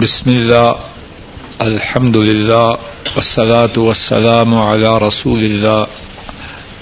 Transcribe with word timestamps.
بسم 0.00 0.30
الله، 0.30 0.76
الحمد 1.60 2.16
لله، 2.16 2.78
والصلاة 3.16 3.76
والسلام 3.76 4.54
على 4.54 4.98
رسول 4.98 5.44
الله، 5.44 5.86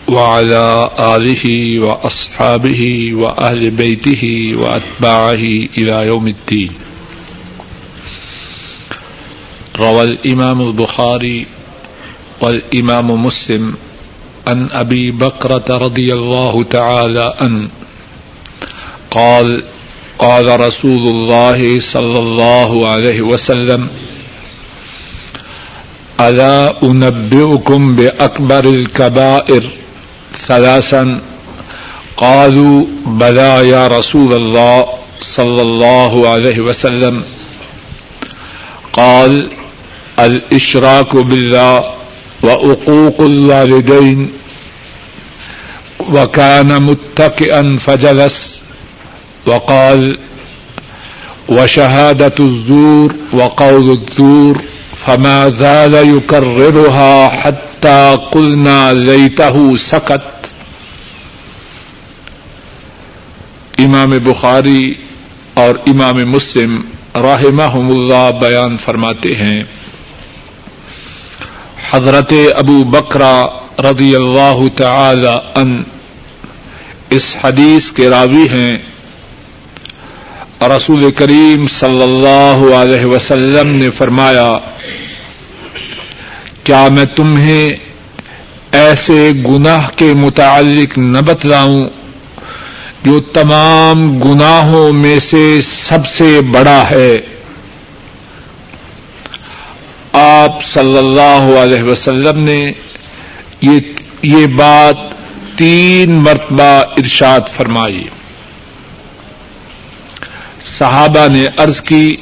وعلى 0.08 0.90
آله 0.98 1.44
وأصحابه 1.80 3.10
وأهل 3.14 3.70
بيته 3.70 4.22
وأتباعه 4.54 5.44
إلى 5.78 6.06
يوم 6.06 6.28
الدين. 6.28 6.70
روى 9.76 10.02
الإمام 10.02 10.60
البخاري 10.62 11.46
والإمام 12.40 13.24
مسلم 13.24 13.74
عن 14.46 14.68
أبي 14.70 15.10
بكرة 15.10 15.66
رضي 15.68 16.12
الله 16.14 16.62
تعالى 16.62 17.34
عنه، 17.40 17.68
قال 19.10 19.62
قال 20.18 20.60
رسول 20.60 21.02
الله 21.02 21.80
صلى 21.80 22.18
الله 22.18 22.88
عليه 22.88 23.20
وسلم، 23.20 23.88
ألا 26.20 26.82
أنبئكم 26.82 27.96
بأكبر 27.96 28.64
الكبائر 28.64 29.70
ثلاثا؟ 30.46 31.20
قالوا، 32.16 32.84
بلى 33.06 33.68
يا 33.68 33.88
رسول 33.88 34.32
الله 34.32 34.86
صلى 35.20 35.62
الله 35.62 36.28
عليه 36.28 36.60
وسلم. 36.60 37.24
قال، 38.92 39.50
الإشراك 40.18 41.16
بالله 41.16 41.94
وعقوق 42.42 43.20
الوالدين، 43.20 44.32
وكان 46.10 46.82
متكئا 46.82 47.78
فجلس 47.86 48.57
وقال 49.48 50.18
وشهادة 51.48 52.34
الزور 52.40 53.14
وقول 53.32 53.90
الزور 53.90 54.62
فما 55.06 55.50
زال 55.50 55.94
يكررها 55.94 57.28
حتى 57.28 58.18
قلنا 58.32 58.92
ليته 58.92 59.76
سكت 59.76 60.22
امام 63.78 64.10
بخاری 64.24 64.94
اور 65.54 65.74
امام 65.90 66.16
مسلم 66.30 66.80
رحمہم 67.22 67.90
اللہ 67.90 68.30
بیان 68.40 68.76
فرماتے 68.84 69.34
ہیں 69.34 69.62
حضرت 71.90 72.32
ابو 72.56 72.82
بکرا 72.90 73.36
رضی 73.84 74.14
اللہ 74.16 74.60
تعالی 74.76 75.34
ان 75.54 75.82
اس 77.16 77.34
حدیث 77.44 77.90
کے 77.92 78.08
راوی 78.10 78.46
ہیں 78.48 78.76
رسول 80.66 81.10
کریم 81.10 81.66
صلی 81.68 82.02
اللہ 82.02 82.74
علیہ 82.74 83.04
وسلم 83.04 83.68
نے 83.76 83.90
فرمایا، 83.90 84.58
کیا 86.64 86.88
میں 86.88 87.04
تمہیں 87.04 87.70
ایسے 88.72 89.30
گناہ 89.46 89.88
کے 89.96 90.12
متعلق 90.14 90.98
نہ 90.98 91.18
بتلاؤں 91.18 91.88
جو 93.04 93.20
تمام 93.20 94.18
گناہوں 94.20 94.92
میں 94.92 95.18
سے 95.20 95.60
سب 95.62 96.06
سے 96.06 96.40
بڑا 96.40 96.82
ہے؟ 96.90 97.16
آپ 100.12 100.64
صلی 100.64 100.98
اللہ 100.98 101.56
علیہ 101.58 101.82
وسلم 101.82 102.44
نے 102.44 102.60
یہ 104.22 104.46
بات 104.46 104.96
تین 105.58 106.12
مرتبہ 106.12 106.72
ارشاد 106.98 107.56
فرمائی۔ 107.56 108.04
صحابہ 110.76 111.28
نے 111.32 111.46
عرض 111.56 111.80
کی، 111.80 112.16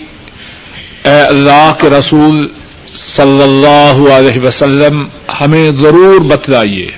اے 1.04 1.20
اللہ 1.20 1.72
کے 1.80 1.90
رسول 1.90 2.48
صلی 2.96 3.42
اللہ 3.42 4.12
علیہ 4.12 4.40
وسلم، 4.40 5.08
ہمیں 5.40 5.70
ضرور 5.70 6.20
بتلائیے۔ 6.20 6.90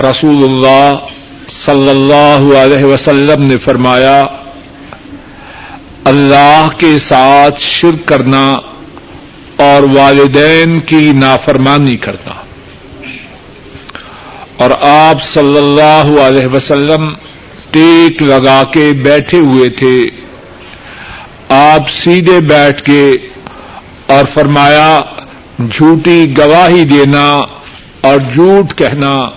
رسول 0.00 0.44
اللہ 0.44 0.94
صلی 1.48 1.88
اللہ 1.88 2.58
علیہ 2.58 2.84
وسلم 2.84 3.42
نے 3.42 3.58
فرمایا، 3.58 4.26
اللہ 6.04 6.68
کے 6.78 6.98
ساتھ 6.98 7.60
شرک 7.60 8.08
کرنا 8.08 8.58
اور 9.56 9.82
والدین 9.82 10.80
کی 10.80 11.12
نافرمانی 11.14 11.96
کرنا۔ 11.96 12.34
اور 14.56 14.70
آپ 14.80 15.22
صلی 15.22 15.56
اللہ 15.56 16.20
علیہ 16.20 16.46
وسلم 16.46 17.14
ٹیک 17.70 18.22
لگا 18.22 18.62
کے 18.72 18.92
بیٹھے 19.02 19.38
ہوئے 19.38 19.68
تھے۔ 19.68 20.10
آپ 21.48 21.90
سیدھے 21.90 22.40
بیٹھ 22.40 22.82
کے 22.82 23.12
اور 24.06 24.24
فرمایا، 24.34 25.00
جھوٹی 25.58 26.34
گواہی 26.38 26.84
دینا 26.84 27.36
اور 28.00 28.18
جھوٹ 28.34 28.78
کہنا۔ 28.78 29.28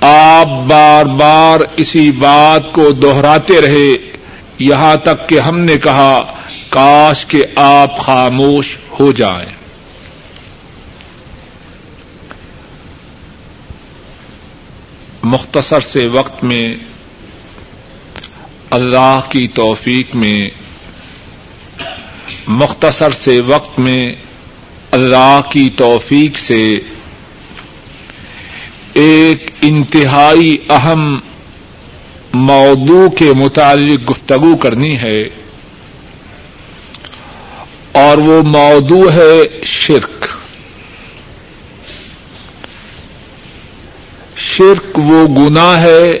آپ 0.00 0.46
بار 0.46 1.04
بار 1.04 1.60
اسی 1.76 2.12
بات 2.12 2.72
کو 2.72 2.90
دوہراتے 2.90 3.60
رہے۔ 3.60 4.12
یہاں 4.58 4.96
تک 4.96 5.28
کہ 5.28 5.40
ہم 5.40 5.58
نے 5.58 5.78
کہا، 5.78 6.22
کاش 6.68 7.26
کہ 7.26 7.44
آپ 7.56 7.98
خاموش 7.98 8.76
ہو 9.00 9.12
جائیں۔ 9.12 9.52
مختصر 15.22 15.80
سے 15.80 16.06
وقت 16.06 16.44
میں 16.44 16.74
اللہ 18.72 19.20
کی 19.28 19.48
توفیق 19.48 20.14
میں، 20.14 20.42
مختصر 22.46 23.10
سے 23.10 23.40
وقت 23.40 23.78
میں 23.78 24.12
اللہ 24.90 25.40
کی 25.50 25.70
توفیق 25.76 26.38
سے 26.38 26.78
ایک 28.94 29.50
انتہائی 29.62 30.56
اہم 30.68 31.20
موضوع 32.32 33.08
کے 33.08 33.32
متعلق 33.32 34.10
گفتگو 34.10 34.56
کرنی 34.56 34.98
ہے 34.98 35.28
اور 37.92 38.18
وہ 38.18 38.42
موضوع 38.42 39.10
ہے 39.10 39.62
شرک۔ 39.64 40.26
شرک 44.36 44.98
وہ 44.98 45.26
گناہ 45.28 45.80
ہے 45.80 46.12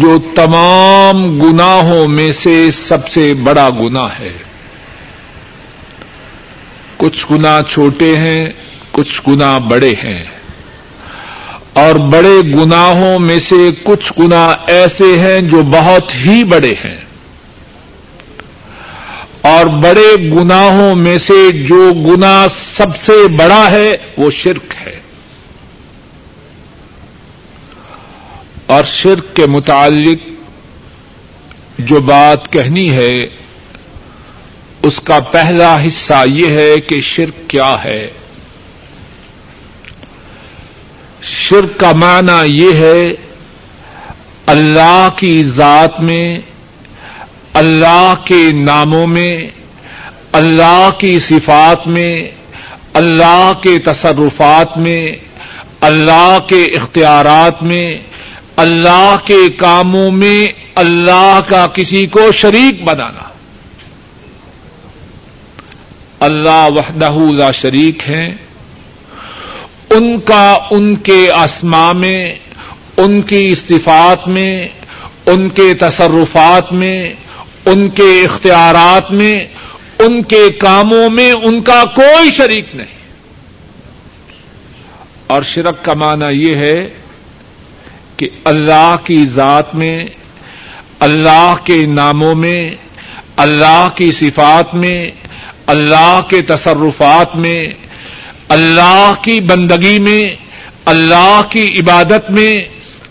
جو 0.00 0.18
تمام 0.34 1.40
گناہوں 1.40 2.08
میں 2.08 2.32
سے 2.32 2.70
سب 2.70 3.08
سے 3.08 3.34
بڑا 3.34 3.70
گناہ 3.70 4.20
ہے۔ 4.20 4.32
کچھ 6.96 7.26
گنا 7.30 7.60
چھوٹے 7.68 8.16
ہیں، 8.16 8.46
کچھ 8.90 9.20
گنا 9.28 9.58
بڑے 9.58 9.94
ہیں۔ 10.04 10.24
اور 11.72 11.94
بڑے 11.94 12.40
گناہوں 12.54 13.18
میں 13.18 13.40
سے 13.40 13.70
کچھ 13.82 14.12
گنا 14.18 14.56
ایسے 14.66 15.18
ہیں 15.18 15.40
جو 15.40 15.62
بہت 15.62 16.14
ہی 16.14 16.44
بڑے 16.44 16.74
ہیں۔ 16.84 16.98
اور 19.40 19.66
بڑے 19.66 20.30
گناہوں 20.30 20.94
میں 20.94 21.18
سے 21.18 21.52
جو 21.52 21.92
گنا 21.94 22.46
سب 22.76 22.96
سے 22.96 23.28
بڑا 23.28 23.70
ہے، 23.70 23.96
وہ 24.16 24.30
شرک 24.30 24.74
ہے۔ 24.86 24.95
اور 28.66 28.84
شرک 28.84 29.36
کے 29.36 29.46
متعلق 29.46 30.28
جو 31.78 32.00
بات 32.00 32.52
کہنی 32.52 32.90
ہے، 32.90 33.16
اس 34.82 35.00
کا 35.04 35.18
پہلا 35.20 35.84
حصہ 35.84 36.24
یہ 36.26 36.46
ہے 36.46 36.80
کہ 36.80 37.00
شرک 37.00 37.50
کیا 37.50 37.76
ہے۔ 37.84 38.10
شرک 41.22 41.80
کا 41.80 41.92
معنی 41.92 42.62
یہ 42.62 42.76
ہے، 42.76 43.08
اللہ 44.46 45.08
کی 45.16 45.44
ذات 45.44 46.00
میں، 46.00 46.26
اللہ 47.52 48.14
کے 48.24 48.52
ناموں 48.52 49.06
میں، 49.06 49.32
اللہ 50.32 50.90
کی 50.98 51.18
صفات 51.18 51.86
میں، 51.86 52.12
اللہ 52.92 53.52
کے 53.62 53.78
تصرفات 53.78 54.78
میں، 54.78 55.04
اللہ 55.80 56.38
کے 56.48 56.64
اختیارات 56.64 57.62
میں 57.62 57.84
اللہ 58.56 59.16
کے 59.24 59.50
کاموں 59.56 60.10
میں 60.10 60.48
اللہ 60.74 61.40
کا 61.48 61.66
کسی 61.66 62.06
کو 62.06 62.32
شریک 62.32 62.82
بنانا۔ 62.84 63.28
اللہ 66.20 66.68
وحدہ 66.70 67.12
لا 67.38 67.50
شریک 67.52 67.98
ہیں 68.08 68.34
ان 69.90 70.20
کا 70.20 70.58
ان 70.70 70.96
کے 70.96 71.30
اسما 71.32 71.92
میں، 71.92 72.16
ان 72.96 73.22
کی 73.22 73.54
صفات 73.54 74.28
میں، 74.28 74.68
ان 75.26 75.48
کے 75.48 75.74
تصرفات 75.74 76.72
میں، 76.72 77.12
ان 77.66 77.88
کے 77.88 78.24
اختیارات 78.24 79.10
میں، 79.10 79.36
ان 79.98 80.22
کے 80.22 80.50
کاموں 80.50 81.10
میں 81.10 81.32
ان 81.32 81.62
کا 81.62 81.84
کوئی 81.84 82.32
شریک 82.32 82.66
نہیں۔ 82.74 82.96
اور 85.26 85.42
شرک 85.42 85.84
کا 85.84 85.92
معنی 85.92 86.48
یہ 86.48 86.56
ہے 86.56 86.88
کہ 88.16 88.28
اللہ 88.44 88.96
کی 89.04 89.26
ذات 89.26 89.74
میں، 89.74 89.98
اللہ 91.00 91.54
کے 91.64 91.86
ناموں 91.86 92.34
میں، 92.34 92.70
اللہ 93.36 93.88
کی 93.94 94.12
صفات 94.12 94.74
میں، 94.74 95.10
اللہ 95.66 96.20
کے 96.28 96.42
تصرفات 96.42 97.36
میں، 97.36 97.58
اللہ 98.48 99.12
کی 99.22 99.40
بندگی 99.40 99.98
میں، 99.98 100.22
اللہ 100.84 101.40
کی 101.50 101.80
عبادت 101.80 102.30
میں، 102.30 102.56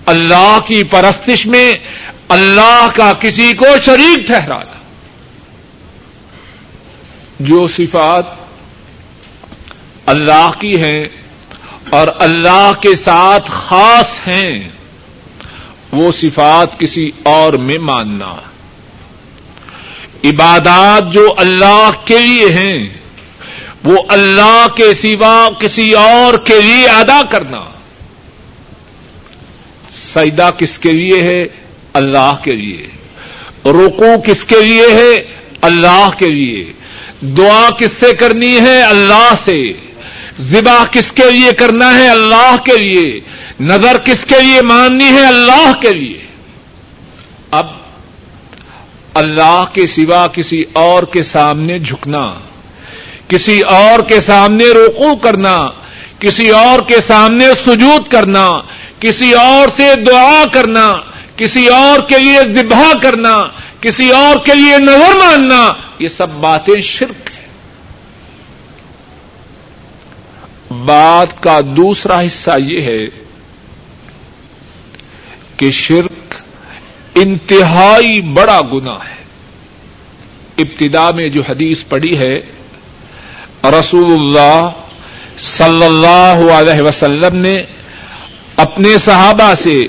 اللہ 0.06 0.57
کی 0.68 0.84
پرستش 0.84 1.46
میں 1.46 1.74
اللہ 2.30 2.88
کا 2.96 3.13
کسی 3.13 3.54
کو 3.54 3.66
شریک 3.86 4.28
ٹھہرانا 4.28 4.74
جو 7.40 7.68
صفات 7.68 8.25
اللہ 10.06 10.52
کی 10.60 10.84
ہیں 10.84 11.07
اور 11.90 12.07
اللہ 12.19 12.72
کے 12.81 12.96
ساتھ 12.96 13.50
خاص 13.50 14.28
ہیں 14.28 14.69
وہ 15.92 16.12
صفات 16.12 16.80
کسی 16.80 17.12
اور 17.24 17.54
میں 17.54 17.78
ماننا۔ 17.78 18.36
عبادات 20.24 21.14
جو 21.14 21.34
اللہ 21.38 21.92
کے 22.06 22.20
لیے 22.20 22.50
ہیں، 22.56 22.90
وہ 23.84 23.98
اللہ 24.08 24.68
کے 24.76 24.94
سوا 25.02 25.50
کسی 25.60 25.92
اور 25.92 26.34
کے 26.34 26.62
لیے 26.62 26.88
ادا 26.88 27.22
کرنا۔ 27.30 27.66
سجدہ 30.16 30.50
کس 30.58 30.80
کے 30.80 30.92
لیے 30.92 31.24
ہے؟ 31.24 31.46
اللہ 31.94 32.38
کے 32.44 32.52
لیے۔ 32.52 32.88
رکو 33.66 34.22
کس 34.26 34.44
کے 34.44 34.62
لیے 34.62 34.88
ہے؟ 34.92 35.24
اللہ 35.62 36.10
کے 36.18 36.28
لیے۔ 36.28 36.74
دعا 37.22 37.70
کس 37.70 37.92
سے 38.00 38.14
کرنی 38.14 38.60
ہے؟ 38.60 38.81
اللہ 38.81 39.34
سے۔ 39.46 39.74
ذبح 40.40 40.86
کس 40.86 41.12
کے 41.12 41.31
لیے 41.31 41.52
کرنا 41.52 41.98
ہے؟ 41.98 42.10
اللہ 42.10 42.56
کے 42.66 42.78
لیے۔ 42.78 43.20
نظر 43.60 43.98
کس 43.98 44.25
کے 44.25 44.42
لیے 44.42 44.62
ماننی 44.62 45.10
ہے؟ 45.10 45.25
اللہ 45.25 45.72
کے 45.81 45.94
لیے۔ 45.94 46.25
اب 47.52 47.68
اللہ 49.13 49.63
کے 49.74 49.88
سوا 49.88 50.28
کسی 50.28 50.63
اور 50.74 51.04
کے 51.04 51.24
سامنے 51.24 51.80
جھکنا، 51.80 52.34
کسی 53.28 53.62
اور 53.62 54.00
کے 54.00 54.22
سامنے 54.22 54.66
روکو 54.66 55.16
کرنا، 55.16 55.69
کسی 56.19 56.50
اور 56.50 56.80
کے 56.88 56.98
سامنے 57.07 57.46
سجود 57.66 58.07
کرنا، 58.07 58.62
کسی 59.00 59.34
اور 59.34 59.68
سے 59.78 59.96
دعا 59.96 60.44
کرنا، 60.52 60.94
کسی 61.36 61.68
اور 61.68 62.10
کے 62.10 62.18
لیے 62.18 62.40
ذبح 62.54 62.94
کرنا، 63.02 63.44
کسی 63.81 64.10
اور 64.10 64.46
کے 64.46 64.54
لیے 64.54 64.78
نظر 64.78 65.16
ماننا، 65.16 65.74
یہ 66.00 66.07
سب 66.07 66.30
باتیں 66.30 66.81
شرک 66.81 67.31
ہیں۔ 67.31 67.48
بات 70.86 71.44
کا 71.44 71.60
دوسرا 71.62 72.22
حصہ 72.22 72.52
یہ 72.60 72.81
ہے 72.81 73.25
کہ 75.57 75.72
شرک 75.72 76.36
انتہائی 77.16 78.22
بڑا 78.22 78.62
گنا 78.74 78.94
ہے۔ 78.94 79.24
ابتدا 80.57 81.12
میں 81.12 81.28
جو 81.28 81.42
حدیث 81.50 81.84
پڑی 81.90 82.18
ہے 82.18 82.40
رسول 83.63 84.13
اللہ 84.19 84.69
صلی 85.40 85.86
اللہ 85.86 86.52
علیہ 86.54 86.81
وسلم 86.81 87.36
نے 87.36 87.57
اپنے 88.56 88.98
صحابہ 88.98 89.54
سے 89.63 89.88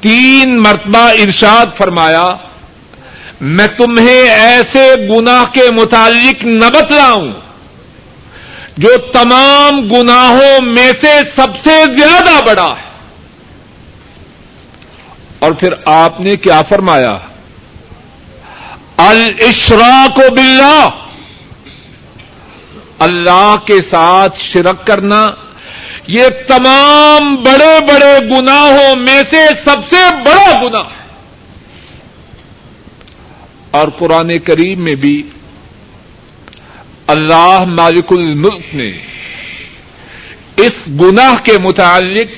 تین 0.00 0.62
مرتبہ 0.62 0.98
ارشاد 0.98 1.66
فرمایا، 1.76 2.30
میں 3.40 3.66
تمہیں 3.66 4.30
ایسے 4.30 4.94
گنا 5.10 5.44
کے 5.52 5.70
متعلق 5.70 6.44
نہ 6.44 6.66
بتلاؤں 6.66 7.28
جو 8.76 8.96
تمام 9.12 9.80
گناہوں 9.80 10.60
میں 10.62 10.92
سے 11.00 11.18
سب 11.36 11.48
سے 11.64 11.84
زیادہ 12.00 12.44
بڑا 12.46 12.68
ہے۔ 12.68 12.89
اور 15.40 15.52
پھر 15.52 15.74
آپ 15.84 16.20
نے 16.20 16.36
کیا 16.36 16.62
فرمایا؟ 16.62 17.16
الشرا 18.96 20.06
کو 20.14 20.34
بلّہ 20.34 20.88
اللہ 22.98 23.54
کے 23.64 23.80
ساتھ 23.82 24.38
شرک 24.40 24.86
کرنا، 24.86 25.30
یہ 26.06 26.24
تمام 26.48 27.34
بڑے 27.36 27.78
بڑے 27.80 28.18
گناہوں 28.30 28.96
میں 28.96 29.22
سے 29.30 29.46
سب 29.64 29.88
سے 29.90 30.02
بڑا 30.24 30.60
گنا 30.62 30.82
اور 33.70 33.88
قرآن 33.98 34.38
کریم 34.38 34.80
میں 34.80 34.94
بھی 34.94 35.22
اللہ 37.06 37.64
مالک 37.66 38.12
الملک 38.12 38.74
نے 38.74 38.90
اس 40.56 40.74
گناہ 41.00 41.34
کے 41.42 41.58
متعلق 41.58 42.28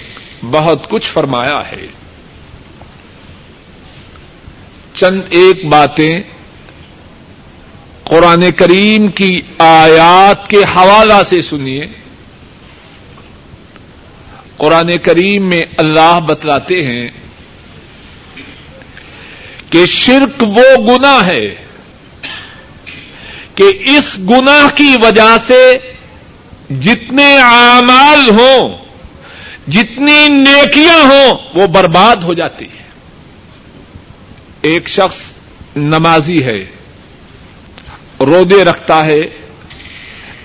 بہت 0.44 0.88
کچھ 0.88 1.12
فرمایا 1.12 1.60
ہے۔ 1.72 1.87
چند 4.94 5.20
ایک 5.30 5.64
باتیں 5.64 6.14
قرآن 8.04 8.50
کریم 8.56 9.08
کی 9.08 9.40
آیات 9.58 10.50
کے 10.50 10.56
حوالہ 10.56 11.22
سے 11.26 11.42
سنیے۔ 11.42 11.86
قرآن 14.56 14.98
کریم 15.02 15.44
میں 15.44 15.62
اللہ 15.76 16.20
بتلاتے 16.26 16.82
ہیں 16.82 17.08
کہ 19.70 19.86
شرک 19.86 20.42
وہ 20.42 20.86
گنا 20.86 21.26
ہے 21.26 21.44
کہ 23.54 23.64
اس 23.80 24.18
گنا 24.30 24.68
کی 24.74 24.96
وجہ 25.02 25.36
سے 25.46 25.78
جتنے 26.80 27.38
اعمال 27.38 28.30
ہوں، 28.30 28.84
جتنی 29.70 30.28
نیکیاں 30.28 31.00
ہوں، 31.00 31.38
وہ 31.54 31.66
برباد 31.66 32.16
ہو 32.16 32.34
جاتی 32.34 32.64
ہیں۔ 32.64 32.81
ایک 34.62 34.88
شخص 34.88 35.17
نمازی 35.76 36.44
ہے، 36.44 36.64
رودے 38.20 38.64
رکھتا 38.64 39.05
ہے 39.05 39.20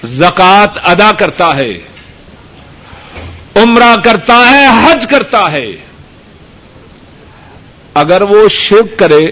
زکات 0.04 0.78
ادا 0.84 1.12
کرتا 1.12 1.56
ہے، 1.56 1.72
عمرہ 3.56 3.96
کرتا 4.04 4.40
ہے، 4.52 4.66
حج 4.68 5.06
کرتا 5.10 5.52
ہے۔ 5.52 5.68
اگر 7.94 8.22
وہ 8.22 8.48
شرک 8.50 9.00
کرے، 9.00 9.24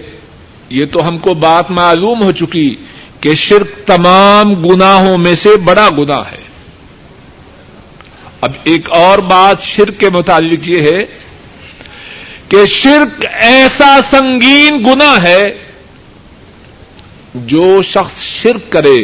یہ 0.70 0.86
تو 0.86 1.08
ہم 1.08 1.18
کو 1.18 1.34
بات 1.34 1.70
معلوم 1.70 2.22
ہو 2.22 2.32
چکی 2.32 2.74
کہ 3.20 3.34
شرک 3.34 3.86
تمام 3.86 4.54
گناہوں 4.54 5.18
میں 5.18 5.34
سے 5.34 5.56
بڑا 5.56 5.88
گنا 5.98 6.20
ہے۔ 6.32 6.42
اب 8.40 8.52
ایک 8.64 8.90
اور 8.90 9.18
بات 9.18 9.62
شرک 9.62 10.00
کے 10.00 10.10
متعلق 10.10 10.68
یہ 10.68 10.82
ہے 10.82 11.06
کہ 12.48 12.64
شرک 12.66 13.24
ایسا 13.32 13.98
سنگین 14.10 14.82
گنا 14.86 15.22
ہے 15.22 15.46
جو 17.34 17.82
شخص 17.82 18.22
شرک 18.42 18.72
کرے، 18.72 19.00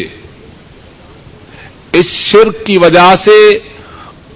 اس 1.92 2.06
شرک 2.06 2.64
کی 2.66 2.76
وجہ 2.78 3.14
سے 3.24 3.38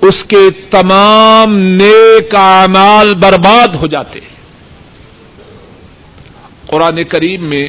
اس 0.02 0.24
کے 0.24 0.48
تمام 0.70 1.56
نیک 1.58 2.34
اعمال 2.34 3.14
برباد 3.14 3.74
ہو 3.74 3.86
جاتے 3.86 4.20
قرآن 6.66 7.02
کریم 7.04 7.44
میں 7.44 7.64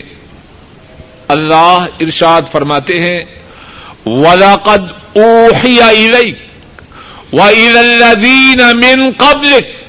اللہ 1.27 1.85
ارشاد 1.99 2.41
فرماتے 2.51 3.01
ہیں 3.01 3.21
ولاقد 4.05 4.91
اوحی 5.17 5.79
الذین 7.31 8.61
من 8.75 9.11
قبلک 9.17 9.86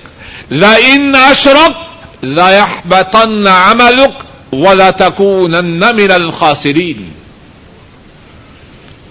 لئن 0.51 1.15
اشرک 1.15 1.89
ليحبطن 2.25 3.47
عملك 3.47 4.25
ولتكونن 4.53 5.81
من 5.81 6.11
الخاسرین 6.11 7.11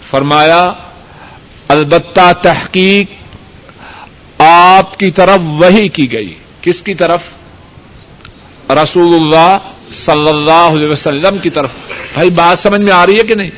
فرمایا، 0.09 0.73
البتہ 1.67 2.33
تحقیق 2.41 3.07
آپ 4.41 4.99
کی 4.99 5.11
طرف 5.11 5.39
وہی 5.43 5.87
کی 5.87 6.11
گئی. 6.11 6.35
کس 6.61 6.81
کی 6.81 6.93
طرف؟ 6.93 7.21
رسول 8.69 9.15
اللہ 9.15 9.57
صلی 9.93 10.29
اللہ 10.29 10.51
علیہ 10.51 10.89
وسلم 10.89 11.37
کی 11.37 11.49
طرف. 11.49 11.69
بھائی، 12.13 12.29
بات 12.29 12.59
سمجھ 12.59 12.81
میں 12.81 12.93
آ 12.93 13.05
رہی 13.05 13.13
ہے 13.13 13.23
کہ 13.23 13.35
نہیں؟ 13.35 13.51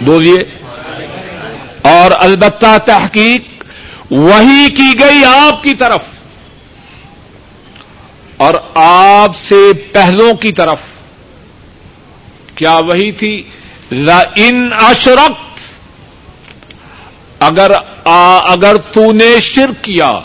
بولیے۔ 0.00 0.44
اور 1.82 2.10
البتہ 2.18 2.78
تحقیق 2.84 3.64
وہی 4.10 4.70
کی 4.70 5.00
گئی 5.00 5.24
آپ 5.24 5.62
کی 5.62 5.74
طرف. 5.74 6.00
اور 8.40 8.54
آپ 8.74 9.36
سے 9.36 9.72
پہلوں 9.92 10.34
کی 10.34 10.52
طرف۔ 10.52 10.78
کیا 12.54 12.74
وہی 12.74 13.12
تھی؟ 13.12 13.42
ان 14.36 14.70
اشرک 14.72 15.32
اگر 17.40 17.70
اگر 18.44 18.76
تو 18.76 19.12
نے 19.12 19.40
شرک 19.40 19.84
کیا۔ 19.84 20.20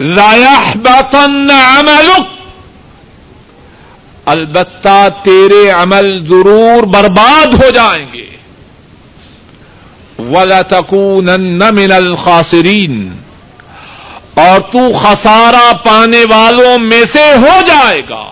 لایا 0.00 0.60
باتن 0.74 1.50
عملک۔ 1.50 2.22
البتہ 4.24 5.08
تیرے 5.22 5.70
عمل 5.70 6.26
ضرور 6.26 6.82
برباد 6.82 7.46
ہو 7.46 7.70
جائیں 7.70 8.06
گے۔ 8.12 8.26
ولا 10.18 10.62
تکون 10.62 11.28
من 11.74 11.92
الخاسرین 11.92 13.16
اور 14.40 14.60
تو 14.60 14.98
خسارا 14.98 15.72
پانے 15.84 16.24
والوں 16.30 16.78
میں 16.78 17.04
سے 17.12 17.24
ہو 17.36 17.60
جائے 17.66 18.02
گا۔ 18.10 18.24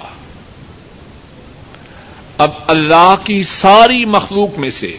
اب 2.39 2.51
اللہ 2.67 3.15
کی 3.25 3.43
ساری 3.43 4.05
مخلوق 4.05 4.59
میں 4.59 4.71
سے 4.71 4.97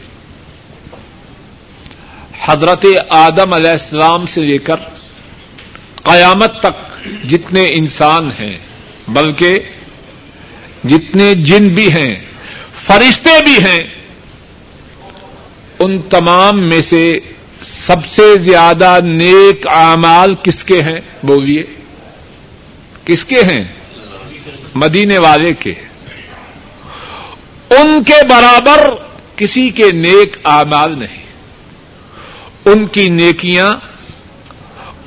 حضرت 2.45 2.85
آدم 3.09 3.53
علیہ 3.53 3.71
السلام 3.71 4.25
سے 4.25 4.41
لے 4.41 4.57
کر 4.57 4.75
قیامت 6.03 6.59
تک 6.59 7.07
جتنے 7.29 7.65
انسان 7.71 8.29
ہیں، 8.39 8.57
بلکہ 9.07 9.59
جتنے 10.83 11.33
جن 11.35 11.67
بھی 11.67 11.87
ہیں، 11.93 12.15
فرشتے 12.87 13.43
بھی 13.43 13.57
ہیں، 13.65 13.83
ان 15.79 16.01
تمام 16.01 16.59
میں 16.69 16.81
سے 16.81 17.19
سب 17.61 18.05
سے 18.05 18.37
زیادہ 18.37 18.99
نیک 19.03 19.67
اعمال 19.67 20.35
کس 20.35 20.63
کے 20.63 20.81
ہیں 20.81 20.99
بولیے؟ 21.23 21.63
کس 23.05 23.25
کے 23.25 23.41
ہیں؟ 23.41 23.63
مدینے 24.75 25.17
والے 25.17 25.53
کے۔ 25.53 25.73
ان 27.69 28.03
کے 28.03 28.27
برابر 28.29 28.89
کسی 29.35 29.69
کے 29.69 29.91
نیک 29.91 30.37
اعمال 30.43 30.99
نہیں۔ 30.99 31.23
ان 32.65 32.87
کی 32.87 33.09
نیکیاں، 33.09 33.75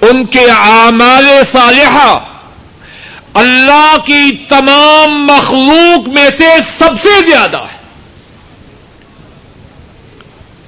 ان 0.00 0.26
کے 0.26 0.50
اعمال 0.59 1.26
صالحہ۔ 1.52 2.18
اللہ 3.35 3.97
کی 4.06 4.44
تمام 4.49 5.26
مخلوق 5.26 6.09
میں 6.09 6.30
سے 6.38 6.49
سب 6.78 7.02
سے 7.02 7.30
زیادہ 7.30 7.59
ہے۔ 7.59 7.82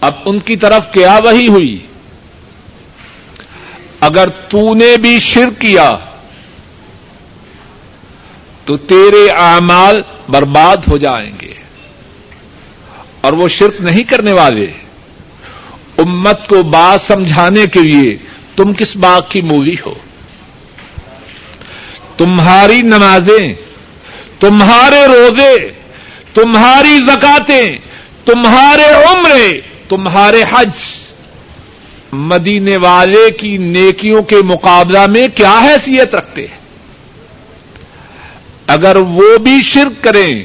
اب 0.04 0.14
ان 0.24 0.38
کی 0.38 0.56
طرف 0.56 0.92
کیا 0.92 1.18
وہی 1.24 1.48
ہوئی؟ 1.48 1.76
اگر 4.00 4.28
تو 4.48 4.74
نے 4.74 4.96
بھی 4.96 5.18
شر 5.20 5.50
کیا، 5.58 5.96
تو 8.64 8.76
تیرے 8.90 9.26
اعمال 9.42 10.00
برباد 10.28 10.88
ہو 10.88 10.96
جائیں 10.98 11.32
گے، 11.40 11.52
اور 13.20 13.32
وہ 13.32 13.48
شرک 13.48 13.80
نہیں 13.80 14.04
کرنے 14.04 14.32
والے۔ 14.32 14.66
امت 15.98 16.48
کو 16.48 16.62
بات 16.70 17.00
سمجھانے 17.00 17.66
کے 17.66 17.80
لیے 17.80 18.16
تم 18.56 18.72
کس 18.72 18.96
بات 18.96 19.30
کی 19.30 19.40
مووی 19.40 19.74
ہو؟ 19.86 19.94
تمہاری 22.16 22.80
نمازیں، 22.84 23.46
تمہارے 24.40 25.04
روزے، 25.06 25.56
تمہاری 26.34 26.96
زکاتیں، 27.06 27.66
تمہارے 28.24 28.88
عمرے 29.04 29.46
تمہارے 29.88 30.42
حج 30.52 30.78
مدینے 32.12 32.76
والے 32.76 33.30
کی 33.30 33.56
نیکیوں 33.56 34.22
کے 34.22 34.36
مقابلہ 34.44 35.06
میں 35.06 35.28
کیا 35.28 35.58
حیثیت 35.58 36.14
رکھتے 36.14 36.46
ہیں؟ 36.46 36.58
اگر 38.66 38.96
وہ 38.96 39.38
بھی 39.38 39.62
شرک 39.62 40.04
کریں، 40.04 40.42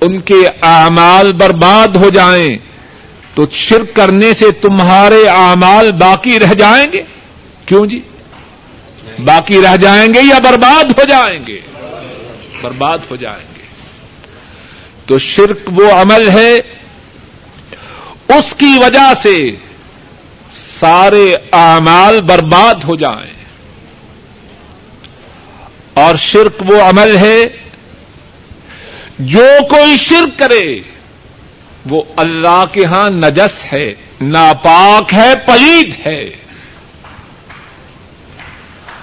ان 0.00 0.20
کے 0.20 0.48
اعمال 0.62 1.32
برباد 1.32 1.88
ہو 1.88 2.08
جائیں، 2.08 2.56
تو 3.34 3.46
شرک 3.52 3.96
کرنے 3.96 4.34
سے 4.34 4.50
تمہارے 4.50 5.28
اعمال 5.28 5.92
باقی 5.92 6.40
رہ 6.40 6.54
جائیں 6.54 6.92
گے؟ 6.92 7.02
کیوں 7.66 7.86
جی؟ 7.86 8.00
باقی 9.24 9.62
رہ 9.62 9.76
جائیں 9.76 10.14
گے 10.14 10.18
یا 10.20 10.38
برباد 10.38 10.84
ہو 10.84 11.04
جائیں 11.04 11.46
گے؟ 11.46 11.60
برباد 12.62 12.98
ہو 13.10 13.16
جائیں 13.16 13.46
گے۔ 13.54 13.62
تو 15.06 15.18
شرک 15.18 15.58
وہ 15.66 15.90
عمل 15.90 16.28
ہے 16.28 16.60
اس 18.28 18.54
کی 18.58 18.78
وجہ 18.78 19.12
سے 19.22 19.50
سارے 20.80 21.36
اعمال 21.52 22.20
برباد 22.20 22.74
ہو 22.74 22.96
جائیں۔ 22.96 23.34
اور 25.94 26.14
شرک 26.16 26.62
وہ 26.66 26.82
عمل 26.82 27.16
ہے، 27.16 27.46
جو 29.18 29.46
کوئی 29.70 29.96
شرک 29.98 30.38
کرے، 30.38 30.80
وہ 31.86 32.02
اللہ 32.16 32.64
کے 32.72 32.84
ہاں 32.84 33.10
نجس 33.10 33.72
ہے، 33.72 33.94
ناپاک 34.20 35.14
ہے، 35.14 35.34
پلید 35.46 36.06
ہے۔ 36.06 36.24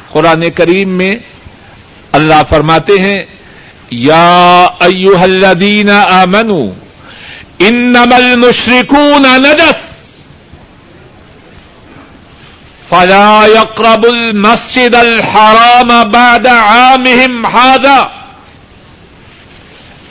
قرآن 0.09 0.49
کریم 0.49 0.89
میں 0.89 1.15
اللہ 2.11 2.41
فرماتے 2.49 2.93
ہیں، 3.01 3.17
یا 3.91 4.67
ایو 4.79 5.21
الذین 5.21 5.89
آمنو 5.89 6.71
انما 7.67 8.15
المشرکون 8.15 9.25
نجس. 9.41 9.91
فلا 12.89 13.45
يقرب 13.45 14.05
المسجد 14.05 14.95
الحرام 14.95 16.03
بعد 16.03 16.47
عامهم 16.47 17.45
هذا. 17.45 18.09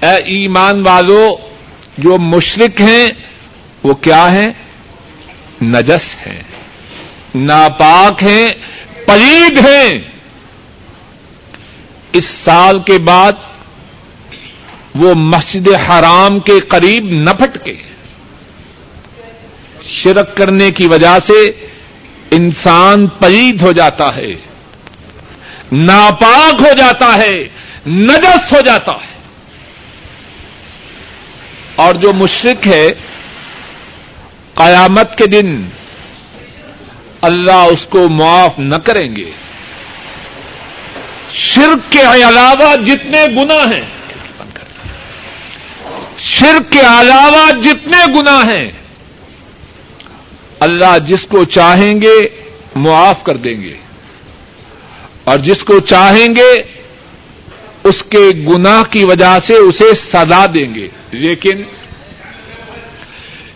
اے 0.03 0.15
ایمان 0.25 0.87
والو، 0.87 1.37
جو 1.99 2.19
مشرق 2.19 2.81
ہیں، 2.81 3.11
وہ 3.85 3.95
کیا 3.95 4.33
ہیں؟ 4.33 4.53
نجس 5.63 6.15
ہیں. 6.27 6.43
ناپاک 7.35 8.23
ہیں، 8.23 8.49
پلید 9.07 9.59
ہیں. 9.59 9.99
اس 12.13 12.25
سال 12.45 12.79
کے 12.79 12.99
بعد 12.99 13.33
وہ 14.95 15.15
مسجد 15.15 15.69
حرام 15.69 16.41
کے 16.41 16.61
قریب 16.61 17.05
نہ 17.05 17.31
پھٹکے۔ 17.31 17.75
شرک 19.87 20.37
کرنے 20.37 20.71
کی 20.71 20.87
وجہ 20.87 21.19
سے 21.27 21.47
انسان 22.31 23.07
پلید 23.07 23.63
ہو 23.63 23.73
جاتا 23.73 24.17
ہے، 24.17 24.35
ناپاک 25.73 26.55
ہو 26.61 26.73
جاتا 26.79 27.15
ہے، 27.15 27.49
نجس 27.87 28.53
ہو 28.53 28.61
جاتا 28.61 28.93
ہے۔ 28.93 29.19
اور 31.75 31.95
جو 31.95 32.13
مشرق 32.13 32.67
ہے، 32.67 32.93
قیامت 34.55 35.19
کے 35.19 35.27
دن 35.27 35.69
اللہ 37.21 37.53
اس 37.53 37.87
کو 37.87 38.09
معاف 38.09 38.59
نہ 38.59 38.77
کریں 38.77 39.17
گے۔ 39.17 39.31
شرک 41.35 41.93
کے 41.93 42.01
علاوہ 42.01 42.77
جتنے 42.77 43.27
گنا 43.27 43.77
ہیں 43.77 44.00
شرک 46.23 46.73
کے 46.73 46.81
علاوہ 46.81 47.51
جتنے 47.63 48.19
گنا 48.19 48.43
ہیں، 48.53 48.71
اللہ 50.61 50.99
جس 51.07 51.25
کو 51.25 51.45
چاہیں 51.45 52.01
گے 52.03 52.29
معاف 52.75 53.25
کر 53.25 53.37
دیں 53.37 53.63
گے۔ 53.63 53.77
اور 55.25 55.39
جس 55.39 55.63
کو 55.63 55.81
چاہیں 55.81 56.29
گے 56.29 56.63
اس 57.85 58.03
کے 58.03 58.31
گناہ 58.49 58.83
کی 58.93 59.05
وجہ 59.05 59.39
سے 59.47 59.55
اسے 59.55 59.95
سزا 59.95 60.47
دیں 60.55 60.75
گے۔ 60.75 60.89
لیکن 61.11 61.63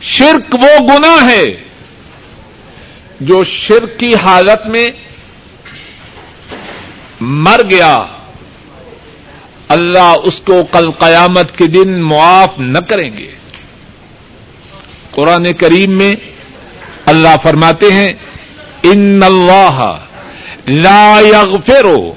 شرک 0.03 0.55
وہ 0.55 0.89
گنا 0.89 1.31
ہے 1.31 1.45
جو 3.21 3.45
شرک 3.45 4.01
کی 4.01 4.15
حالت 4.15 4.67
میں 4.67 4.91
مر 7.21 7.61
گیا۔ 7.71 8.05
اللہ 9.69 10.15
اس 10.25 10.41
کو 10.45 10.63
کل 10.71 10.91
قیامت 10.91 11.59
کے 11.59 11.67
دن 11.67 12.03
معاف 12.03 12.59
نہ 12.59 12.79
کریں 12.79 13.17
گے۔ 13.19 13.31
قرآن 15.11 15.53
کریم 15.53 15.91
میں 15.91 16.15
اللہ 17.07 17.37
فرماتے 17.43 17.93
ہیں، 17.93 18.09
ان 18.83 19.21
اللہ 19.25 19.99
لا 20.69 21.21
یغفرو 21.21 22.13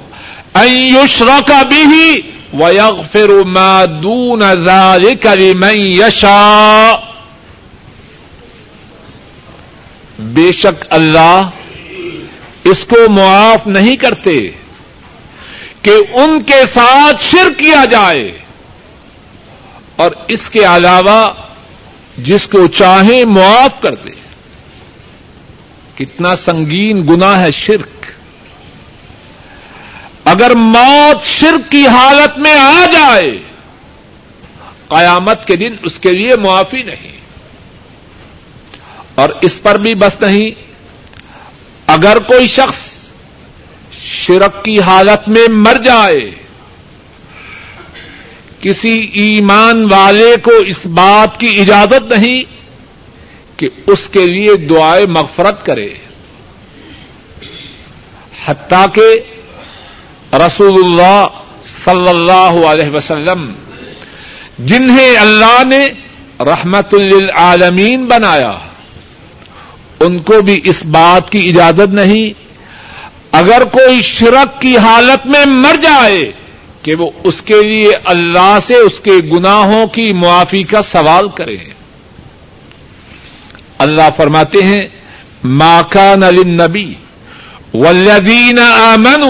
ان 0.54 0.78
یشرک 0.78 1.52
به 1.52 2.06
ویغفر 2.54 3.30
ما 3.46 3.86
دون 3.86 4.42
ذلك 4.66 5.26
لمن 5.26 5.76
یشاء۔ 5.76 7.08
بے 10.20 10.52
شک 10.52 10.86
اللہ 10.90 11.50
اس 12.64 12.86
کو 12.86 13.12
معاف 13.12 13.68
نہیں 13.68 13.96
کرتے۔ 13.96 14.50
کہ 15.88 16.18
ان 16.18 16.44
کے 16.44 16.62
ساتھ 16.74 17.24
شر 17.24 17.54
کیا 17.58 17.86
جائے 17.86 18.38
اور 19.96 20.12
اس 20.28 20.50
کے 20.50 20.66
علاوہ 20.66 21.30
جس 22.18 22.48
کو 22.48 22.68
چاہیں 22.68 23.26
معاف 23.26 23.82
کر 23.82 23.96
دے۔ 23.96 24.10
کتنا 25.96 26.36
سنگین 26.36 27.08
گنا 27.08 27.42
ہے 27.42 27.52
شرک۔ 27.52 28.06
اگر 30.26 30.56
موت 30.56 31.26
شرک 31.26 31.72
کی 31.72 31.88
حالت 31.88 32.38
میں 32.38 32.60
آ 32.60 32.86
جائے، 32.92 33.38
قیامت 34.88 35.48
کے 35.48 35.56
دن 35.56 35.76
اس 35.84 36.00
کے 36.00 36.12
لیے 36.12 36.36
معافی 36.36 36.84
نہیں۔ 36.84 37.18
اور 39.16 39.30
اس 39.42 39.62
پر 39.62 39.78
بھی 39.78 39.94
بس 39.94 40.22
نہیں۔ 40.22 40.50
اگر 41.88 42.18
کوئی 42.20 42.48
شخص 42.48 42.87
شرک 44.02 44.66
کی 44.66 44.80
حالت 44.80 45.30
میں 45.30 45.48
مر 45.50 45.78
جائے۔ 45.84 46.32
کسی 48.62 49.10
ایمان 49.14 49.88
والے 49.92 50.36
کو 50.44 50.52
اس 50.52 50.86
بات 50.86 51.40
کی 51.40 51.62
اجازت 51.62 52.14
نہیں 52.14 52.44
کہ 53.60 53.70
اس 53.88 54.10
کے 54.12 54.26
لیے 54.26 54.56
دعائیں 54.56 55.06
مغفرت 55.06 55.66
کرے۔ 55.66 55.90
حتیٰ 58.46 58.86
کہ 58.94 59.20
رسول 60.34 60.86
اللہ 60.86 61.28
صلی 61.86 62.10
اللہ 62.10 62.66
علیہ 62.68 62.90
وسلم، 62.90 63.54
جنہیں 64.60 65.18
اللہ 65.18 65.64
نے 65.64 65.90
رحمت 66.40 66.94
للعالمین 66.94 68.06
بنایا، 68.06 68.58
ان 70.00 70.20
کو 70.20 70.42
بھی 70.42 70.62
اس 70.64 70.86
بات 70.86 71.32
کی 71.32 71.50
اجازت 71.50 71.94
نہیں 71.94 72.47
اگر 73.40 73.64
کوئی 73.64 74.02
شرک 74.02 74.62
کی 74.62 74.78
حالت 74.78 75.26
میں 75.26 75.46
مر 75.46 75.76
جائے 75.82 76.32
کہ 76.84 76.96
وہ 76.96 77.10
اس 77.24 77.42
کے 77.42 77.62
لیے 77.62 77.92
اللہ 78.06 78.58
سے 78.68 78.76
اس 78.76 79.00
کے 79.04 79.18
گناہوں 79.34 79.86
کی 79.88 80.12
معافی 80.14 80.64
کا 80.64 80.84
سوال 80.84 81.28
کرے۔ 81.30 81.58
اللہ 83.78 84.10
فرماتے 84.18 84.64
ہیں 84.64 84.86
ماکان 85.44 86.24
نبی 86.58 86.94
ولدین 87.74 88.60
امن 88.60 89.24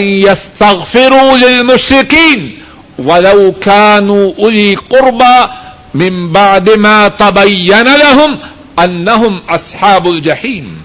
يستغفروا 0.00 1.36
للمشركين 1.36 2.50
ولو 3.06 3.50
كانوا 3.64 4.30
الی 4.38 4.74
قربا 4.88 5.46
من 5.94 6.32
بعد 6.32 6.68
ما 6.86 7.08
تبين 7.08 7.90
لهم 7.96 8.38
انهم 8.78 9.38
اصحاب 9.48 10.06
الجحیم۔ 10.08 10.83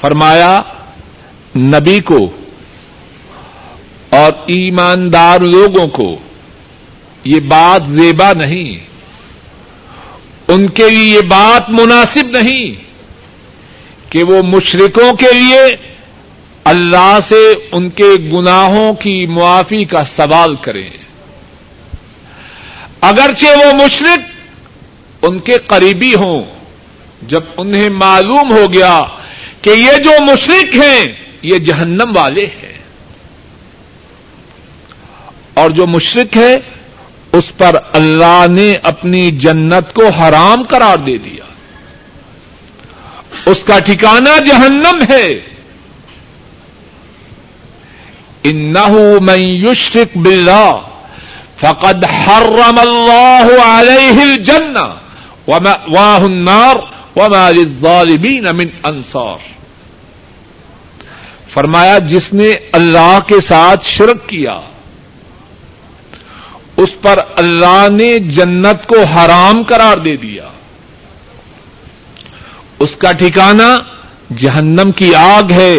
فرمایا، 0.00 0.62
نبی 1.56 2.00
کو 2.00 2.30
اور 4.10 4.32
ایماندار 4.46 5.40
لوگوں 5.40 5.86
کو 5.88 6.18
یہ 7.24 7.40
بات 7.40 7.88
زیبا 7.88 8.32
نہیں، 8.32 8.78
ان 10.48 10.68
کے 10.68 10.88
لیے 10.90 11.14
یہ 11.14 11.20
بات 11.20 11.70
مناسب 11.70 12.30
نہیں 12.30 12.72
کہ 14.12 14.22
وہ 14.22 14.42
مشرقوں 14.42 15.12
کے 15.12 15.32
لیے 15.32 15.60
اللہ 16.64 17.18
سے 17.28 17.42
ان 17.72 17.90
کے 17.90 18.10
گناہوں 18.32 18.92
کی 18.94 19.26
معافی 19.26 19.84
کا 19.84 20.04
سوال 20.04 20.54
کریں۔ 20.54 20.90
اگرچہ 23.00 23.58
وہ 23.58 23.72
مشرق 23.84 25.24
ان 25.24 25.38
کے 25.38 25.58
قریبی 25.66 26.14
ہوں، 26.14 26.42
جب 27.22 27.40
انہیں 27.56 27.88
معلوم 27.88 28.52
ہو 28.52 28.72
گیا 28.72 29.00
کہ 29.62 29.70
یہ 29.70 29.92
جو 29.92 30.10
مشرق 30.20 30.74
ہیں، 30.74 31.14
یہ 31.42 31.58
جہنم 31.58 32.16
والے 32.16 32.46
ہیں۔ 32.46 32.78
اور 35.54 35.70
جو 35.70 35.86
مشرق 35.86 36.36
ہے، 36.36 36.56
اس 37.32 37.52
پر 37.56 37.76
اللہ 37.92 38.46
نے 38.50 38.74
اپنی 38.82 39.30
جنت 39.30 39.94
کو 39.94 40.08
حرام 40.08 40.62
قرار 40.62 40.96
دے 40.96 41.18
دیا۔ 41.18 41.44
اس 43.46 43.64
کا 43.64 43.78
ٹھکانہ 43.78 44.38
جہنم 44.44 45.02
ہے۔ 45.08 45.40
من 49.20 49.38
يشرك 49.38 50.16
بالله 50.16 50.78
فقد 51.60 52.04
حرم 52.04 52.78
الله 52.78 53.48
عليه 53.62 54.22
الجنة 54.22 54.88
ومأواه 55.48 56.24
النار۔ 56.24 56.99
وما 57.16 57.50
للظالمين 57.50 58.44
من 58.56 58.66
انصار 58.82 59.48
فرمایا، 61.50 61.98
جس 61.98 62.32
نے 62.32 62.48
اللہ 62.72 63.18
کے 63.26 63.40
ساتھ 63.40 63.86
شرک 63.86 64.28
کیا، 64.28 64.60
اس 66.76 66.90
پر 67.02 67.18
اللہ 67.36 67.86
نے 67.90 68.18
جنت 68.18 68.86
کو 68.86 69.02
حرام 69.04 69.62
قرار 69.62 69.96
دے 69.96 70.16
دیا۔ 70.16 70.48
اس 72.78 72.96
کا 72.96 73.12
ٹھکانہ 73.12 73.78
جہنم 74.36 74.90
کی 74.90 75.14
آگ 75.14 75.50
ہے 75.50 75.76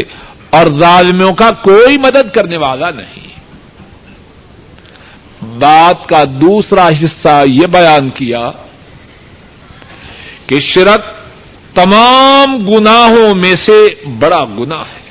اور 0.50 0.68
ظالموں 0.80 1.34
کا 1.34 1.52
کوئی 1.52 1.98
مدد 1.98 2.36
کرنے 2.36 2.58
والا 2.58 2.90
نہیں۔ 2.90 3.30
بات 5.60 6.10
کا 6.10 6.24
دوسرا 6.24 6.90
حصہ 6.90 7.44
یہ 7.46 7.68
بیان 7.68 8.10
کیا 8.10 8.52
کہ 10.48 10.60
شرک 10.60 11.21
تمام 11.74 12.70
گناہوں 12.70 13.36
میں 13.36 13.56
سے 13.56 13.88
بڑا 14.20 14.46
گنا 14.46 14.82
ہے۔ 14.82 15.02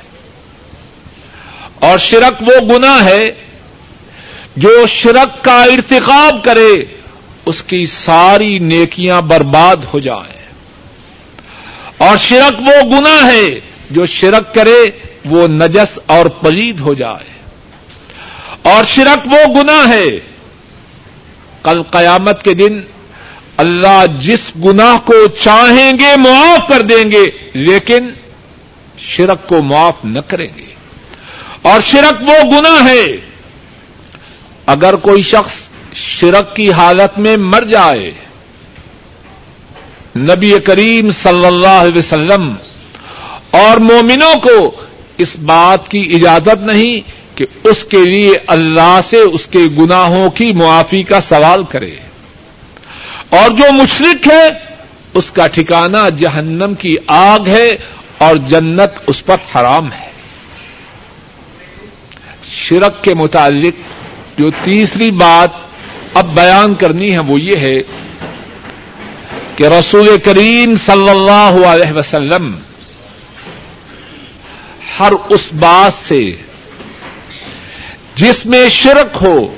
اور 1.79 1.97
شرک 1.97 2.41
وہ 2.41 2.77
گنا 2.77 3.05
ہے 3.05 3.31
جو 4.55 4.85
شرک 4.87 5.43
کا 5.43 5.63
ارتقاب 5.63 6.43
کرے، 6.43 6.73
اس 7.45 7.63
کی 7.63 7.85
ساری 7.85 8.57
نیکیاں 8.57 9.21
برباد 9.21 9.75
ہو 9.93 9.99
جائیں۔ 9.99 10.41
اور 11.97 12.17
شرک 12.17 12.59
وہ 12.59 12.97
گنا 12.97 13.31
ہے 13.33 13.59
جو 13.91 14.05
شرک 14.05 14.55
کرے، 14.55 14.85
وہ 15.25 15.47
نجس 15.47 15.99
اور 16.05 16.25
پلید 16.25 16.79
ہو 16.79 16.93
جائے۔ 16.93 17.31
اور 18.61 18.83
شرک 18.87 19.27
وہ 19.27 19.53
گنا 19.55 19.89
ہے، 19.89 20.19
کل 21.63 21.83
قیامت 21.83 22.43
کے 22.43 22.53
دن 22.53 22.81
اللہ 23.61 24.03
جس 24.19 24.39
گناہ 24.65 24.97
کو 25.05 25.27
چاہیں 25.27 25.91
گے 25.99 26.15
معاف 26.17 26.67
کر 26.67 26.81
دیں 26.81 27.11
گے، 27.11 27.25
لیکن 27.53 28.09
شرک 28.97 29.47
کو 29.47 29.61
معاف 29.61 29.95
نہ 30.03 30.19
کریں 30.27 30.51
گے۔ 30.57 30.73
اور 31.61 31.81
شرک 31.81 32.21
وہ 32.21 32.51
گنا 32.51 32.89
ہے، 32.89 33.17
اگر 34.65 34.95
کوئی 34.95 35.21
شخص 35.21 35.53
شرک 35.93 36.55
کی 36.55 36.71
حالت 36.71 37.19
میں 37.19 37.37
مر 37.37 37.63
جائے، 37.63 38.11
نبی 40.15 40.53
کریم 40.59 41.11
صلی 41.11 41.45
اللہ 41.45 41.81
علیہ 41.81 41.97
وسلم 41.97 42.53
اور 43.51 43.77
مومنوں 43.77 44.35
کو 44.39 44.71
اس 45.17 45.35
بات 45.35 45.89
کی 45.89 45.99
اجازت 46.15 46.63
نہیں 46.63 46.99
کہ 47.37 47.45
اس 47.63 47.83
کے 47.83 48.05
لیے 48.05 48.31
اللہ 48.47 48.99
سے 49.09 49.17
اس 49.17 49.47
کے 49.47 49.59
گناہوں 49.59 50.29
کی 50.29 50.51
معافی 50.51 51.01
کا 51.01 51.21
سوال 51.21 51.63
کرے۔ 51.63 51.95
اور 53.31 53.49
جو 53.51 53.73
مشرق 53.73 54.27
ہے، 54.27 54.47
اس 55.13 55.31
کا 55.31 55.47
ٹھکانہ 55.47 56.09
جہنم 56.19 56.73
کی 56.73 56.95
آگ 57.07 57.47
ہے 57.47 57.69
اور 58.17 58.35
جنت 58.35 58.91
اس 59.07 59.25
پر 59.25 59.35
حرام 59.55 59.91
ہے۔ 59.91 60.09
شرک 62.51 63.03
کے 63.03 63.13
متعلق 63.13 63.75
جو 64.39 64.49
تیسری 64.63 65.11
بات 65.11 65.49
اب 66.13 66.35
بیان 66.35 66.73
کرنی 66.75 67.11
ہے 67.13 67.19
وہ 67.19 67.39
یہ 67.41 67.57
ہے 67.57 67.75
کہ 69.55 69.63
رسول 69.63 70.17
کریم 70.17 70.75
صلی 70.85 71.09
اللہ 71.09 71.67
علیہ 71.67 71.91
وسلم 71.91 72.55
ہر 74.99 75.11
اس 75.29 75.53
بات 75.53 75.93
سے 75.93 76.31
جس 78.15 78.45
میں 78.45 78.69
شرک 78.69 79.17
ہو 79.21 79.55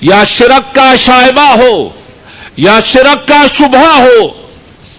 یا 0.00 0.24
شرک 0.24 0.74
کا 0.74 0.94
شائبہ 0.96 1.48
ہو 1.62 2.01
یا 2.56 2.78
شرک 2.84 3.28
کا 3.28 3.44
شبہ 3.54 3.86
ہو، 3.98 4.26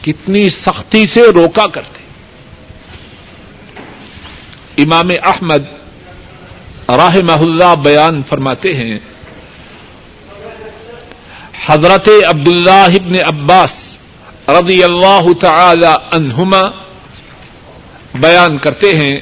کتنی 0.02 0.50
سختی 0.50 1.06
سے 1.06 1.22
روکا 1.36 1.68
کرتے۔ 1.68 2.02
امام 4.84 5.10
احمد 5.24 5.63
راہ 6.89 7.16
اللہ 7.34 7.76
بیان 7.76 8.22
فرماتے 8.30 8.74
ہیں، 8.74 8.98
حضرت 11.66 12.10
عبداللہ 12.28 12.89
ابن 12.96 13.16
عباس 13.26 13.76
رضی 14.48 14.84
اللہ 14.84 15.32
تعالی 15.42 15.94
عنہما 16.12 16.62
بیان 18.13 18.58
کرتے 18.58 18.98
ہیں، 18.98 19.18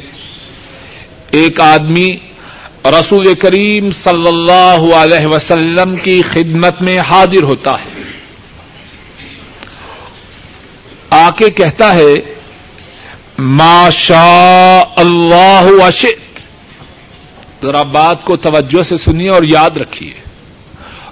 ایک 1.31 1.59
آدمی 1.61 2.09
رسول 2.85 3.33
کریم 3.33 3.91
صلی 3.91 4.27
اللہ 4.27 4.93
علیہ 4.95 5.25
وسلم 5.27 5.95
کی 5.95 6.21
خدمت 6.33 6.81
میں 6.81 6.99
حاضر 6.99 7.43
ہوتا 7.43 7.71
ہے 7.71 7.89
آ 11.09 11.20
کے 11.37 11.49
کہتا 11.49 11.95
ہے، 11.95 12.13
ما 13.37 13.89
شاء 13.89 14.93
اللہ 14.95 15.59
وشت 15.63 16.41
ذرا 17.65 17.83
بات 17.83 18.23
کو 18.23 18.37
توجہ 18.37 18.83
سے 18.83 18.97
سنیے 18.97 19.29
اور 19.29 19.43
یاد 19.43 19.77
رکھیے۔ 19.77 20.13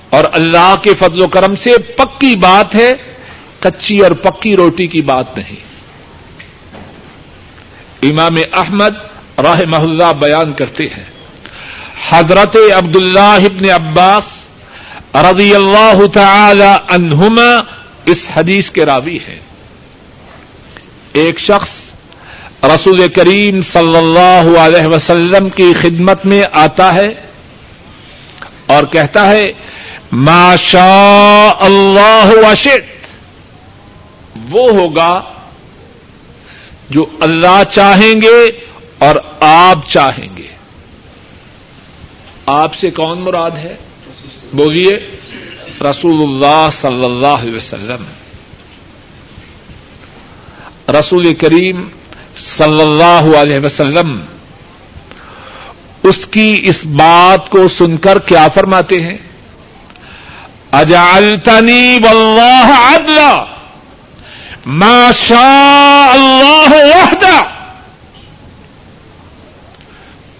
اور 0.10 0.24
اللہ 0.34 0.76
کے 0.84 0.94
فضل 0.94 1.22
و 1.22 1.28
کرم 1.28 1.56
سے 1.56 1.78
پکی 1.78 2.36
بات 2.36 2.76
ہے، 2.76 2.94
کچی 3.60 4.00
اور 4.00 4.12
پکی 4.12 4.56
روٹی 4.56 4.86
کی 4.86 5.02
بات 5.02 5.38
نہیں۔ 5.38 5.56
امام 8.02 8.38
احمد 8.54 8.94
راہ 9.38 9.62
محلہ 9.68 10.14
بیان 10.20 10.54
کرتے 10.54 10.84
ہیں، 10.84 11.04
حضرت 12.10 12.58
عبد 12.78 12.96
اللہ 12.96 13.20
ابن 13.20 13.70
عباس 13.70 14.26
رضی 15.16 15.56
اللہ 15.56 16.08
تعالی 16.14 16.78
عنہما 16.88 17.62
اس 18.06 18.28
حدیث 18.34 18.72
کے 18.72 18.86
راوی 18.86 19.18
ہیں۔ 19.18 19.49
ایک 21.14 21.40
شخص 21.40 21.70
رسول 22.64 23.08
کریم 23.08 23.62
صلی 23.62 23.98
اللہ 23.98 24.60
علیہ 24.60 24.86
وسلم 24.88 25.50
کی 25.50 25.74
خدمت 25.82 26.26
میں 26.26 26.44
آتا 26.52 26.96
ہے 26.96 27.08
اور 28.66 28.84
کہتا 28.84 29.30
ہے، 29.30 29.54
ما 30.12 30.56
شاء 30.56 31.52
اللہ 31.60 32.32
وشت 32.52 33.08
وہ 34.50 34.72
ہوگا 34.72 35.22
جو 36.90 37.06
اللہ 37.20 37.62
چاہیں 37.72 38.22
گے 38.22 38.52
اور 38.98 39.16
آپ 39.40 39.78
چاہیں 39.88 40.38
گے۔ 40.38 40.48
آپ 42.46 42.76
سے 42.76 42.92
کون 42.92 43.20
مراد 43.20 43.52
ہے؟ 43.52 43.76
بولیے، 44.54 45.00
رسول 45.82 46.22
اللہ 46.22 46.68
صلی 46.72 47.06
اللہ 47.06 47.28
علیہ 47.28 47.56
وسلم۔ 47.56 48.04
رسول 50.92 51.34
کریم 51.34 51.88
صلی 52.38 52.82
اللہ 52.82 53.38
علیہ 53.38 53.60
وسلم 53.64 54.22
اس 56.04 56.26
کی 56.26 56.62
اس 56.64 56.86
بات 56.86 57.50
کو 57.50 57.68
سن 57.68 57.98
کر 57.98 58.20
کیا 58.20 58.48
فرماتے 58.54 59.02
ہیں؟ 59.04 59.18
اجالتنی 60.72 61.98
واللہ 62.04 62.96
عدلا، 62.96 63.46
ما 64.66 65.12
شاء 65.28 66.12
اللہ 66.12 66.70
وحدہ۔ 66.70 67.44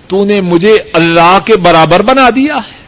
تو 0.08 0.26
نے 0.26 0.42
مجھے 0.42 0.78
اللہ 0.94 1.38
کے 1.46 1.58
برابر 1.58 2.02
بنا 2.02 2.30
دیا 2.30 2.56
ہے۔ 2.56 2.80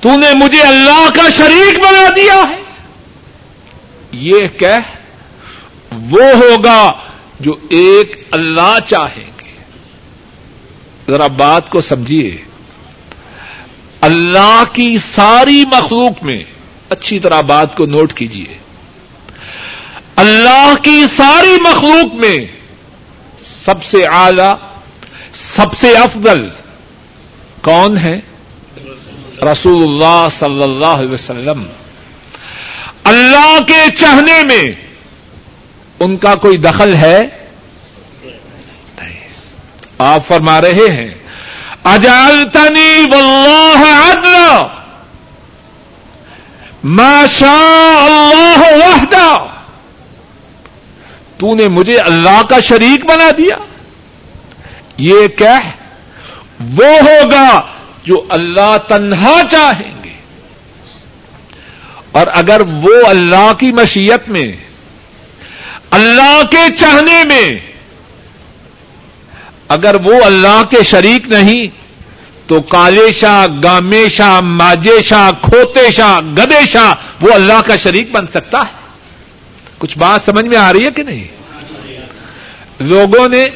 تو 0.00 0.16
نے 0.16 0.26
مجھے 0.34 0.62
اللہ 0.62 1.08
کا 1.14 1.30
شریک 1.30 1.76
بنا 1.78 2.08
دیا 2.16 2.34
ہے۔ 2.34 2.62
یہ 4.12 4.48
کہ 4.48 4.72
وہ 6.10 6.22
ہوگا 6.22 6.92
جو 7.40 7.52
ایک 7.70 8.24
اللہ 8.30 8.78
چاہیں 8.86 9.30
گے 9.40 9.52
ذرا 11.08 11.26
بات 11.26 11.70
کو 11.70 11.80
سمجھیے۔ 11.80 12.36
اللہ 14.00 14.62
کی 14.72 14.96
ساری 15.14 15.64
مخلوق 15.64 16.22
میں 16.22 16.44
اچھی 16.88 17.18
طرح 17.18 17.40
بات 17.40 17.76
کو 17.76 17.86
نوٹ 17.86 18.12
کیجیے۔ 18.12 18.58
اللہ 20.16 20.74
کی 20.82 21.04
ساری 21.16 21.56
مخلوق 21.60 22.14
میں 22.14 22.46
سب 23.64 23.84
سے 23.84 24.06
اعلی، 24.06 24.54
سب 25.32 25.66
سے 25.80 25.96
افضل 25.96 26.48
کون 27.62 27.98
ہے؟ 27.98 28.20
رسول 29.52 29.82
اللہ 29.82 30.28
صلی 30.30 30.62
اللہ 30.62 30.86
علیہ 30.86 31.10
وسلم۔ 31.10 31.66
اللہ 33.04 33.58
کے 33.66 33.96
چاہنے 34.00 34.44
میں 34.44 34.83
ان 36.00 36.16
کا 36.16 36.34
کوئی 36.34 36.56
دخل 36.56 36.94
ہے؟ 36.94 37.20
آپ 39.98 40.26
فرما 40.26 40.60
رہے 40.60 40.90
ہیں 40.90 41.14
اجالتنی 41.84 43.06
واللہ 43.10 44.10
عدلا 44.10 44.66
ما 46.84 47.24
شاء 47.38 48.04
اللہ 48.04 48.86
وحدہ 48.86 49.46
تو 51.38 51.54
نے 51.54 51.68
مجھے 51.68 51.98
اللہ 51.98 52.42
کا 52.42 52.60
شریک 52.60 53.04
بنا 53.06 53.30
دیا۔ 53.38 53.56
یہ 54.96 55.28
کہ 55.28 55.70
وہ 56.60 56.86
ہوگا 56.86 57.60
جو 58.04 58.26
اللہ 58.28 58.76
تنہا 58.88 59.40
چاہیں 59.50 60.04
گے۔ 60.04 60.12
اور 62.10 62.26
اگر 62.32 62.60
وہ 62.60 63.06
اللہ 63.08 63.52
کی 63.58 63.72
مشیت 63.72 64.28
میں 64.28 64.52
اللہ 65.94 66.42
کے 66.50 66.76
چاہنے 66.76 67.24
میں۔ 67.24 67.58
اگر 69.68 69.96
وہ 70.04 70.24
اللہ 70.24 70.62
کے 70.70 70.82
شریک 70.84 71.28
نہیں، 71.28 71.66
تو 72.46 72.62
کالے 72.62 73.12
شاہ، 73.12 73.46
گامے 73.64 74.04
شاہ، 74.16 74.40
ماجے 74.40 75.02
شاہ، 75.02 75.30
کھوتے 75.42 75.92
شاہ، 75.92 76.20
گدے 76.20 76.70
شاہ، 76.72 76.94
وہ 77.20 77.32
اللہ 77.32 77.60
کا 77.66 77.76
شریک 77.76 78.10
بن 78.12 78.26
سکتا 78.26 78.58
ہے۔ 78.58 78.72
کچھ 79.78 79.98
بات 79.98 80.20
سمجھ 80.26 80.44
میں 80.44 80.58
آ 80.58 80.72
رہی 80.72 80.86
ہے 80.86 80.90
کہ 80.90 81.02
نہیں؟ 81.02 81.28
لوگوں 82.80 83.28
نے 83.28 83.48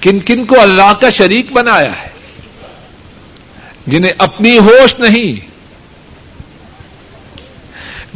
کن 0.00 0.20
کن 0.20 0.44
کو 0.44 0.60
اللہ 0.60 0.92
کا 1.00 1.10
شریک 1.10 1.52
بنایا 1.52 2.02
ہے، 2.02 2.08
جنہیں 3.86 4.12
اپنی 4.18 4.58
ہوش 4.58 4.94
نہیں۔ 4.98 5.52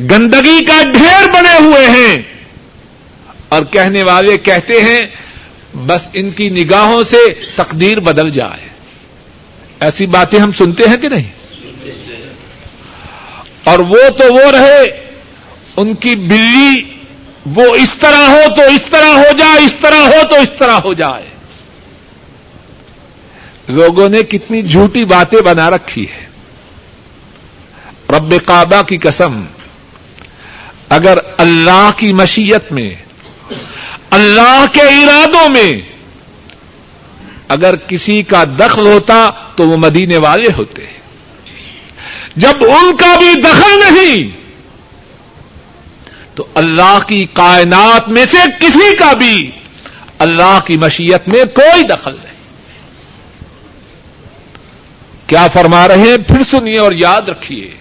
گندگی 0.00 0.64
کا 0.64 0.82
ڈھیر 0.92 1.30
بنے 1.30 1.54
ہوئے 1.60 1.86
ہیں۔ 1.86 2.35
اور 3.48 3.62
کہنے 3.62 4.02
والے 4.02 4.38
کہتے 4.38 4.72
ہیں، 4.72 5.06
بس 5.76 6.08
ان 6.12 6.30
کی 6.30 6.48
نگاہوں 6.48 7.04
سے 7.04 7.34
تقدیر 7.56 8.00
بدل 8.00 8.30
جائے۔ 8.30 8.68
ایسی 9.80 10.06
باتیں 10.06 10.38
ہم 10.38 10.52
سنتے 10.52 10.84
ہیں 10.88 10.96
کہ 10.96 11.08
نہیں؟ 11.08 11.30
اور 13.64 13.78
وہ 13.78 14.08
تو 14.18 14.34
وہ 14.34 14.50
رہے، 14.52 14.82
ان 15.76 15.94
کی 15.94 16.14
بلی 16.14 16.82
وہ 17.46 17.74
اس 17.74 17.90
طرح 18.00 18.28
ہو 18.28 18.54
تو 18.56 18.62
اس 18.62 18.90
طرح 18.90 19.08
ہو 19.08 19.36
جائے، 19.38 19.64
اس 19.64 19.74
طرح 19.80 20.00
ہو 20.00 20.28
تو 20.30 20.34
اس 20.34 20.48
طرح 20.58 20.72
ہو 20.72 20.94
جائے۔ 20.94 21.28
لوگوں 23.68 24.08
نے 24.08 24.22
کتنی 24.22 24.62
جھوٹی 24.62 25.04
باتیں 25.04 25.40
بنا 25.40 25.70
رکھی 25.70 26.06
ہے 26.12 26.26
رب 28.10 28.34
کعبہ 28.46 28.82
کی 28.82 28.98
قسم، 28.98 29.44
اگر 30.88 31.18
اللہ 31.36 31.90
کی 31.96 32.12
مشیت 32.12 32.72
میں 32.72 32.94
اللہ 34.10 34.64
کے 34.72 34.82
ارادوں 34.82 35.48
میں 35.48 35.72
اگر 37.48 37.76
کسی 37.76 38.22
کا 38.22 38.44
دخل 38.44 38.86
ہوتا 38.86 39.30
تو 39.56 39.68
وہ 39.68 39.76
مدینے 39.76 40.16
والے 40.16 40.48
ہوتے 40.56 40.86
جب 42.36 42.52
ان 42.60 42.96
کا 42.96 43.18
بھی 43.18 43.40
دخل 43.40 43.78
نہیں 43.78 44.30
تو 46.34 46.46
اللہ 46.54 46.98
کی 47.06 47.26
کائنات 47.32 48.08
میں 48.08 48.24
سے 48.24 48.38
کسی 48.60 48.96
کا 48.96 49.12
بھی 49.12 49.50
اللہ 50.18 50.58
کی 50.64 50.76
مشیت 50.76 51.28
میں 51.28 51.44
کوئی 51.44 51.82
دخل 51.82 52.16
نہیں۔ 52.24 52.36
کیا 55.26 55.46
فرما 55.52 55.88
رہے 55.88 55.98
ہیں؟ 55.98 56.18
پھر 56.28 56.42
سنیے 56.50 56.78
اور 56.78 56.92
یاد 56.92 57.28
رکھیے۔ 57.28 57.74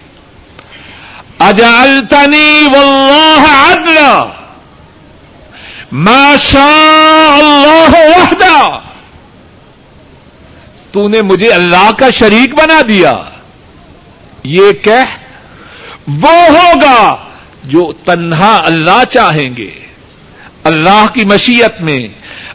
اجالتنی 1.38 2.68
واللہ 2.72 3.46
عدلا۔ 3.48 4.35
شاء 6.42 7.36
اللہ 7.36 7.90
وحدہ۔ 7.90 8.78
تو 10.92 11.08
نے 11.08 11.22
مجھے 11.22 11.48
اللہ 11.48 11.90
کا 11.98 12.10
شریک 12.10 12.54
بنا 12.54 12.80
دیا۔ 12.88 13.14
یہ 14.44 14.72
کہ 14.72 14.98
وہ 16.08 16.32
ہوگا 16.32 17.16
جو 17.64 17.92
تنہا 18.04 18.60
اللہ 18.64 19.04
چاہیں 19.10 19.50
گے۔ 19.56 19.70
اللہ 20.64 21.06
کی 21.14 21.24
مشیت 21.24 21.80
میں، 21.80 22.08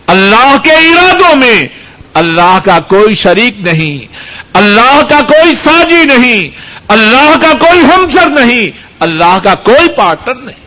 اللہ 0.08 0.56
کے 0.64 0.72
ارادوں 0.72 1.36
میں۔ 1.36 1.68
اللہ 2.14 2.60
کا 2.66 2.80
کوئی 2.80 3.16
شریک 3.16 3.60
نہیں۔ 3.60 4.14
اللہ 4.54 5.02
کا 5.10 5.22
کوئی 5.22 5.56
ساجی 5.56 6.06
نہیں۔ 6.06 6.50
اللہ 6.88 7.38
کا 7.42 7.58
کوئی 7.58 7.80
ہمسر 7.80 8.30
نہیں۔ 8.30 8.78
اللہ 9.00 9.40
کا 9.44 9.56
کوئی 9.56 9.88
پارٹنر 9.90 10.36
نہیں۔ 10.36 10.61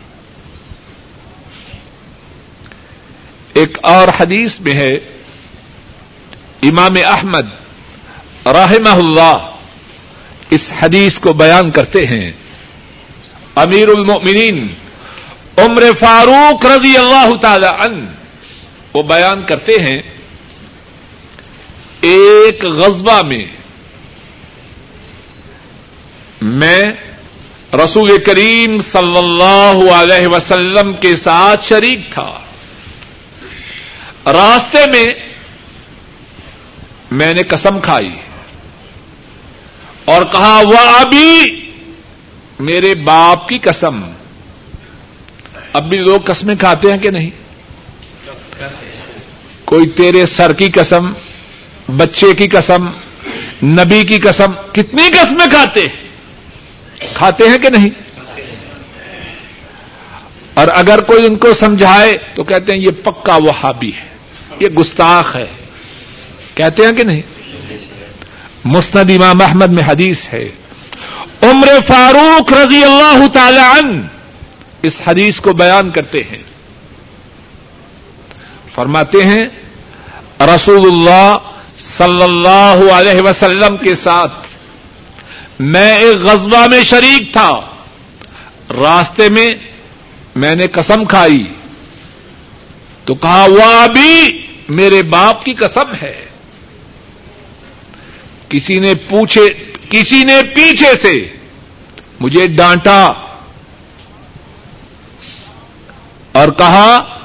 ایک 3.55 3.77
اور 3.81 4.07
حدیث 4.19 4.59
میں 4.59 4.73
ہے، 4.73 4.93
امام 6.61 6.95
احمد 7.05 7.45
رحمہ 8.45 8.89
اللہ 8.89 9.51
اس 10.49 10.71
حدیث 10.79 11.19
کو 11.19 11.33
بیان 11.33 11.71
کرتے 11.71 12.05
ہیں۔ 12.05 12.31
امیر 13.55 13.87
المؤمنین 13.87 14.67
عمر 15.57 15.83
فاروق 15.99 16.65
رضی 16.65 16.97
اللہ 16.97 17.35
تعالی 17.41 17.67
عنہ 17.79 18.05
وہ 18.93 19.03
بیان 19.03 19.41
کرتے 19.41 19.75
ہیں، 19.81 19.99
ایک 22.01 22.65
غزبہ 22.65 23.21
میں 23.21 23.43
میں 26.41 26.83
رسول 27.73 28.17
کریم 28.17 28.79
صلی 28.91 29.17
اللہ 29.17 29.93
علیہ 29.93 30.27
وسلم 30.27 30.93
کے 30.93 31.15
ساتھ 31.15 31.67
شریک 31.67 32.13
تھا۔ 32.13 32.44
راستے 34.25 34.91
میں 34.91 35.07
میں 37.11 37.33
نے 37.33 37.43
قسم 37.43 37.79
کھائی 37.79 38.09
اور 40.05 40.21
کہا، 40.23 40.61
وہ 40.65 40.77
ابھی 40.77 41.61
میرے 42.59 42.95
باپ 42.95 43.47
کی 43.47 43.57
قسم۔ 43.57 44.01
اب 45.73 45.89
بھی 45.89 45.97
لوگ 45.97 46.19
قسمیں 46.25 46.55
کھاتے 46.55 46.91
ہیں 46.91 46.97
کہ 46.97 47.09
نہیں؟ 47.09 47.29
کوئی 49.65 49.89
تیرے 49.89 50.25
سر 50.25 50.53
کی 50.53 50.69
قسم، 50.69 51.13
بچے 51.97 52.33
کی 52.33 52.47
قسم، 52.47 52.85
نبی 53.63 54.03
کی 54.03 54.19
قسم، 54.19 54.51
کتنی 54.73 55.09
قسمیں 55.11 55.47
کھاتے 55.47 55.79
ہیں؟ 55.79 56.07
کھاتے 57.15 57.49
ہیں 57.49 57.57
کہ 57.57 57.69
نہیں؟ 57.69 57.89
اور 60.53 60.67
اگر 60.73 61.01
کوئی 61.01 61.25
ان 61.25 61.35
کو 61.35 61.53
سمجھائے 61.53 62.17
تو 62.35 62.43
کہتے 62.43 62.71
ہیں، 62.71 62.79
یہ 62.79 62.91
پکا 63.03 63.35
وہ 63.35 63.51
ہابی 63.63 63.91
ہے۔ 63.95 64.14
یہ 64.59 64.67
گستاخ 64.67 65.35
ہے۔ 65.35 65.45
کہتے 66.55 66.85
ہیں 66.85 66.93
کہ 66.93 67.03
نہیں؟ 67.03 67.21
مسند 68.65 69.09
امام 69.09 69.41
احمد 69.41 69.67
میں 69.67 69.83
حدیث 69.87 70.33
ہے۔ 70.33 70.49
عمر 71.41 71.67
فاروق 71.87 72.53
رضی 72.53 72.83
اللہ 72.83 73.27
تعالی 73.33 73.59
عنہ 73.59 74.01
اس 74.81 75.01
حدیث 75.07 75.39
کو 75.39 75.53
بیان 75.53 75.89
کرتے 75.89 76.23
ہیں۔ 76.23 76.43
فرماتے 78.75 79.23
ہیں 79.23 79.45
رسول 80.39 80.91
اللہ 80.91 81.37
صلی 81.97 82.23
اللہ 82.23 82.91
علیہ 82.93 83.21
وسلم 83.21 83.77
کے 83.77 83.95
ساتھ 83.95 84.47
میں 85.59 85.97
ایک 85.97 86.17
غزبہ 86.17 86.67
میں 86.67 86.83
شریک 86.83 87.33
تھا۔ 87.33 87.61
راستے 88.69 89.29
میں 89.29 89.51
میں 90.35 90.55
نے 90.55 90.67
قسم 90.67 91.05
کھائی۔ 91.05 91.47
تو 93.05 93.13
کہا 93.13 93.45
وہ 93.49 93.63
ابھی 93.63 94.44
میرے 94.69 95.03
باپ 95.03 95.45
کی 95.45 95.53
قسم 95.53 95.93
ہے۔ 96.01 96.25
کسی 98.49 98.79
نے 98.79 98.95
پوچھے، 98.95 99.41
کسی 99.89 100.23
نے 100.23 100.41
پیچھے 100.55 101.01
سے 101.01 101.27
مجھے 102.19 102.47
ڈانٹا 102.47 103.11
اور 106.31 106.47
کہا، 106.57 107.19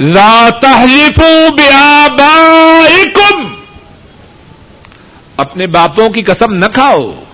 لا 0.00 0.48
تحلفوا 0.62 1.50
بآبائکم۔ 1.50 3.54
اپنے 5.36 5.66
باپوں 5.66 6.10
کی 6.10 6.22
قسم 6.22 6.54
نہ 6.54 6.66
کھاؤ۔ 6.74 7.24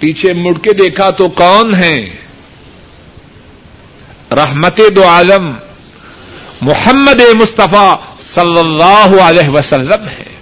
پیچھے 0.00 0.32
مڑ 0.32 0.52
کے 0.52 0.72
دیکھا 0.72 1.10
تو 1.10 1.28
کون 1.28 1.74
ہے 1.74 2.16
رحمت 4.30 4.80
دو 4.96 5.08
عالم۔ 5.08 5.54
محمد 6.60 7.20
مصطفیٰ 7.34 7.96
صلی 8.20 8.58
اللہ 8.58 9.22
علیہ 9.22 9.48
وسلم 9.48 10.08
ہے۔ 10.08 10.38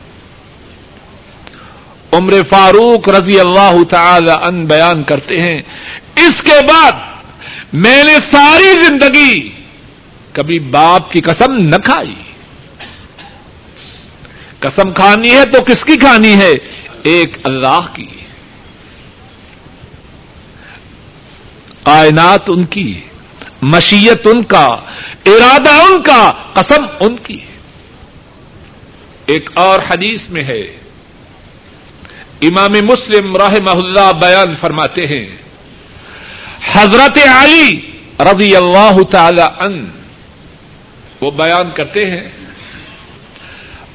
عمر 2.12 2.34
فاروق 2.48 3.08
رضی 3.08 3.40
اللہ 3.40 3.84
تعالی 3.90 4.30
ان 4.30 4.66
بیان 4.66 5.02
کرتے 5.02 5.42
ہیں، 5.42 5.58
اس 6.16 6.42
کے 6.42 6.66
بعد 6.68 6.92
میں 7.72 8.04
نے 8.04 8.16
ساری 8.32 8.72
زندگی 8.72 9.50
کبھی 10.32 10.58
باپ 10.58 11.10
کی 11.10 11.20
قسم 11.20 11.52
نہ 11.52 11.76
کھائی۔ 11.84 12.14
قسم 14.58 14.92
کھانی 14.92 15.30
ہے 15.30 15.44
تو 15.44 15.64
کس 15.64 15.84
کی 15.84 15.96
کھانی 15.96 16.34
ہے؟ 16.36 16.52
ایک 17.02 17.36
اللہ 17.42 17.86
کی۔ 17.92 18.06
کائنات 21.82 22.40
ان 22.48 22.64
کی۔ 22.64 23.00
مشیت 23.62 24.26
ان 24.26 24.42
کا، 24.42 24.66
ارادہ 25.26 25.70
ان 25.70 26.02
کا، 26.02 26.32
قسم 26.52 26.84
ان 27.00 27.16
کی۔ 27.16 27.38
ایک 29.26 29.50
اور 29.54 29.80
حدیث 29.90 30.28
میں 30.28 30.44
ہے۔ 30.44 30.60
امام 32.42 32.72
مسلم 32.72 33.36
راہ 33.36 33.54
اللہ 33.66 34.12
بیان 34.12 34.56
فرماتے 34.56 35.06
ہیں۔ 35.06 35.36
حضرت 36.72 37.18
علی 37.34 37.80
رضی 38.20 38.56
اللہ 38.56 39.02
تعالی 39.10 39.42
ان 39.60 39.90
وہ 41.20 41.30
بیان 41.30 41.70
کرتے 41.74 42.10
ہیں۔ 42.10 42.28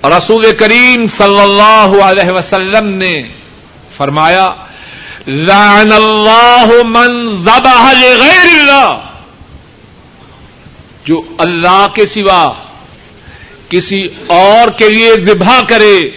رسول 0.03 0.55
کریم 0.59 1.05
صلی 1.17 1.39
اللہ 1.39 2.03
علیہ 2.03 2.31
وسلم 2.31 2.87
نے 2.87 3.15
فرمایا، 3.97 4.49
لعن 5.27 5.91
اللہ 5.91 6.65
من 6.85 7.27
ذبح 7.43 7.91
لغیر 7.91 8.59
اللہ 8.59 9.10
جو 11.05 11.21
اللہ 11.37 11.87
کے 11.93 12.05
سوا 12.05 12.53
کسی 13.69 14.07
اور 14.27 14.71
کے 14.71 14.89
لیے 14.89 15.13
ذبح 15.19 15.61
کرے، 15.61 16.09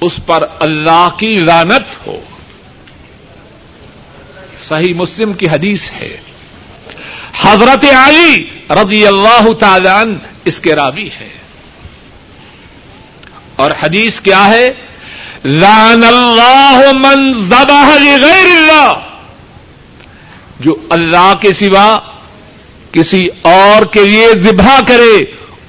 اس 0.00 0.12
پر 0.26 0.46
اللہ 0.58 1.08
کی 1.18 1.34
لانت 1.34 2.06
ہو۔ 2.06 2.20
صحیح 4.68 4.94
مسلم 4.94 5.32
کی 5.32 5.46
حدیث 5.48 5.92
ہے۔ 5.92 6.16
حضرت 7.40 7.84
علی 7.84 8.44
رضی 8.70 9.06
اللہ 9.06 9.52
تعالی 9.60 9.88
عنہ 9.88 10.16
اس 10.44 10.60
کے 10.60 10.74
راوی 10.74 11.08
ہے 11.20 11.28
اور 13.56 13.70
حدیث 13.82 14.20
کیا 14.20 14.46
ہے؟ 14.46 14.70
لان 15.44 16.04
اللہ 16.04 16.80
من 16.92 17.44
ذبح 17.44 17.98
لغیر 17.98 18.56
اللہ۔ 18.56 18.92
جو 20.60 20.76
اللہ 20.90 21.34
کے 21.40 21.52
سوا 21.52 21.98
کسی 22.96 23.28
اور 23.42 23.84
کے 23.84 24.06
لیے 24.06 24.28
ذبح 24.34 24.80
کرے، 24.88 25.24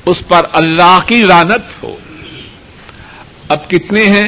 اس 0.06 0.18
پر 0.28 0.46
اللہ 0.54 1.00
کی 1.08 1.24
رانت 1.24 1.84
ہو۔ 1.84 1.96
اب 3.48 3.70
کتنے 3.70 4.04
ہیں؟ 4.06 4.28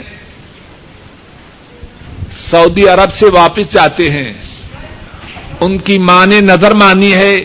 سعودی 2.38 2.88
عرب 2.88 3.14
سے 3.14 3.26
واپس 3.26 3.72
جاتے 3.72 4.12
ہیں۔ 4.12 4.34
ان 5.60 5.78
کی 5.78 5.98
ماں 5.98 6.26
نے 6.26 6.42
نظر 6.42 6.72
مانی 6.72 7.14
ہے، 7.14 7.38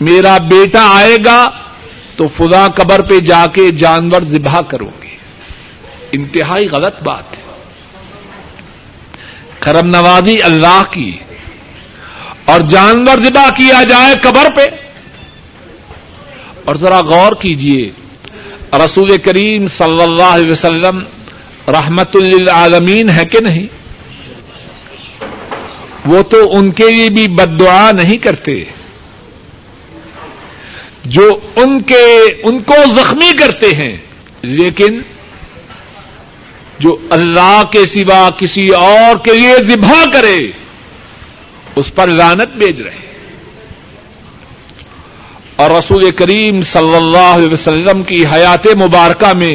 میرا 0.00 0.38
بیٹا 0.38 0.96
آئے 0.96 1.16
گا 1.24 1.50
تو 2.16 2.28
فضا 2.36 2.68
قبر 2.68 3.02
پہ 3.02 3.20
جا 3.20 3.46
کے 3.52 3.70
جانور 3.70 4.22
ذبح 4.22 4.60
کروں 4.60 5.02
گی۔ 5.02 5.16
انتہائی 6.12 6.68
غلط 6.68 7.02
بات 7.02 7.24
ہے۔ 7.32 7.42
کرم 9.60 9.86
نوازی 9.86 10.42
اللہ 10.42 10.82
کی۔ 10.90 11.18
اور 12.44 12.60
جانور 12.60 13.18
ذبح 13.18 13.50
کیا 13.50 13.82
جائے 13.82 14.14
قبر 14.22 14.46
پہ؟ 14.56 14.87
اور 16.68 16.76
ذرا 16.76 17.00
غور 17.00 17.32
کیجیے 17.32 17.90
رسول 18.72 19.16
کریم 19.16 19.68
صلی 19.68 20.02
اللہ 20.02 20.22
علیہ 20.22 20.52
وسلم 20.52 20.98
رحمت 21.68 22.16
للعالمین 22.16 23.10
ہے 23.10 23.24
کہ 23.24 23.40
نہیں؟ 23.40 23.66
وہ 26.04 26.22
تو 26.22 26.56
ان 26.56 26.70
کے 26.70 26.90
لیے 26.90 27.08
بھی 27.08 27.28
بد 27.28 27.60
دعا 27.60 27.92
نہیں 27.92 28.16
کرتے۔ 28.16 28.64
جو 31.04 31.38
ان 31.56 31.82
کے، 31.82 32.18
ان 32.42 32.62
کو 32.62 32.74
زخمی 32.96 33.32
کرتے 33.38 33.72
ہیں، 33.72 33.96
لیکن 34.42 35.02
جو 36.78 36.96
اللہ 37.10 37.62
کے 37.70 37.86
سوا 37.86 38.30
کسی 38.38 38.68
اور 38.68 39.24
کے 39.24 39.34
لیے 39.34 39.54
ذبح 39.64 40.04
کرے، 40.12 40.38
اس 41.76 41.94
پر 41.94 42.06
لانت 42.06 42.56
بیچ 42.56 42.80
رہے۔ 42.80 43.07
اور 45.58 45.70
رسول 45.70 46.10
کریم 46.10 46.62
صلی 46.62 46.94
اللہ 46.96 47.30
علیہ 47.34 47.52
وسلم 47.52 48.02
کی 48.02 48.26
حیات 48.26 48.66
مبارکہ 48.66 49.32
میں 49.36 49.54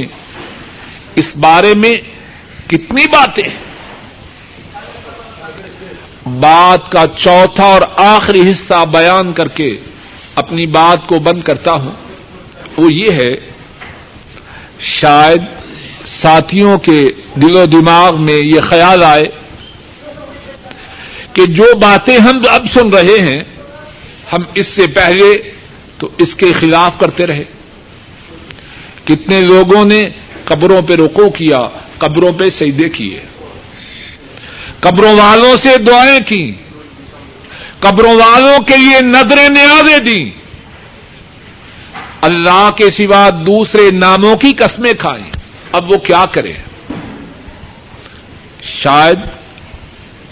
اس 1.16 1.36
بارے 1.36 1.74
میں 1.76 1.96
کتنی 2.68 3.06
باتیں 3.08 3.48
بات 6.26 6.92
کا 6.92 7.06
چوتھا 7.18 7.64
اور 7.64 7.82
آخری 7.96 8.52
حصہ 8.52 8.86
بیان 8.86 9.34
کر 9.34 9.48
کے 9.48 9.78
اپنی 10.36 10.66
بات 10.66 11.08
کو 11.08 11.20
بند 11.20 11.42
کرتا 11.42 11.74
ہوں۔ 11.74 11.92
وہ 12.78 12.94
یہ 12.94 13.12
ہے، 13.12 13.36
شاید 14.80 15.42
ساتھیوں 16.06 16.78
کے 16.78 17.02
دل 17.36 17.56
و 17.56 17.66
دماغ 17.66 18.22
میں 18.22 18.38
یہ 18.38 18.60
خیال 18.62 19.04
آئے 19.04 19.24
کہ 21.34 21.46
جو 21.46 21.76
باتیں 21.76 22.18
ہم 22.18 22.42
اب 22.50 22.66
سن 22.74 22.90
رہے 22.90 23.20
ہیں، 23.28 23.44
ہم 24.34 24.42
اس 24.56 24.68
سے 24.68 24.88
پہلے 24.88 25.53
تو 26.04 26.10
اس 26.18 26.36
کے 26.36 26.54
خلاف 26.54 27.00
کرتے 27.00 27.28
رہے۔ 27.28 27.44
کتنے 29.06 29.42
لوگوں 29.42 29.86
نے 29.86 30.06
قبروں 30.46 30.82
پہ 30.82 30.94
رکو 30.94 31.30
کیا، 31.30 31.62
قبروں 31.98 32.34
پہ 32.34 32.50
سیدے 32.50 32.90
کیے۔ 32.90 33.22
قبروں 34.80 35.14
والوں 35.14 35.56
سے 35.64 35.78
دعائیں 35.78 36.20
کی 36.28 36.52
قبروں 37.80 38.14
والوں 38.16 38.60
کے 38.60 38.78
لیے 38.78 39.02
نظریں 39.02 39.50
نیازیں 39.50 40.00
دیں۔ 40.00 40.30
اللہ 42.22 42.70
کے 42.78 42.92
سوا 42.92 43.30
دوسرے 43.30 43.92
ناموں 43.92 44.38
کی 44.38 44.54
قسمیں 44.54 44.94
کھائیں۔ 45.00 45.32
اب 45.72 45.92
وہ 45.92 45.98
کیا 45.98 46.26
کرے؟ 46.32 46.54
شاید 48.64 49.20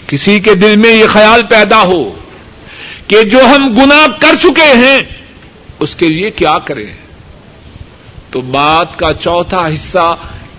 کسی 0.06 0.40
کے 0.40 0.54
دل 0.54 0.76
میں 0.76 0.94
یہ 0.94 1.06
خیال 1.06 1.42
پیدا 1.42 1.82
ہو 1.82 2.14
کہ 3.08 3.22
جو 3.22 3.38
ہم 3.46 3.74
گنا 3.76 4.06
کر 4.20 4.34
چکے 4.42 4.74
ہیں 4.74 5.21
اس 5.82 5.96
کے 5.96 6.08
لیے 6.08 6.30
کیا 6.30 6.58
کریں؟ 6.64 6.94
تو 8.30 8.40
بات 8.40 8.98
کا 8.98 9.14
چوتھا 9.14 9.66
حصہ 9.66 10.16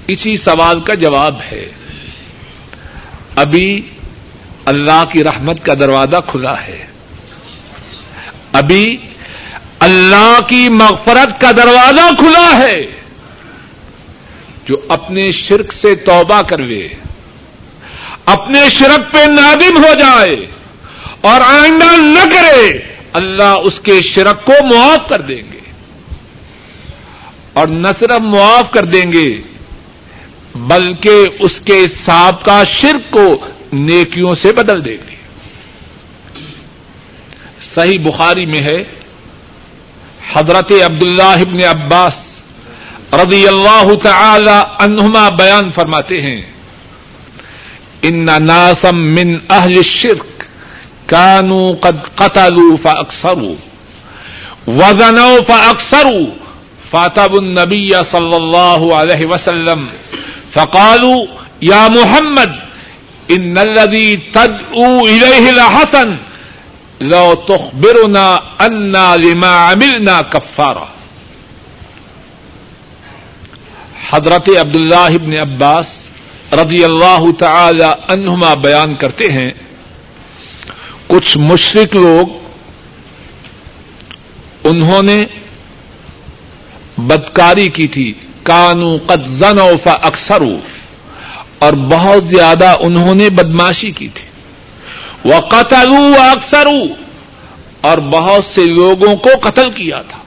اسی 0.08 0.38
سوال 0.38 0.80
کا 0.80 0.94
جواب 0.94 1.36
ہے۔ 1.52 1.70
ابھی 3.36 3.82
اللہ 4.66 5.04
کی 5.12 5.24
رحمت 5.24 5.66
کا 5.66 5.74
دروازہ 5.74 6.16
کھلا 6.28 6.68
ہے۔ 6.68 6.86
ابھی 8.52 8.98
اللہ 9.80 10.40
کی 10.48 10.70
مغفرت 10.70 11.42
کا 11.42 11.52
دروازہ 11.52 12.16
کھلا 12.16 12.58
ہے۔ 12.58 12.84
جو 14.66 14.76
اپنے 14.88 15.32
شرک 15.32 15.74
سے 15.74 15.96
توبہ 15.96 16.42
کروے، 16.42 16.88
اپنے 18.26 18.70
شرک 18.70 19.12
پہ 19.12 19.18
نادم 19.18 19.78
ہو 19.78 19.94
جائے 20.00 20.36
اور 21.22 21.42
آئندہ 21.42 21.98
نہ 21.98 22.30
کرے 22.32 22.93
اللہ 23.14 23.68
اس 23.68 23.80
کے 23.84 24.02
شرک 24.02 24.46
کو 24.46 24.54
معاف 24.66 25.08
کر 25.10 25.22
دیں 25.22 25.42
گے 25.52 25.62
اور 27.54 27.68
نہ 27.68 27.88
صرف 28.00 28.22
معاف 28.26 28.72
کر 28.74 28.86
دیں 28.94 29.12
گے 29.12 29.30
بلکہ 30.68 31.44
اس 31.46 31.60
کے 31.66 31.80
سابقہ 32.06 32.64
شرک 32.72 33.12
کو 33.12 33.26
نیکیوں 33.74 34.34
سے 34.42 34.52
بدل 34.54 34.84
دیں 34.86 34.98
گے 35.08 35.16
صحیح 37.74 38.00
بخاری 38.04 38.46
میں 38.46 38.62
ہے 38.62 38.78
حضرت 40.34 40.72
عبداللہ 40.86 41.36
ابن 41.42 41.64
عباس 41.70 42.18
رضی 43.22 43.48
اللہ 43.48 43.94
تعالی 44.04 44.58
عنہما 44.84 45.28
بیان 45.40 45.70
فرماتے 45.72 46.20
ہیں، 46.22 46.42
ان 48.10 48.26
ناسم 48.42 48.98
من 49.16 49.36
اہل 49.50 49.76
الشرک 49.78 50.33
کانوا 51.14 51.76
قد 51.86 51.98
قتلوا 52.18 52.78
فاکثروا 52.78 53.56
وزنوا 54.68 55.42
فاکثروا 55.42 56.28
فاتبوا 56.92 57.40
النبي 57.40 58.04
صلى 58.04 58.36
الله 58.36 58.82
عليه 58.98 59.26
وسلم. 59.26 59.90
فقالوا، 60.54 61.26
يا 61.62 61.88
محمد 61.90 62.52
ان 63.32 63.58
الذي 63.58 64.10
تدعو 64.34 65.06
اليه 65.08 65.52
لحسن، 65.52 66.18
لو 67.02 67.34
تخبرنا 67.34 68.42
انا 68.62 69.16
لما 69.18 69.48
عملنا 69.48 70.22
کفارا 70.22 70.86
حضرت 74.10 74.50
عبداللہ 74.60 75.10
ابن 75.20 75.34
عباس 75.38 75.88
رضی 76.54 76.84
اللہ 76.84 77.24
تعالی 77.40 77.90
عنہما 78.08 78.54
بیان 78.54 78.96
کرتے 78.96 79.32
ہیں 79.32 79.52
کچھ 81.08 81.38
مشرق 81.38 81.96
لوگ 81.96 82.28
انہوں 84.64 85.04
نے 85.04 85.26
بدکاری 86.98 87.70
کی 87.70 87.88
تھی۔ 87.88 88.14
کانو 88.44 88.98
قد 89.06 89.28
زنوا 89.28 89.72
فاکثروا، 89.84 90.58
اور 91.60 91.74
بہت 91.74 92.24
زیادہ 92.24 92.76
انہوں 92.80 93.16
نے 93.16 93.30
بدماشی 93.30 93.92
کی 93.92 94.08
تھی۔ 94.08 94.28
وہ 95.26 95.40
قتل 95.42 95.92
اکثر 96.20 96.68
اور 97.82 97.98
بہت 97.98 98.46
سے 98.46 98.66
لوگوں 98.66 99.16
کو 99.16 99.30
قتل 99.42 99.70
کیا 99.72 100.02
تھا۔ 100.02 100.20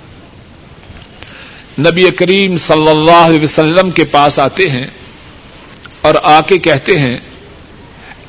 نبی 1.78 2.10
کریم 2.10 2.56
صلی 2.58 2.88
اللہ 2.88 3.24
علیہ 3.24 3.42
وسلم 3.42 3.90
کے 3.90 4.04
پاس 4.04 4.38
آتے 4.38 4.68
ہیں 4.68 4.86
اور 6.00 6.14
آ 6.22 6.40
کے 6.40 6.58
کہتے 6.58 6.98
ہیں، 6.98 7.16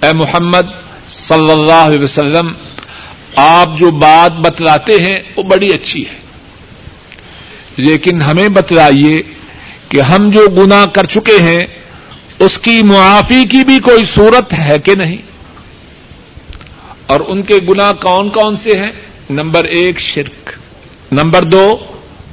اے 0.02 0.14
محمد 0.14 0.68
صلی 1.10 1.52
اللہ 1.52 1.72
علیہ 1.72 2.00
وسلم، 2.00 2.54
آپ 3.36 3.70
جو 3.78 3.92
بات 3.92 4.40
بتلاتے 4.40 5.00
ہیں، 5.00 5.16
وہ 5.36 5.44
بڑی 5.44 5.74
اچھی 5.74 6.02
ہے۔ 6.02 6.16
لیکن 7.76 8.22
ہمیں 8.22 8.48
بتلائیے 8.48 9.22
کہ 9.90 10.02
ہم 10.02 10.30
جو 10.30 10.48
گنا 10.58 10.86
کر 10.86 11.06
چکے 11.06 11.42
ہیں، 11.42 11.66
اس 12.40 12.60
کی 12.60 12.82
معافی 12.84 13.46
کی 13.46 13.64
بھی 13.66 13.80
کوئی 13.80 14.06
صورت 14.06 14.54
ہے 14.54 14.80
کہ 14.80 14.96
نہیں؟ 14.96 15.18
اور 17.08 17.20
ان 17.28 17.42
کے 17.42 17.60
گنا 17.70 17.94
کون 17.94 18.30
کون 18.30 18.58
سے 18.58 18.78
ہیں؟ 18.78 18.92
نمبر 19.30 19.64
ایک، 19.64 20.00
شرک۔ 20.00 20.50
نمبر 21.12 21.44
دو، 21.44 21.78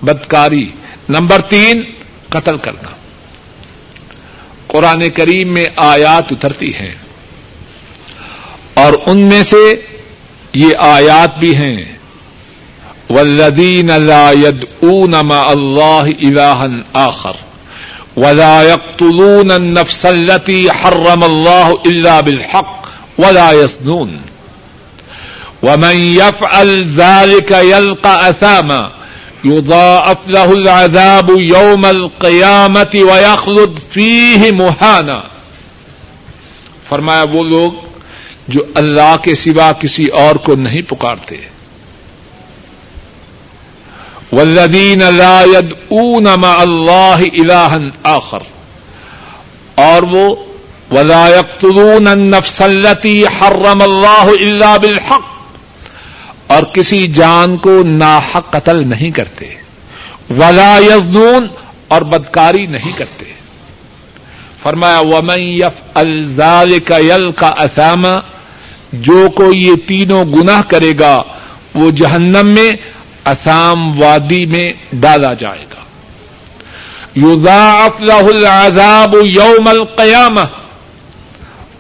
بدکاری۔ 0.03 0.67
نمبر 1.09 1.41
تین، 1.41 1.83
قتل 2.29 2.57
کرنا۔ 2.57 2.89
قرآن 4.67 5.11
کریم 5.11 5.49
میں 5.49 5.67
آیات 5.77 6.33
اترتی 6.33 6.75
ہیں۔ 6.75 6.95
اور 8.75 8.93
ان 9.07 9.21
میں 9.21 9.43
سے 9.43 9.81
یہ 10.53 10.75
آیات 10.79 11.39
بھی 11.39 11.57
ہیں۔ 11.57 11.85
ولدین 13.11 13.87
لا 13.87 14.31
يدعون 14.31 15.11
مع 15.11 15.45
اللہ 15.47 16.07
الہن 16.21 16.81
آخر۔ 16.93 17.33
ولا 18.17 18.63
يقتلون 18.63 19.51
النفس 19.51 20.05
التي 20.05 20.69
حرم 20.69 21.25
الله 21.25 21.73
الا 21.85 22.21
بالحق 22.21 22.87
ولا 23.19 23.51
يسنون 23.53 24.17
ومن 25.63 25.97
يفعل 25.97 26.83
ذلك 26.83 27.51
يلقى 27.51 28.29
اثاما 28.29 28.89
يضاعف 29.45 30.29
له 30.29 30.53
العذاب 30.53 31.31
يوم 31.31 31.85
القيامه 31.85 33.13
ويخلد 33.13 33.93
فيه 33.93 34.51
مهانا۔ 34.53 35.21
فرمایا 36.89 37.23
وہ 37.23 37.45
لوگ 37.45 37.84
جو 38.49 38.61
اللہ 38.75 39.17
کے 39.23 39.35
سوا 39.35 39.73
کسی 39.73 40.07
اور 40.07 40.35
کو 40.35 40.55
نہیں 40.55 40.83
پکارتے. 40.83 41.37
والذین 44.33 44.99
لا 44.99 45.43
يدعون 45.43 46.25
مع 46.25 46.57
اللہ 46.61 47.23
الہا 47.33 47.79
آخر. 48.03 48.39
اور 49.75 50.03
وہ 50.03 50.37
ولا 50.91 51.29
يقتلون 51.29 52.09
النفس 52.09 52.61
التي 52.61 53.25
حرم 53.27 53.83
الله 53.83 54.27
الا 54.41 54.77
بالحق. 54.77 55.23
اور 56.47 56.63
کسی 56.63 57.07
جان 57.07 57.57
کو 57.57 57.83
ناحق 57.85 58.51
قتل 58.51 58.89
نہیں 58.89 59.11
کرتے. 59.11 59.55
ولا 60.31 60.79
یزنون 60.79 61.47
اور 61.89 62.03
بدکاری 62.03 62.67
نہیں 62.67 62.93
کرتے. 62.97 63.33
فرمایا، 64.63 64.99
ومن 64.99 65.41
یف 65.41 65.83
الزال 65.95 66.79
کا 66.79 66.99
یل 66.99 67.33
کا 67.33 67.47
اسامہ 67.47 68.21
جو 69.03 69.29
کوئی 69.35 69.67
یہ 69.67 69.73
تینوں 69.87 70.25
گناہ 70.25 70.63
کرے 70.63 70.93
گا، 71.01 71.23
وہ 71.75 71.91
جہنم 71.91 72.47
میں، 72.47 72.73
اسام 73.25 74.03
وادی 74.03 74.45
میں 74.45 74.73
ڈالا 74.93 75.33
جائے 75.33 75.65
گا۔ 75.71 75.81
یوزاف 77.15 78.01
له 78.01 78.27
العذاب 78.29 79.15
یوم 79.25 79.69
القیامہ۔ 79.69 80.41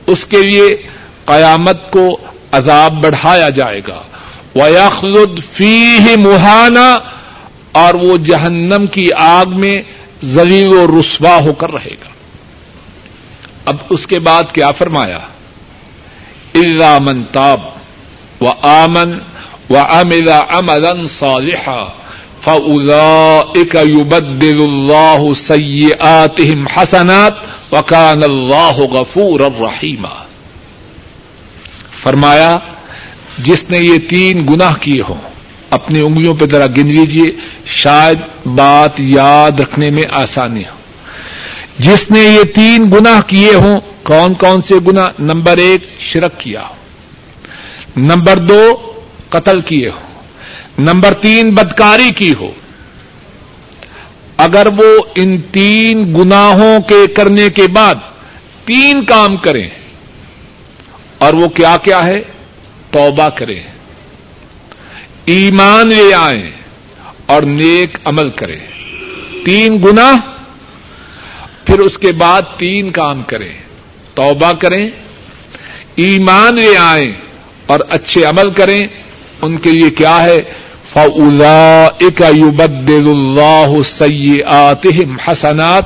اس 0.06 0.24
کے 0.24 0.42
لیے 0.42 0.76
قیامت 1.24 1.90
کو 1.90 2.18
عذاب 2.52 2.92
بڑھایا 2.92 3.48
جائے 3.48 3.80
گا۔ 3.88 4.02
ویخلد 4.54 5.56
فی 5.56 5.98
مہانا 6.16 6.98
اور 7.72 7.94
وہ 7.94 8.16
جہنم 8.16 8.86
کی 8.86 9.12
آگ 9.12 9.46
میں 9.46 9.76
زلیل 10.22 10.72
و 10.72 11.00
رسوا 11.00 11.38
ہو 11.44 11.52
کر 11.52 11.72
رہے 11.72 11.90
گا۔ 11.90 12.08
اب 13.64 13.76
اس 13.90 14.06
کے 14.06 14.18
بعد 14.18 14.42
کیا 14.52 14.70
فرمایا؟ 14.70 15.18
اللہ 16.54 16.98
منتاب 16.98 17.60
و 18.40 18.48
آمن 18.62 19.18
و 19.70 19.78
امل 19.78 20.28
امن 20.28 21.06
صالحا 21.08 21.84
فلا 22.44 23.40
يبدل 23.76 24.60
اللہ 24.60 25.32
سيئاتهم 25.34 26.66
حسنات 26.76 27.34
وكان 27.72 28.22
اللہ 28.22 28.80
غفور 28.92 29.40
الرحیم 29.40 30.06
فرمایا، 32.02 32.58
جس 33.38 33.64
نے 33.70 33.78
یہ 33.78 33.98
تین 33.98 34.46
گناہ 34.50 34.74
کیے 34.80 35.02
ہوں، 35.08 35.22
اپنی 35.70 36.00
انگلیوں 36.00 36.34
پہ 36.34 36.44
ذرا 36.52 36.66
گن 36.66 36.86
لیجیے 36.86 37.30
شاید 37.66 38.18
بات 38.46 39.00
یاد 39.00 39.60
رکھنے 39.60 39.90
میں 39.90 40.04
آسانی 40.12 40.64
ہو۔ 40.64 40.83
جس 41.78 42.10
نے 42.10 42.20
یہ 42.20 42.42
تین 42.42 42.90
گناہ 42.90 43.20
کیے 43.20 43.54
ہوں، 43.54 43.80
کون 44.02 44.34
کون 44.34 44.62
سے 44.62 44.74
گنا 44.86 45.10
نمبر 45.18 45.56
ایک، 45.56 46.00
شرک 46.00 46.40
کیا۔ 46.40 46.62
ہو 46.62 46.74
نمبر 47.96 48.36
دو، 48.36 48.92
قتل 49.28 49.60
کیے 49.60 49.88
ہو 49.88 50.20
نمبر 50.78 51.14
تین، 51.14 51.54
بدکاری 51.54 52.10
کی 52.10 52.34
ہو۔ 52.40 52.52
اگر 54.36 54.66
وہ 54.78 54.98
ان 55.14 55.38
تین 55.40 56.14
گناہوں 56.14 56.80
کے 56.80 57.06
کرنے 57.06 57.50
کے 57.50 57.66
بعد 57.66 57.94
تین 58.64 59.04
کام 59.04 59.36
کریں 59.36 59.68
اور 61.18 61.34
وہ 61.34 61.48
کیا 61.48 61.76
کیا 61.82 62.06
ہے؟ 62.06 62.22
توبہ 62.90 63.28
کریں۔ 63.28 63.60
ایمان 65.24 65.88
لے 65.88 66.14
آئیں 66.14 66.50
اور 67.26 67.42
نیک 67.42 67.98
عمل 68.04 68.28
کریں۔ 68.28 68.58
تین 69.44 69.82
گنا 69.84 70.12
پھر 71.64 71.78
اس 71.78 71.98
کے 71.98 72.12
بعد 72.12 72.42
تین 72.56 72.90
کام 72.90 73.22
کریں 73.22 73.52
توبہ 74.14 74.52
کریں، 74.52 74.90
ایمان 75.96 76.54
لے 76.54 76.76
آئیں 76.78 77.12
اور 77.66 77.80
اچھے 77.88 78.24
عمل 78.24 78.50
کریں۔ 78.50 78.82
ان 79.42 79.56
کے 79.56 79.70
لیے 79.70 79.90
کیا 79.90 80.22
ہے؟ 80.22 80.40
فلا 80.92 81.84
اکبد 82.00 82.90
اللہ 82.90 83.82
سیات 83.84 84.86
حسنات۔ 85.28 85.82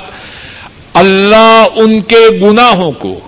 اللہ 0.95 1.67
ان 1.77 2.01
کے 2.01 2.29
گناہوں 2.43 2.93
کو، 2.93 3.21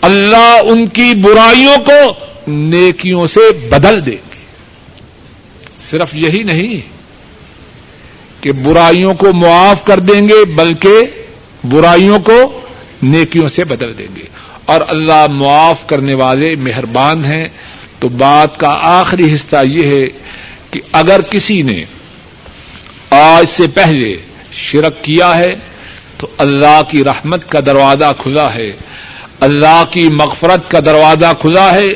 اللہ 0.00 0.60
ان 0.64 0.86
کی 0.86 1.14
برائیوں 1.14 1.76
کو 1.84 2.12
نیکیوں 2.46 3.26
سے 3.26 3.68
بدل 3.68 4.06
دیں 4.06 4.22
گے 4.32 4.42
صرف 5.90 6.14
یہی 6.14 6.42
نہیں 6.42 6.80
کہ 8.42 8.52
برائیوں 8.52 9.14
کو 9.14 9.32
معاف 9.32 9.84
کر 9.84 9.98
دیں 9.98 10.28
گے، 10.28 10.44
بلکہ 10.44 10.96
برائیوں 11.64 12.18
کو 12.18 12.60
نیکیوں 13.02 13.48
سے 13.48 13.64
بدل 13.64 13.98
دیں 13.98 14.16
گے۔ 14.16 14.24
اور 14.64 14.80
اللہ 14.88 15.26
معاف 15.26 15.86
کرنے 15.86 16.14
والے 16.14 16.54
مہربان 16.54 17.24
ہیں۔ 17.24 17.48
تو 17.98 18.08
بات 18.08 18.60
کا 18.60 18.78
آخری 18.82 19.34
حصہ 19.34 19.56
یہ 19.64 19.86
ہے 19.86 20.06
کہ 20.70 20.80
اگر 20.92 21.20
کسی 21.20 21.62
نے 21.62 21.84
آج 23.10 23.46
سے 23.48 23.66
پہلے 23.74 24.16
شرک 24.52 25.04
کیا 25.04 25.38
ہے، 25.38 25.54
تو 26.16 26.26
اللہ 26.38 26.80
کی 26.90 27.04
رحمت 27.04 27.50
کا 27.50 27.60
دروازہ 27.60 28.12
کھلا 28.18 28.54
ہے۔ 28.54 28.72
اللہ 29.40 29.84
کی 29.90 30.08
مغفرت 30.08 30.70
کا 30.70 30.80
دروازہ 30.80 31.32
کھلا 31.40 31.74
ہے۔ 31.74 31.88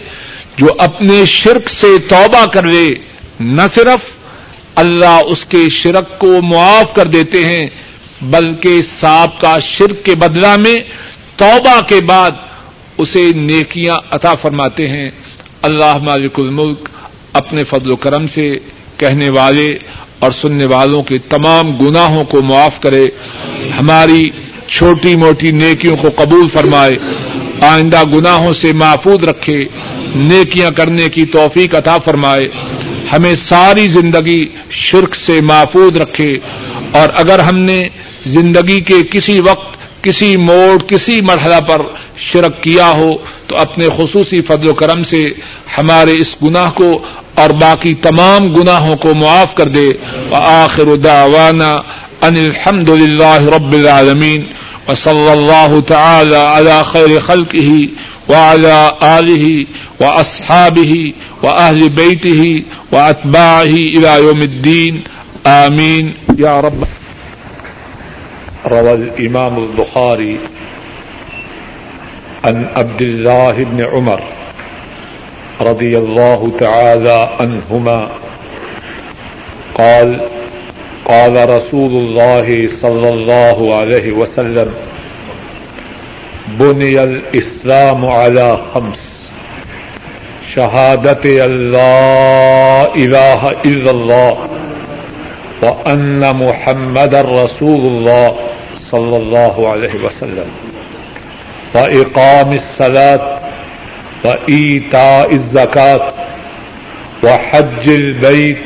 جو 0.56 0.66
اپنے 0.78 1.24
شرک 1.24 1.68
سے 1.68 1.98
توبہ 1.98 2.46
کر 2.46 2.62
لے 2.62 2.94
نہ 3.40 3.62
صرف 3.74 4.10
اللہ 4.74 5.20
اس 5.26 5.44
کے 5.44 5.68
شرک 5.70 6.18
کو 6.18 6.42
معاف 6.42 6.94
کر 6.94 7.06
دیتے 7.06 7.44
ہیں 7.44 7.66
بلکہ 8.22 8.82
سانپ 9.00 9.40
کا 9.40 9.58
شرک 9.58 10.04
کے 10.04 10.14
بدلہ 10.14 10.56
میں 10.56 10.76
توبہ 11.36 11.80
کے 11.80 12.00
بعد 12.00 12.30
اسے 12.98 13.32
نیکیاں 13.34 13.94
عطا 14.10 14.34
فرماتے 14.34 14.86
ہیں۔ 14.86 15.10
اللہ 15.62 15.98
مالک 16.02 16.40
الملک 16.40 16.88
اپنے 17.32 17.64
فضل 17.64 17.90
و 17.90 17.96
کرم 17.96 18.26
سے 18.26 18.56
کہنے 18.96 19.30
والے 19.30 19.78
اور 20.18 20.30
سننے 20.42 20.64
والوں 20.64 21.02
کے 21.02 21.18
تمام 21.18 21.76
گناہوں 21.76 22.24
کو 22.24 22.42
معاف 22.42 22.80
کرے۔ 22.80 23.08
ہماری 23.78 24.30
چھوٹی 24.68 25.16
موٹی 25.16 25.50
نیکیوں 25.50 25.96
کو 25.96 26.08
قبول 26.16 26.48
فرمائے۔ 26.48 26.96
آئندہ 27.60 28.04
گناہوں 28.04 28.52
سے 28.52 28.72
محفوظ 28.72 29.24
رکھے۔ 29.24 29.64
نیکیاں 30.14 30.70
کرنے 30.70 31.08
کی 31.08 31.26
توفیق 31.26 31.74
عطا 31.74 31.98
فرمائے۔ 31.98 32.48
ہمیں 33.12 33.34
ساری 33.34 33.88
زندگی 33.88 34.46
شرک 34.70 35.16
سے 35.16 35.40
محفوظ 35.40 35.96
رکھے۔ 35.96 36.38
اور 36.92 37.08
اگر 37.14 37.38
ہم 37.38 37.58
نے 37.58 37.88
زندگی 38.28 38.80
کے 38.80 38.94
کسی 39.10 39.40
وقت، 39.40 40.02
کسی 40.02 40.36
موڑ، 40.36 40.82
کسی 40.82 41.20
مرحلہ 41.20 41.60
پر 41.66 41.82
شرک 42.16 42.62
کیا 42.62 42.90
ہو، 42.90 43.16
تو 43.46 43.56
اپنے 43.56 43.88
خصوصی 43.96 44.42
فضل 44.42 44.68
و 44.68 44.74
کرم 44.74 45.02
سے 45.02 45.28
ہمارے 45.78 46.12
اس 46.12 46.36
گناہ 46.42 46.70
کو 46.74 47.02
اور 47.34 47.50
باقی 47.50 47.94
تمام 47.94 48.54
گناہوں 48.54 48.96
کو 48.96 49.14
معاف 49.14 49.54
کر 49.54 49.68
دے۔ 49.68 49.88
وآخر 50.30 50.96
دعوانا 50.96 51.74
ان 52.22 52.36
الحمد 52.36 52.88
للہ 52.88 53.40
رب 53.54 53.72
العالمین۔ 53.72 54.44
وصلی 54.88 55.30
اللہ 55.30 55.72
تعالی 55.86 56.36
على 56.36 56.76
خیر 56.92 57.20
خلقه 57.20 57.70
وعلى 58.28 58.78
آله 59.02 59.44
وأصحابه 60.00 60.92
وأهل 61.42 61.80
بيته 62.00 62.42
وأتباعه 62.92 63.76
إلى 63.96 64.12
يوم 64.22 64.40
الدين 64.40 64.94
آمين 65.44 66.10
يا 66.38 66.62
رب 66.62 66.97
روى 68.66 68.92
الإمام 68.94 69.59
البخاري 69.59 70.38
عن 72.44 72.66
عبد 72.76 73.02
الله 73.02 73.52
بن 73.52 73.84
عمر 73.84 74.20
رضي 75.61 75.98
الله 75.98 76.52
تعالى 76.61 77.28
عنهما 77.40 78.09
قال 79.74 80.20
قال 81.04 81.48
رسول 81.50 81.90
الله 81.90 82.68
صلى 82.68 83.09
الله 83.09 83.76
عليه 83.76 84.12
وسلم 84.12 84.74
بني 86.48 87.02
الإسلام 87.04 88.06
على 88.06 88.59
خمس 88.74 89.18
شهادة 90.54 91.44
الله 91.44 92.94
إله 92.94 93.50
إلا 93.50 93.90
الله 93.90 94.57
وأن 95.62 96.36
محمد 96.36 97.14
رسول 97.14 97.80
الله 97.80 98.36
صلى 98.76 99.16
الله 99.16 99.68
عليه 99.68 99.94
وسلم 100.04 100.46
وإقام 101.74 102.52
الصلاة 102.52 103.38
وإيتاء 104.24 105.34
الزكاة 105.34 106.12
وحج 107.24 107.88
البيت 107.88 108.59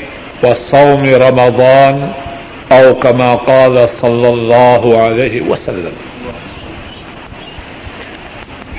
وصوم 0.42 1.02
رمضان 1.04 2.12
أو 2.72 2.94
كما 2.94 3.34
قال 3.34 3.88
صلى 3.88 4.28
الله 4.28 5.00
عليه 5.02 5.40
وسلم 5.40 5.92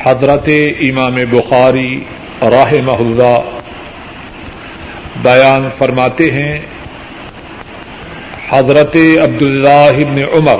حضرت 0.03 0.49
امام 0.89 1.15
بخاری 1.31 2.03
راہ 2.41 2.73
محلہ 2.83 3.33
بیان 5.21 5.69
فرماتے 5.77 6.31
ہیں 6.31 6.59
حضرت 8.49 8.95
عبداللہ 8.95 9.69
ابن 9.69 10.23
عمر 10.33 10.57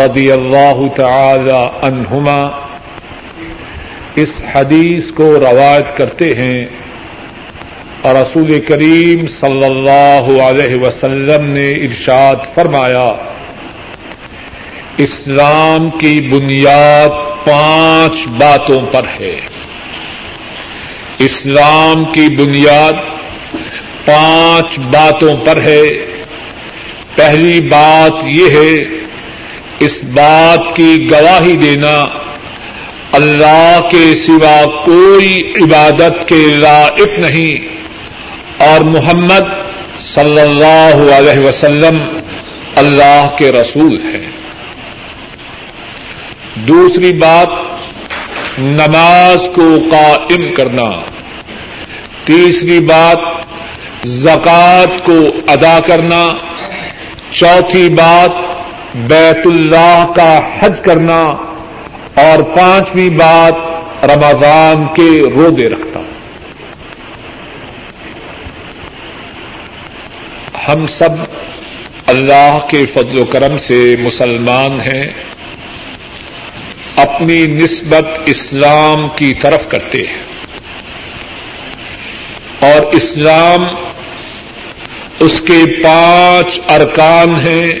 رضی 0.00 0.32
اللہ 0.32 0.96
تعالی 0.96 1.86
عنہما 1.86 2.66
اس 4.14 4.28
حدیث 4.54 5.10
کو 5.10 5.40
روایت 5.40 5.96
کرتے 5.96 6.34
ہیں۔ 6.34 6.66
اور 8.02 8.14
رسول 8.14 8.60
کریم 8.60 9.26
صلی 9.40 9.64
اللہ 9.64 10.42
علیہ 10.42 10.76
وسلم 10.76 11.44
نے 11.44 11.72
ارشاد 11.72 12.36
فرمایا، 12.54 13.12
اسلام 14.98 15.90
کی 15.90 16.28
بنیاد 16.30 17.08
پانچ 17.46 18.28
باتوں 18.28 18.80
پر 18.92 19.04
ہے۔ 19.20 19.40
اسلام 21.18 22.04
کی 22.04 22.36
بنیاد 22.36 22.92
پانچ 24.04 24.78
باتوں 24.78 25.36
پر 25.36 25.60
ہے۔ 25.60 26.13
پہلی 27.16 27.60
بات 27.60 28.24
یہ 28.24 28.50
ہے، 28.50 28.84
اس 29.78 30.04
بات 30.04 30.76
کی 30.76 31.08
گواہی 31.10 31.56
دینا، 31.56 32.06
اللہ 33.12 33.80
کے 33.90 34.14
سوا 34.26 34.84
کوئی 34.84 35.52
عبادت 35.62 36.28
کے 36.28 36.54
لائق 36.54 37.18
نہیں۔ 37.18 37.74
اور 38.58 38.80
محمد 38.80 39.42
صلی 40.00 40.40
اللہ 40.40 41.14
علیہ 41.14 41.44
وسلم 41.44 41.98
اللہ 42.76 43.28
کے 43.38 43.52
رسول 43.52 43.98
ہیں۔ 44.14 44.26
دوسری 46.56 47.12
بات، 47.12 47.48
نماز 48.58 49.48
کو 49.54 49.76
قائم 49.90 50.54
کرنا۔ 50.54 50.90
تیسری 52.24 52.80
بات، 52.80 53.18
زکوٰۃ 54.04 55.04
کو 55.04 55.30
ادا 55.46 55.78
کرنا۔ 55.86 56.32
چوتھی 57.34 57.88
بات 57.88 58.30
بیت 58.94 59.38
اللہ 59.44 60.06
کا 60.16 60.40
حج 60.60 60.80
کرنا 60.80 61.20
اور 62.14 62.42
پانچویں 62.42 63.10
بات 63.10 63.54
رمضان 64.04 64.86
کے 64.94 65.30
روزے 65.30 65.68
رکھنا۔ 65.68 66.00
ہم 70.68 70.86
سب 70.86 71.08
اللہ 72.06 72.58
کے 72.68 72.86
فضل 72.86 73.18
و 73.18 73.24
کرم 73.24 73.58
سے 73.58 73.96
مسلمان 73.98 74.80
ہیں، 74.80 75.12
اپنی 76.96 77.46
نسبت 77.46 78.04
اسلام 78.26 79.08
کی 79.16 79.34
طرف 79.34 79.68
کرتے 79.68 79.98
ہیں۔ 79.98 80.24
اور 82.60 82.86
اسلام 82.92 83.66
اس 85.20 85.40
کے 85.40 85.82
پانچ 85.82 86.60
ارکان 86.68 87.48
ہیں، 87.48 87.72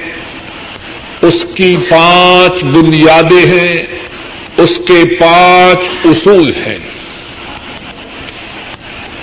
اس 1.22 1.46
کی 1.54 1.76
پانچ 1.90 2.64
بنیادیں 2.64 3.46
ہیں، 3.46 3.78
اس 4.56 4.80
کے 4.88 5.14
پانچ 5.20 5.78
اصول 6.04 6.52
ہیں۔ 6.66 6.78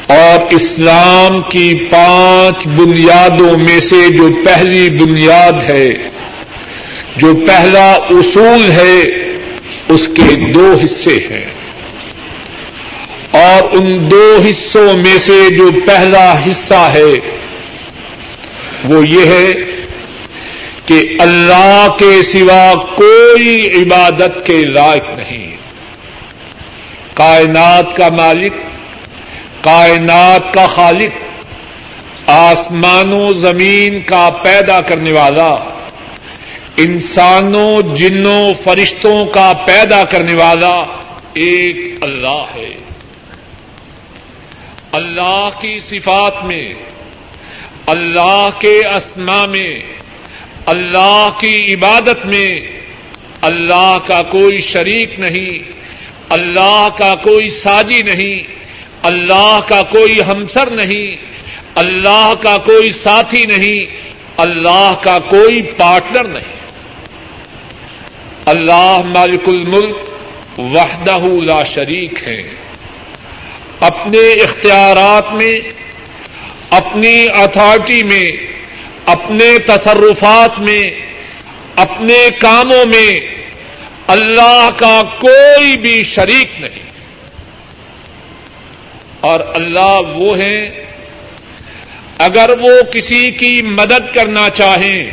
اور 0.08 0.54
اسلام 0.54 1.42
کی 1.42 1.74
پانچ 1.90 2.68
بنیادوں 2.68 3.58
میں 3.58 3.80
سے 3.80 4.10
جو 4.10 4.30
پہلی 4.46 4.90
بنیاد 4.90 5.70
ہے، 5.70 5.94
جو 7.16 7.36
پہلا 7.48 7.92
اصول 7.92 8.72
ہے، 8.72 9.02
اس 9.88 10.08
کے 10.08 10.52
دو 10.52 10.76
حصے 10.86 11.28
ہیں۔ 11.32 11.46
اور 13.32 13.70
ان 13.72 14.12
دو 14.12 14.42
حصوں 14.50 14.94
میں 14.94 15.18
سے 15.18 15.50
جو 15.50 15.70
پہلا 15.86 16.44
حصہ 16.44 16.92
ہے 16.94 17.41
وہ 18.84 19.08
یہ 19.08 19.26
ہے 19.26 19.54
کہ 20.86 21.18
اللہ 21.20 21.88
کے 22.00 22.24
سوا 22.24 22.74
کوئی 22.96 23.70
عبادت 23.82 24.46
کے 24.46 24.66
لائق 24.66 25.18
نہیں۔ 25.18 25.58
کائنات 27.14 27.96
کا 27.96 28.10
مالک، 28.10 28.54
کائنات 29.62 30.54
کا 30.54 30.68
خالق 30.68 31.18
آسمان 32.30 33.14
و 33.14 33.34
زمین 33.34 34.00
کا 34.02 34.30
پیدا 34.42 34.82
کرنے 34.82 35.12
والا، 35.12 35.56
انسانوں، 36.78 37.96
جنوں، 37.96 38.54
فرشتوں 38.64 39.26
کا 39.26 39.54
پیدا 39.66 40.04
کرنے 40.04 40.34
والا 40.34 40.84
ایک 41.34 41.78
اللہ 42.02 42.44
ہے۔ 42.56 42.74
اللہ 44.92 45.50
کی 45.60 45.80
صفات 45.80 46.46
میں 46.46 46.74
اللہ 47.88 48.50
کے 48.60 48.88
اسما 48.88 49.46
میں، 49.46 49.80
اللہ 50.66 51.30
کی 51.40 51.74
عبادت 51.74 52.26
میں، 52.26 52.62
اللہ 53.42 53.98
کا 54.08 54.24
کوئی 54.24 54.62
شریک 54.62 55.20
نہیں، 55.20 55.72
اللہ 56.30 56.88
کا 56.98 57.16
کوئی 57.16 57.50
ساجی 57.50 58.02
نہیں، 58.02 58.62
اللہ 59.04 59.60
کا 59.68 59.82
کوئی 59.82 60.22
ہمسر 60.28 60.70
نہیں، 60.70 61.16
اللہ 61.76 62.34
کا 62.42 62.58
کوئی 62.58 62.92
ساتھی 62.92 63.46
نہیں، 63.46 63.86
اللہ 64.38 64.94
کا 65.04 65.20
کوئی 65.20 65.62
پارٹنر 65.62 66.24
نہیں۔ 66.24 66.62
اللہ 68.46 69.02
مالک 69.06 69.48
الملک 69.48 69.96
وحدہ 70.60 71.18
لا 71.44 71.64
شریک 71.64 72.28
ہے۔ 72.28 72.44
اپنے 73.80 74.20
اختیارات 74.20 75.34
میں 75.34 75.54
اپنی 76.72 77.28
اتھارٹی 77.34 78.04
میں، 78.04 78.32
اپنے 79.06 79.60
تصرفات 79.60 80.60
میں، 80.60 80.92
اپنے 81.76 82.28
کاموں 82.40 82.86
میں 82.86 83.20
اللہ 84.08 84.70
کا 84.78 85.04
کوئی 85.20 85.78
بھی 85.78 86.04
شریک 86.04 86.62
نہیں۔ 86.62 86.84
اور 89.20 89.40
اللہ 89.54 90.02
وہ 90.16 90.38
ہیں، 90.38 90.86
اگر 92.18 92.50
وہ 92.62 92.82
کسی 92.94 93.32
کی 93.32 93.62
مدد 93.62 94.16
کرنا 94.16 94.50
چاہیں، 94.50 95.12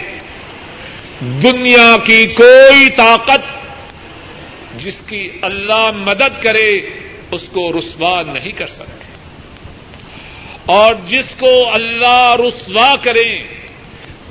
دنیا 1.20 1.96
کی 2.04 2.26
کوئی 2.26 2.90
طاقت 2.90 3.40
جس 4.84 5.02
کی 5.06 5.28
اللہ 5.42 5.90
مدد 5.96 6.42
کرے، 6.42 6.80
اس 7.30 7.42
کو 7.52 7.72
رسوا 7.78 8.22
نہیں 8.26 8.52
کر 8.52 8.66
سکتے 8.66 8.97
اور 10.74 10.94
جس 11.06 11.34
کو 11.38 11.50
اللہ 11.72 12.34
رسوا 12.40 12.96
کرے 13.02 13.30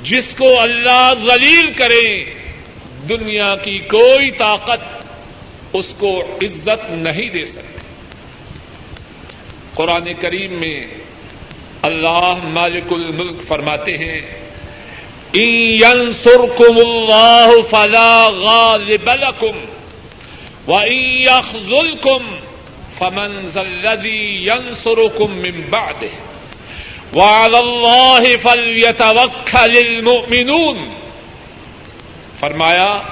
جس 0.02 0.26
کو 0.38 0.60
اللہ 0.60 1.12
ذلیل 1.26 1.72
کرے 1.72 2.24
دنیا 3.08 3.54
کی 3.56 3.78
کوئی 3.78 4.30
طاقت 4.30 4.84
اس 5.72 5.86
کو 5.98 6.10
عزت 6.42 6.90
نہیں 6.90 7.30
دے 7.30 7.46
سکتی۔ 7.46 7.86
قرآن 9.74 10.12
کریم 10.20 10.52
میں 10.52 10.86
اللہ 11.82 12.44
مالک 12.44 12.92
الملک 12.92 13.42
فرماتے 13.48 13.96
ہیں 13.96 14.20
سرکم 16.22 16.78
اللہ 16.78 17.50
فلا 17.70 18.28
غالب 18.28 19.10
لکم 19.20 19.58
و 20.68 20.78
کم 22.02 22.34
فمن 22.98 23.50
الذي 23.56 24.46
ينصركم 24.46 25.30
من 25.30 25.60
بعده 25.70 26.27
وعلى 27.14 27.58
الله 27.58 28.36
فليتوكل 28.36 29.76
المؤمنون. 29.76 30.88
فرمایا، 32.40 33.02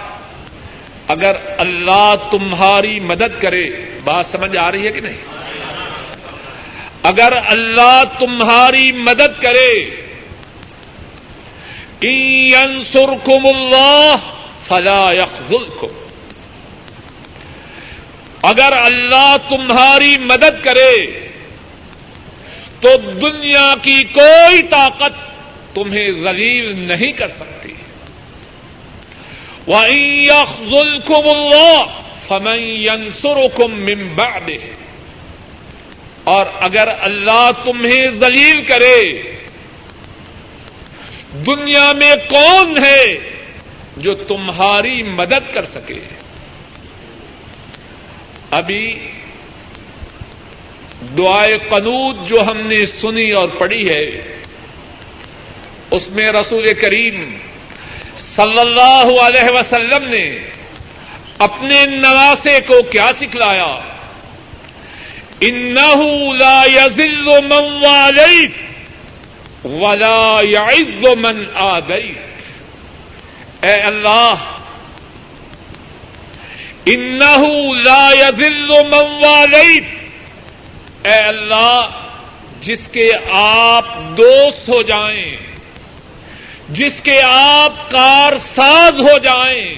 اگر 1.08 1.36
اللہ 1.58 2.14
تمہاری 2.30 3.00
مدد 3.00 3.40
کرے، 3.40 3.70
بات 4.04 4.26
سمجھ 4.26 4.56
آ 4.56 4.72
رہی 4.72 4.86
ہے 4.86 4.92
کہ 4.92 5.00
نہیں؟ 5.00 5.36
اگر 7.02 7.32
اللہ 7.46 8.02
تمہاری 8.18 8.92
مدد 8.92 9.42
کرے 9.42 9.90
ينصركم 12.02 13.46
اللہ 13.46 14.14
فلا 14.68 15.12
يخذلكم 15.12 15.86
اگر 18.42 18.72
اللہ 18.72 19.36
تمہاری 19.48 20.16
مدد 20.18 20.64
کرے 20.64 21.25
تو 22.80 22.96
دنیا 22.96 23.74
کی 23.82 24.04
کوئی 24.04 24.62
طاقت 24.62 25.12
تمہیں 25.74 26.12
ذلیل 26.12 26.78
نہیں 26.78 27.12
کر 27.12 27.28
سکتی۔ 27.28 27.72
وَإِن 29.66 30.30
اللہ 31.08 32.00
فَمَن 32.28 32.60
يَنصُرُكُم 32.60 33.80
مِّن 33.80 34.08
بَعْدِهِ۔ 34.08 34.58
اور 36.24 36.46
اگر 36.60 36.88
اللہ 37.00 37.50
تمہیں 37.64 38.08
ذلیل 38.08 38.64
کرے، 38.64 39.22
دنیا 41.46 41.92
میں 41.92 42.14
کون 42.28 42.84
ہے 42.84 43.18
جو 43.96 44.14
تمہاری 44.14 45.02
مدد 45.02 45.54
کر 45.54 45.64
سکے؟ 45.64 46.00
ابھی 48.50 49.10
دعائے 51.00 51.56
قنوت 51.68 52.16
جو 52.28 52.38
ہم 52.40 52.58
نے 52.66 52.80
سنی 52.86 53.30
اور 53.32 53.48
پڑھی 53.58 53.84
ہے، 53.88 54.06
اس 55.90 56.04
میں 56.08 56.28
رسول 56.32 56.66
کریم 56.80 57.16
صلی 58.18 58.60
اللہ 58.60 59.06
علیہ 59.22 59.48
وسلم 59.54 60.02
نے 60.10 60.26
اپنے 61.38 61.78
نواسے 61.86 62.60
کو 62.66 62.76
کیا 62.90 63.10
سکھلایا؟ 63.18 63.72
انہو 65.48 66.34
لا 66.34 66.58
یزل 66.66 67.26
من 67.48 67.66
والیت 67.84 68.54
ولا 69.64 70.40
یعز 70.42 71.04
من 71.18 71.44
آدیت۔ 71.54 72.24
اے 73.64 73.74
اللہ 73.82 74.34
لا 77.84 78.04
يذل 78.14 78.70
من 78.90 79.06
واليت 79.22 79.95
اے 81.06 81.18
اللہ، 81.18 81.88
جس 82.60 82.88
کے 82.92 83.08
آپ 83.30 83.84
دوست 84.16 84.68
ہو 84.68 84.82
جائیں، 84.82 85.36
جس 86.68 87.00
کے 87.02 87.22
آپ 87.22 87.90
کار 87.90 88.32
ساز 88.54 89.00
ہو 89.00 89.18
جائیں، 89.18 89.74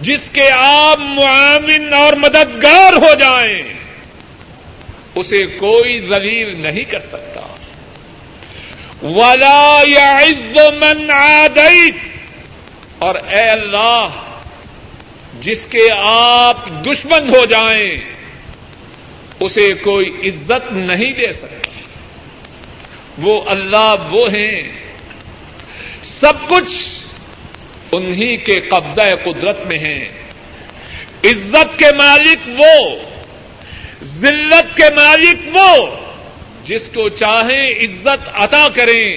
جس 0.00 0.30
کے 0.32 0.50
آپ 0.52 0.98
معامن 0.98 1.94
اور 1.94 2.12
مددگار 2.12 2.92
ہو 2.92 3.14
جائیں، 3.14 3.62
اسے 5.14 5.46
کوئی 5.46 6.00
ذلیل 6.08 6.60
نہیں 6.60 6.84
کر 6.84 7.00
سکتا۔ 7.00 7.40
ولا 9.02 9.80
یا 9.86 10.16
من 10.80 11.10
عادیت 11.10 11.94
اور 12.98 13.14
اے 13.14 13.44
اللہ، 13.50 14.08
جس 15.40 15.66
کے 15.66 15.88
آپ 16.02 16.56
دشمن 16.86 17.28
ہو 17.28 17.44
جائیں 17.44 18.19
اسے 19.40 19.72
کوئی 19.74 20.08
عزت 20.24 20.72
نہیں 20.72 21.12
دے 21.12 21.32
سکتا۔ 21.32 21.70
وہ 23.18 23.42
اللہ 23.46 23.94
وہ 24.10 24.28
ہیں۔ 24.28 24.62
سب 26.02 26.32
کچھ 26.48 27.00
انہی 27.92 28.36
کے 28.36 28.60
قبضہ 28.60 29.00
قدرت 29.24 29.66
میں 29.66 29.78
ہیں۔ 29.78 30.04
عزت 31.24 31.78
کے 31.78 31.96
مالک 31.96 32.60
وہ، 32.60 32.96
ذلت 34.02 34.76
کے 34.76 34.94
مالک 34.94 35.56
وہ۔ 35.56 35.86
جس 36.64 36.90
کو 36.94 37.08
چاہیں 37.08 37.70
عزت 37.70 38.28
عطا 38.34 38.68
کریں، 38.74 39.16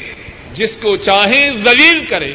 جس 0.53 0.77
کو 0.81 0.97
چاہیں 0.97 1.51
ذلیل 1.63 2.05
کریں۔ 2.05 2.31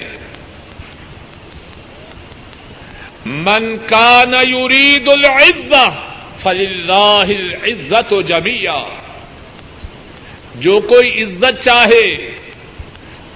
من 3.27 3.77
کان 3.87 4.35
یرید 4.35 5.09
العزہ 5.09 6.08
فللہ 6.43 7.25
العزت 7.29 8.13
و 8.13 8.23
جمیا 8.23 8.83
جو 10.55 10.81
کوئی 10.81 11.23
عزت 11.23 11.65
چاہے 11.65 12.31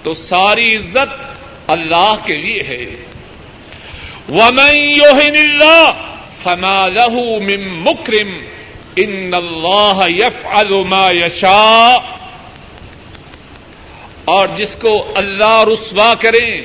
تو 0.03 0.15
ساری 0.15 0.77
عزت 0.77 1.33
اللہ 1.67 2.15
کے 2.25 2.37
لیے 2.37 2.63
ہے۔ 2.63 2.87
ومن 4.29 4.77
يهن 4.77 5.37
اللہ 5.37 5.93
فما 6.43 6.89
له 6.89 7.21
من 7.45 7.69
مکرم 7.69 8.45
ان 8.97 9.35
اللہ 9.35 10.01
يفعل 10.09 10.73
ما 10.87 11.11
يشاء۔ 11.11 12.17
اور 14.25 14.49
جس 14.57 14.77
کو 14.81 15.13
اللہ 15.15 15.65
رسوا 15.73 16.15
کریں، 16.15 16.61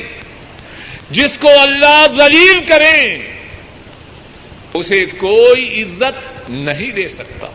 جس 1.09 1.37
کو 1.41 1.47
اللہ 1.59 2.05
ذلیل 2.17 2.65
کریں 2.67 3.36
اسے 4.77 5.05
کوئی 5.05 5.81
عزت 5.81 6.49
نہیں 6.49 6.91
دے 6.91 7.09
سکتا۔ 7.09 7.47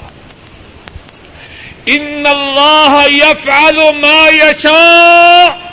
ان 1.86 2.24
اللہ 2.26 3.06
یفعل 3.10 3.76
ما 3.76 4.28
یشاء۔ 4.28 5.72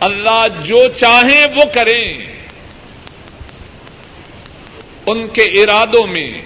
اللہ 0.00 0.46
جو 0.64 0.88
چاہیں 1.00 1.46
وہ 1.56 1.64
کریں۔ 1.74 2.18
ان 5.06 5.28
کے 5.28 5.42
ارادوں 5.42 6.06
میں، 6.06 6.40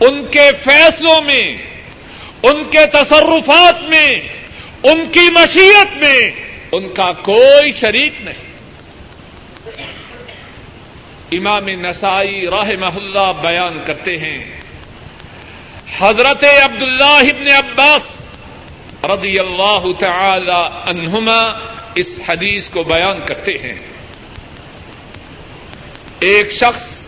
ان 0.00 0.26
کے 0.30 0.50
فیصلوں 0.64 1.22
میں، 1.22 1.56
ان 2.42 2.64
کے 2.70 2.86
تصرفات 2.92 3.88
میں، 3.88 4.10
ان 4.82 5.04
کی 5.12 5.30
مشیت 5.32 5.96
میں 5.96 6.30
ان 6.72 6.88
کا 6.88 7.12
کوئی 7.12 7.72
شریک 7.72 8.12
نہیں۔ 8.20 8.48
امام 11.32 11.68
نسائی 11.68 12.46
راہ 12.50 12.70
محلہ 12.78 13.32
بیان 13.40 13.78
کرتے 13.86 14.18
ہیں۔ 14.18 14.44
حضرت 15.98 16.44
عبد 16.62 16.82
اللہ 16.82 17.04
ابن 17.04 17.46
عباس 17.48 18.34
رضی 19.04 19.38
اللہ 19.38 19.86
تعالی 19.98 20.68
عنہما 20.84 21.58
اس 21.94 22.20
حدیث 22.28 22.68
کو 22.68 22.82
بیان 22.82 23.20
کرتے 23.26 23.52
ہیں۔ 23.52 23.74
ایک 26.20 26.52
شخص 26.52 26.98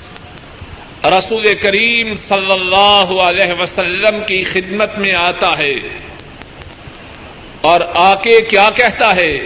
رسول 1.04 1.54
کریم 1.62 2.16
صلی 2.16 2.52
اللہ 2.52 3.22
علیہ 3.22 3.62
وسلم 3.62 4.20
کی 4.26 4.44
خدمت 4.44 4.98
میں 4.98 5.14
آتا 5.14 5.58
ہے 5.58 5.74
اور 7.60 7.80
آ 7.94 8.14
کے 8.14 8.40
کیا 8.40 8.70
کہتا 8.76 9.16
ہے؟ 9.16 9.38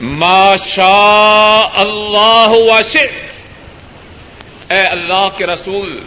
ماشا 0.00 1.68
اللہ 1.74 2.52
واشت 2.72 3.42
اے 4.72 4.80
اللہ 4.80 5.28
کے 5.36 5.46
رسول 5.46 6.00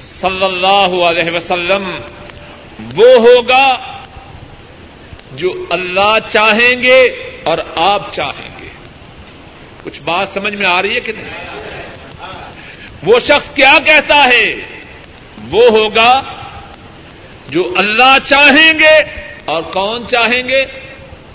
صلی 0.00 0.44
اللہ 0.44 1.04
علیہ 1.04 1.30
وسلم، 1.30 1.96
وہ 2.96 3.08
ہوگا 3.18 3.76
جو 5.32 5.66
اللہ 5.70 6.16
چاہیں 6.32 6.82
گے 6.82 7.00
اور 7.44 7.58
آپ 7.76 8.14
چاہیں 8.14 8.48
گے۔ 8.60 8.68
کچھ 9.84 10.02
بات 10.02 10.28
سمجھ 10.28 10.54
میں 10.54 10.66
آ 10.66 10.82
رہی 10.82 10.94
ہے 10.94 11.00
کہ 11.00 11.12
نہیں؟ 11.16 11.48
وہ 13.02 13.20
شخص 13.20 13.54
کیا 13.54 13.78
کہتا 13.86 14.24
ہے؟ 14.24 14.54
وہ 15.50 15.68
ہوگا 15.70 16.22
جو 17.48 17.74
اللہ 17.76 18.16
چاہیں 18.24 18.72
گے 18.78 18.96
اور 19.44 19.62
کون 19.62 20.08
چاہیں 20.08 20.48
گے؟ 20.48 20.64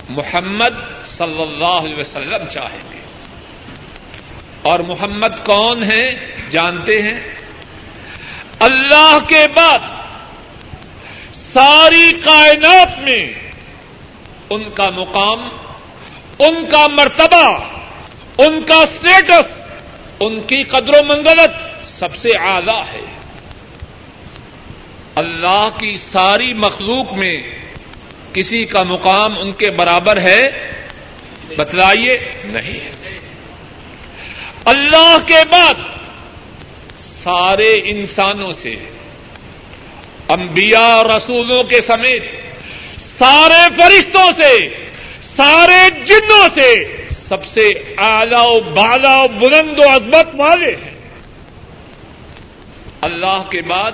محمد 0.10 0.99
صلی 1.20 1.42
اللہ 1.42 1.66
علیہ 1.66 1.96
وسلم 1.96 2.46
چاہیں 2.52 2.94
گے۔ 2.94 3.00
اور 4.62 4.80
محمد 4.80 5.46
کون 5.46 5.84
ہیں؟ 5.84 6.12
جانتے 6.52 7.02
ہیں؟ 7.02 7.20
اللہ 8.60 9.18
کے 9.28 9.48
بعد 9.56 9.80
ساری 11.34 12.12
کائنات 12.24 13.00
میں 13.00 13.34
ان 14.50 14.64
کا 14.74 14.90
مقام، 14.90 15.50
ان 16.40 16.66
کا 16.72 16.88
مرتبہ، 16.88 17.60
ان 18.38 18.62
کا 18.62 18.76
اسٹیٹس 18.76 19.62
ان 20.20 20.42
کی 20.42 20.64
قدر 20.64 20.92
و 20.94 21.06
منزلت 21.06 21.88
سب 21.88 22.16
سے 22.16 22.30
اعلی 22.40 22.82
ہے۔ 22.94 23.06
اللہ 25.16 25.66
کی 25.78 25.98
ساری 26.12 26.54
مخلوق 26.54 27.14
میں 27.14 27.38
کسی 28.34 28.66
کا 28.66 28.84
مقام 28.84 29.34
ان 29.40 29.52
کے 29.52 29.72
برابر 29.72 30.22
ہے 30.22 30.72
بتلائیے؟ 31.58 32.20
نہیں 32.44 32.80
اللہ 34.66 35.18
کے 35.26 35.44
بعد 35.50 35.74
سارے 36.98 37.82
انسانوں 37.84 38.52
سے، 38.52 38.76
انبیاء 40.30 40.88
اور 40.88 41.06
رسولوں 41.06 41.64
کے 41.64 41.82
سمیت، 41.82 42.24
سارے 43.02 43.68
فرشتوں 43.76 44.32
سے، 44.38 44.70
سارے 45.22 46.06
جنوں 46.06 46.48
سے 46.56 46.98
سب 47.12 47.46
سے 47.46 47.70
اعلی 47.98 48.36
و 48.36 48.60
بالا 48.60 49.18
و 49.18 49.28
بلند 49.28 49.80
و 49.80 49.90
عظمت 49.90 50.28
والے 50.34 50.76
ہیں۔ 50.76 51.00
اللہ 53.02 53.44
کے 53.50 53.62
بعد 53.62 53.92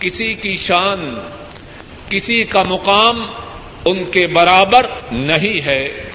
کسی 0.00 0.34
کی 0.34 0.56
شان، 0.56 1.20
کسی 2.08 2.44
کا 2.44 2.62
مقام 2.62 3.26
ان 3.84 4.04
کے 4.04 4.26
برابر 4.26 4.86
نہیں 5.12 5.66
ہے۔ 5.66 6.10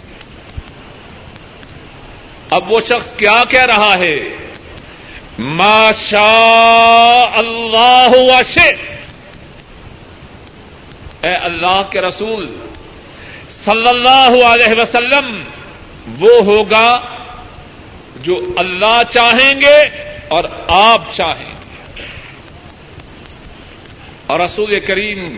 اب 2.49 2.71
وہ 2.71 2.79
شخص 2.79 3.15
کیا 3.17 3.43
کہہ 3.49 3.65
رہا 3.65 3.97
ہے؟ 3.97 4.19
ماشا 5.39 7.23
اللہ 7.33 8.09
وشے 8.13 8.75
اے 11.21 11.33
اللہ 11.33 11.81
کے 11.89 12.01
رسول، 12.01 12.55
صلی 13.49 13.87
اللہ 13.87 14.45
علیہ 14.45 14.81
وسلم، 14.81 15.43
وہ 16.19 16.43
ہوگا 16.45 17.01
جو 18.15 18.53
اللہ 18.55 19.01
چاہیں 19.09 19.61
گے 19.61 19.81
اور 20.27 20.43
آپ 20.67 21.01
چاہیں 21.13 21.49
گے۔ 21.49 22.03
اور 24.27 24.39
رسول 24.39 24.79
کریم 24.79 25.37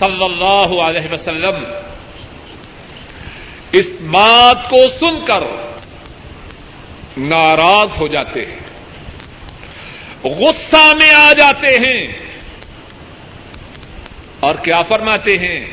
صلی 0.00 0.24
اللہ 0.24 0.82
علیہ 0.82 1.12
وسلم، 1.12 1.64
اس 3.72 3.86
بات 4.00 4.70
کو 4.70 4.76
سن 5.00 5.24
کر 5.24 5.40
ناراض 7.16 7.88
ہو 8.00 8.08
جاتے 8.08 8.46
ہیں، 8.46 8.58
غصہ 10.28 10.94
میں 10.94 11.10
آ 11.10 11.32
جاتے 11.32 11.66
ہیں۔ 11.66 12.06
اور 14.40 14.54
کیا 14.54 14.82
فرماتے 14.82 15.38
ہیں؟ 15.38 15.66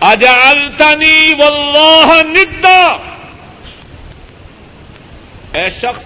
اجعلتنی 0.00 1.34
واللہ 1.38 2.22
ندا۔ 2.22 2.96
اے 5.52 5.70
شخص، 5.70 6.04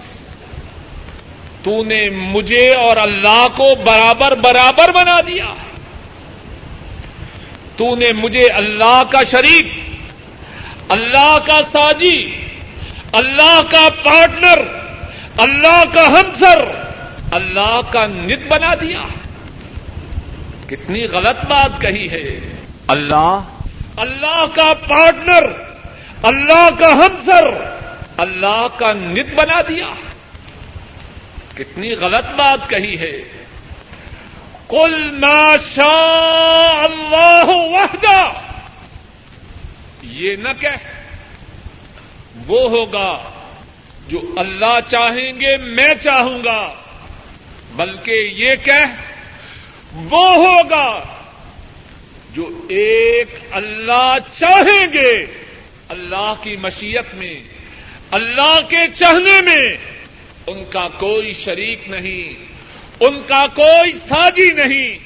تو 1.63 1.83
نے 1.83 2.09
مجھے 2.09 2.73
اور 2.73 2.97
اللہ 2.97 3.47
کو 3.57 3.75
برابر 3.75 4.35
برابر 4.35 4.91
بنا 4.91 5.21
دیا۔ 5.27 5.53
تو 7.77 7.95
نے 7.95 8.11
مجھے 8.11 8.47
اللہ 8.47 9.03
کا 9.11 9.23
شریک 9.31 9.67
اللہ 10.89 11.37
کا 11.45 11.61
ساجی 11.71 12.35
اللہ 13.11 13.61
کا 13.71 13.87
پارٹنر 14.03 14.61
اللہ 15.37 15.83
کا 15.93 16.07
ہمسر 16.07 16.71
اللہ 17.31 17.79
کا 17.91 18.07
نت 18.07 18.47
بنا 18.47 18.73
دیا۔ 18.81 19.01
کتنی 20.67 21.05
غلط 21.05 21.45
بات 21.45 21.81
کہی 21.81 22.09
ہے۔ 22.09 22.39
اللہ؟ 22.87 23.39
اللہ 23.97 24.45
کا 24.55 24.73
پارٹنر 24.73 25.43
اللہ 26.23 26.69
کا 26.79 26.93
ہمسر 26.93 27.75
اللہ 28.17 28.67
کا 28.77 28.91
نت 28.93 29.33
بنا 29.35 29.61
دیا۔ 29.61 29.93
کتنی 31.55 31.93
غلط 31.93 32.25
بات 32.35 32.69
کہی 32.69 32.99
ہے۔ 32.99 33.44
کل 34.75 35.25
شاء 35.75 36.83
اللہ 36.83 37.43
وحدہ۔ 37.47 38.31
یہ 40.03 40.35
نہ 40.35 40.49
کہ 40.59 40.67
وہ 42.47 42.69
ہوگا 42.69 43.31
جو 44.07 44.19
اللہ 44.37 44.79
چاہیں 44.87 45.31
گے، 45.31 45.57
میں 45.57 45.93
چاہوں 46.03 46.43
گا۔ 46.45 46.73
بلکہ 47.75 48.11
یہ 48.11 48.55
کہ 48.63 49.11
وہ 49.93 50.35
ہوگا 50.35 51.03
جو 52.33 52.65
ایک 52.69 53.39
اللہ 53.51 54.17
چاہیں 54.39 54.85
گے۔ 54.93 55.25
اللہ 55.89 56.33
کی 56.43 56.55
مشیت 56.55 57.15
میں، 57.15 57.39
اللہ 58.11 58.59
کے 58.69 58.87
چاہنے 58.95 59.41
میں، 59.41 59.77
ان 60.47 60.63
کا 60.69 60.87
کوئی 60.99 61.33
شریک 61.33 61.89
نہیں۔ 61.89 62.54
ان 62.99 63.19
کا 63.27 63.47
کوئی 63.47 63.91
ساجی 63.93 64.51
نہیں، 64.51 64.97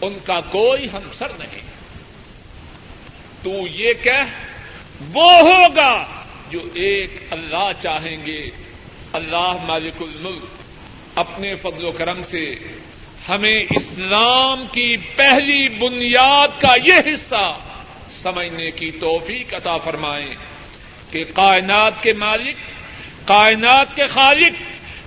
ان 0.00 0.18
کا 0.24 0.40
کوئی 0.40 0.86
ہمسر 0.92 1.28
نہیں۔ 1.38 1.60
تو 3.42 3.50
یہ 3.74 3.92
کہ 4.02 4.20
وہ 5.12 5.32
ہوگا 5.32 6.06
جو 6.50 6.58
ایک 6.74 7.10
اللہ 7.30 7.70
چاہیں 7.82 8.26
گے۔ 8.26 8.50
اللہ 9.12 9.52
مالک 9.66 10.02
الملک 10.02 10.44
اپنے 11.14 11.54
فضل 11.54 11.84
و 11.84 11.92
کرم 11.92 12.22
سے 12.22 12.54
ہمیں 13.28 13.56
اسلام 13.70 14.66
کی 14.66 14.96
پہلی 14.96 15.68
بنیاد 15.68 16.60
کا 16.60 16.74
یہ 16.84 16.94
حصہ 16.94 17.58
سمجھنے 18.12 18.70
کی 18.70 18.90
توفیق 18.90 19.54
عطا 19.54 19.76
فرمائیں 19.76 20.34
کہ 21.10 21.24
کائنات 21.24 22.02
کے 22.02 22.12
مالک، 22.12 22.56
کائنات 23.24 23.96
کے 23.96 24.06
خالق، 24.06 24.62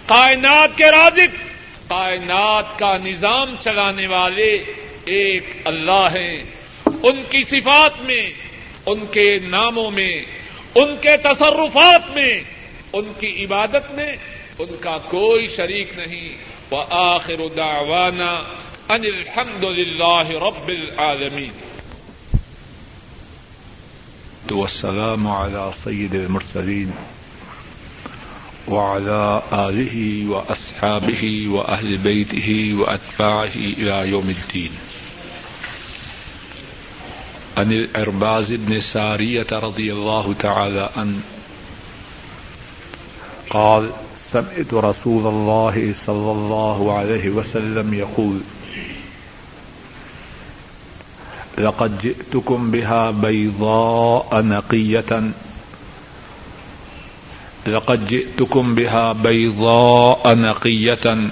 کائنات 0.10 0.78
کے 0.78 0.86
رازق 0.86 1.51
کائنات 1.92 2.80
کا 2.80 2.98
نظام 2.98 3.56
چلانے 3.60 4.08
والے 4.08 4.64
ایک 5.06 5.44
اللہ 5.66 6.08
ہیں۔ 6.16 6.44
ان 6.86 7.24
کی 7.30 7.44
صفات 7.44 8.02
میں، 8.02 8.30
ان 8.86 9.00
کے 9.12 9.30
ناموں 9.42 9.92
میں، 9.92 10.22
ان 10.76 10.96
کے 11.02 11.18
تصرفات 11.18 12.02
میں، 12.16 12.40
ان 12.94 13.14
کی 13.20 13.46
عبادت 13.46 13.92
میں 13.92 14.16
ان 14.60 14.76
کا 14.80 14.98
کوئی 14.98 15.48
شریک 15.48 15.92
نہیں۔ 15.98 16.38
وہ 16.72 16.84
آخر 16.90 17.36
دعوانا 17.58 18.44
ان 18.90 19.06
الحمد 19.06 19.64
للہ 19.64 20.30
رب 20.30 20.68
العالمین۔ 20.68 21.52
والسلام 24.52 25.28
على 25.28 25.70
سيد 25.84 26.16
المرسلين 26.16 26.92
وعلى 28.72 29.42
آله 29.54 30.26
وأصحابه 30.30 31.48
وأهل 31.50 31.98
بيته 31.98 32.76
وأتباعه 32.80 33.56
إلى 33.56 34.10
يوم 34.10 34.30
الدين. 34.30 34.72
عن 37.58 37.72
الأرباز 37.72 38.54
بن 38.54 38.82
سارية 38.82 39.48
رضي 39.52 39.94
الله 39.94 40.34
تعالى 40.34 40.90
عنه. 40.98 41.20
قال 43.50 43.90
سمعت 44.32 44.74
رسول 44.74 45.28
الله 45.28 45.94
صلى 46.06 46.32
الله 46.32 46.94
عليه 46.98 47.30
وسلم 47.30 47.94
يقول 47.94 48.40
لقد 51.58 52.02
جئتكم 52.02 52.72
بها 52.72 53.12
بيضاء 53.12 54.42
نقية 54.42 55.32
لقد 57.68 58.08
جئتكم 58.08 58.76
بها 58.76 59.12
بيضاء 59.12 60.36
نقية، 60.36 61.30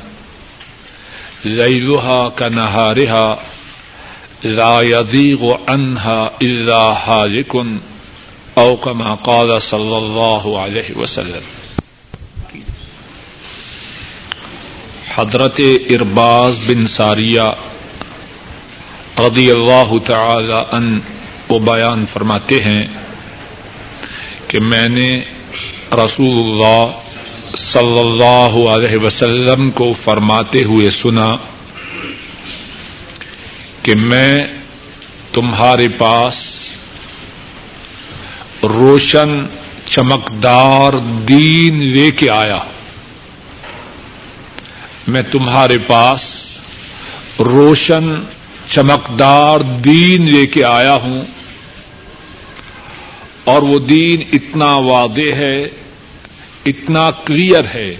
ليلها 1.45 2.29
كنهارها، 2.29 3.39
لا 4.43 4.81
يذيغ 4.81 5.57
عنها 5.67 6.31
إلا 6.41 6.81
هالك، 6.81 7.55
أو 8.57 8.77
كما 8.77 9.15
قال 9.15 9.61
صلى 9.61 9.97
الله 9.97 10.61
عليه 10.61 10.97
وسلم. 10.97 11.41
حضرت 15.15 15.61
ارباز 15.89 16.59
بن 16.65 16.87
ساریہ 16.87 17.41
رضی 19.17 19.51
اللہ 19.51 19.93
تعالی 20.05 20.53
ان 20.53 20.99
وہ 21.49 21.59
بیان 21.59 22.05
فرماتے 22.05 22.63
ہیں 22.63 22.87
کہ 24.47 24.59
میں 24.59 24.87
نے 24.89 25.23
رسول 25.93 26.43
اللہ 26.43 26.87
صلی 27.57 27.99
اللہ 27.99 28.69
علیہ 28.69 28.97
وسلم 28.97 29.71
کو 29.71 29.93
فرماتے 30.03 30.63
ہوئے 30.63 30.89
سنا 30.89 31.35
کہ 33.83 33.95
میں 33.95 34.45
تمہارے 35.33 35.87
پاس 35.97 36.59
روشن 38.63 39.45
چمکدار 39.85 40.93
دین 41.27 41.83
لے 41.83 42.11
کے 42.11 42.29
آیا 42.29 42.57
میں 45.07 45.21
تمہارے 45.21 45.77
پاس 45.77 46.21
روشن 47.39 48.23
چمکدار 48.67 49.59
دین 49.59 50.31
لے 50.31 50.45
کے 50.45 50.63
آیا 50.63 50.95
ہوں۔ 50.95 51.38
اور 53.49 53.61
وہ 53.61 53.79
دین 53.79 54.23
اتنا 54.33 54.71
واضح 54.77 55.33
ہے، 55.35 55.61
اتنا 56.65 57.11
کلیئر 57.11 57.65
ہے، 57.73 57.95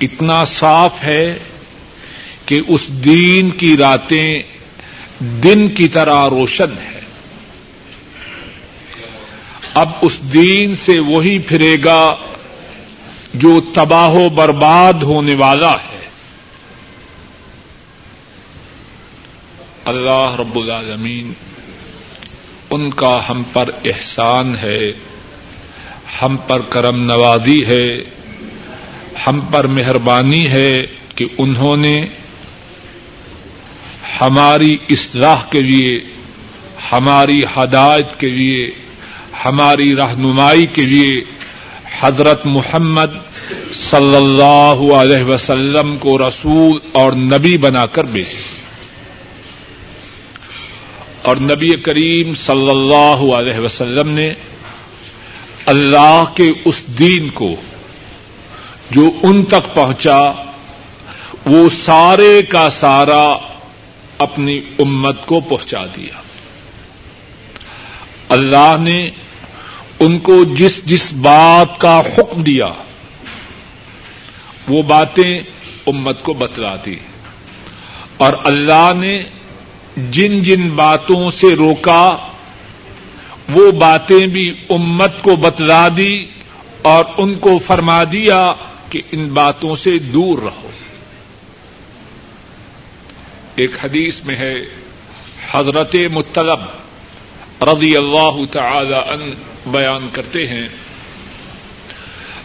اتنا 0.00 0.44
صاف 0.44 1.02
ہے 1.02 1.38
کہ 2.46 2.60
اس 2.68 2.88
دین 3.04 3.50
کی 3.50 3.76
راتیں 3.76 4.42
دن 5.42 5.68
کی 5.68 5.88
طرح 5.88 6.28
روشن 6.30 6.78
ہے 6.78 7.00
اب 9.74 9.88
اس 10.02 10.18
دین 10.32 10.74
سے 10.74 10.98
وہی 10.98 11.38
پھرے 11.38 11.76
گا 11.84 12.16
جو 13.34 13.60
تباہ 13.74 14.14
و 14.14 14.28
برباد 14.28 15.02
ہونے 15.02 15.34
والا 15.34 15.72
ہے۔ 15.72 16.02
اللہ 19.84 20.36
رب 20.38 20.56
العالمین 20.56 21.32
ان 22.74 22.90
کا 22.90 23.20
ہم 23.28 23.42
پر 23.52 23.70
احسان 23.84 24.54
ہے، 24.62 24.92
ہم 26.22 26.36
پر 26.46 26.60
کرم 26.60 27.04
نوازی 27.04 27.66
ہے، 27.66 27.86
ہم 29.26 29.40
پر 29.40 29.66
مہربانی 29.66 30.48
ہے 30.48 30.86
کہ 31.14 31.24
انہوں 31.38 31.76
نے 31.76 32.06
ہماری 34.20 34.76
اصلاح 34.90 35.42
کے 35.50 35.62
لیے، 35.62 36.00
ہماری 36.92 37.42
ہدایت 37.56 38.20
کے 38.20 38.30
لیے، 38.30 38.70
ہماری 39.44 39.96
رہنمائی 39.96 40.66
کے 40.66 40.82
لیے 40.82 41.20
حضرت 42.00 42.46
محمد 42.46 43.12
صلی 43.72 44.16
اللہ 44.16 44.94
علیہ 44.94 45.24
وسلم 45.24 45.96
کو 45.96 46.18
رسول 46.18 46.78
اور 46.92 47.12
نبی 47.12 47.56
بنا 47.56 47.86
کر 47.86 48.04
بھیجے۔ 48.04 48.53
اور 51.24 51.36
نبی 51.36 51.76
کریم 51.76 52.34
صلی 52.34 52.70
اللہ 52.70 53.34
علیہ 53.34 53.58
وسلم 53.58 54.08
نے 54.08 54.34
اللہ 55.66 56.24
کے 56.34 56.52
اس 56.64 56.84
دین 56.98 57.28
کو 57.28 57.54
جو 58.90 59.10
ان 59.22 59.44
تک 59.44 59.74
پہنچا، 59.74 60.32
وہ 61.46 61.68
سارے 61.84 62.42
کا 62.48 62.70
سارا 62.70 63.38
اپنی 64.18 64.60
امت 64.78 65.26
کو 65.26 65.40
پہنچا 65.40 65.86
دیا۔ 65.96 66.22
اللہ 68.28 68.76
نے 68.80 69.10
ان 70.00 70.18
کو 70.18 70.44
جس 70.44 70.84
جس 70.84 71.12
بات 71.12 71.80
کا 71.80 72.00
حکم 72.00 72.42
دیا، 72.42 72.68
وہ 74.68 74.82
باتیں 74.82 75.40
امت 75.86 76.22
کو 76.22 76.32
بتلا 76.32 76.76
دی۔ 76.86 76.96
اور 78.16 78.32
اللہ 78.44 78.92
نے 78.96 79.20
جن 79.96 80.42
جن 80.42 80.70
باتوں 80.70 81.30
سے 81.30 81.56
روکا، 81.56 82.16
وہ 83.54 83.72
باتیں 83.72 84.26
بھی 84.26 84.54
امت 84.70 85.22
کو 85.22 85.36
بتلا 85.36 85.88
دی 85.96 86.24
اور 86.82 87.04
ان 87.16 87.34
کو 87.34 87.58
فرما 87.58 88.04
دیا 88.04 88.52
کہ 88.90 89.02
ان 89.12 89.28
باتوں 89.28 89.76
سے 89.76 89.98
دور 89.98 90.38
رہو۔ 90.38 90.70
ایک 93.56 93.70
حدیث 93.84 94.20
میں 94.24 94.36
ہے، 94.36 94.54
حضرت 95.50 95.96
مطلب 96.12 96.60
رضی 97.62 97.96
اللہ 97.96 98.44
تعالی 98.52 98.94
ان 98.94 99.34
بیان 99.66 100.08
کرتے 100.12 100.46
ہیں۔ 100.46 100.68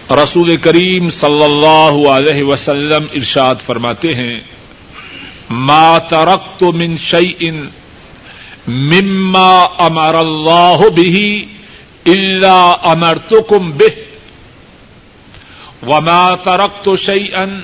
رسول 0.09 0.57
کریم 0.57 1.09
صلی 1.09 1.43
اللہ 1.43 2.09
علیہ 2.09 2.43
وسلم 2.43 3.05
ارشاد 3.15 3.55
فرماتے 3.65 4.15
ہیں 4.15 4.39
ما 5.49 5.97
ترکت 5.97 6.63
من 6.63 6.97
شيء 6.97 7.51
مما 8.67 9.65
امر 9.79 10.15
اللہ 10.15 10.89
به 10.95 11.45
الا 12.07 12.91
امرتكم 12.91 13.71
به 13.71 13.93
وما 15.87 16.35
ترکت 16.35 16.95
شيئا 16.95 17.63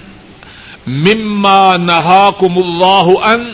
مما 0.88 1.77
نهاكم 1.77 2.57
الله 2.57 3.33
ان 3.36 3.45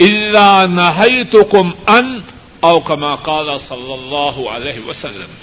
الا 0.00 0.66
نهيتكم 0.66 1.74
ان 1.88 2.22
او 2.64 2.80
كما 2.80 3.14
قال 3.14 3.50
صلی 3.60 3.92
اللہ 3.92 4.40
علیہ 4.50 4.86
وسلم 4.88 5.36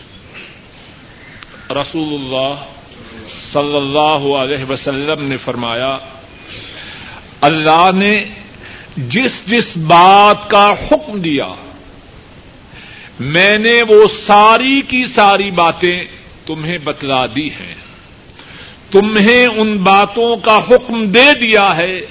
رسول 1.72 2.14
اللہ 2.14 2.66
صلی 3.36 3.76
اللہ 3.76 4.28
علیہ 4.42 4.70
وسلم 4.70 5.24
نے 5.28 5.38
فرمایا 5.38 5.98
اللہ 7.42 7.90
نے 7.96 8.26
جس 8.98 9.46
جس 9.46 9.78
بات 9.78 10.50
کا 10.50 10.74
حکم 10.92 11.22
دیا، 11.22 11.48
میں 13.20 13.58
نے 13.58 13.82
وہ 13.82 14.08
ساری 14.26 14.82
کی 14.82 15.06
ساری 15.06 15.52
باتیں 15.52 16.04
تمہیں 16.46 16.78
بتلا 16.84 17.26
دی 17.26 17.48
ہیں۔ 17.48 17.76
تمہیں 18.92 19.48
ان 19.48 19.78
باتوں 19.78 20.38
کا 20.38 20.60
حکم 20.70 21.06
دے 21.06 21.34
دیا 21.42 21.76
ہے، 21.76 22.02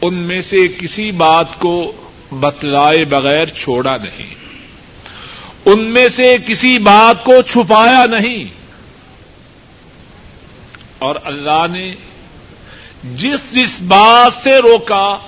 ان 0.00 0.14
میں 0.14 0.42
سے 0.42 0.68
کسی 0.68 1.10
بات 1.10 1.58
کو 1.58 1.92
بتلائے 2.32 3.04
بغیر 3.04 3.46
چھوڑا 3.46 3.96
نہیں۔ 3.96 4.34
ان 5.64 5.82
میں 5.82 6.08
سے 6.08 6.36
کسی 6.46 6.78
بات 6.78 7.24
کو 7.24 7.42
چھپایا 7.42 8.06
نہیں۔ 8.06 8.44
اور 10.98 11.16
اللہ 11.24 11.66
نے 11.70 11.94
جس 13.12 13.50
جس 13.50 13.80
بات 13.80 14.44
سے 14.44 14.58
روکا، 14.58 15.18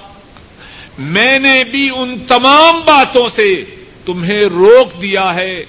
میں 0.98 1.38
نے 1.38 1.64
بھی 1.64 1.90
ان 1.96 2.24
تمام 2.28 2.80
باتوں 2.84 3.28
سے 3.28 3.64
تمہیں 4.04 4.42
روک 4.42 5.02
دیا 5.02 5.34
ہے۔ 5.34 5.64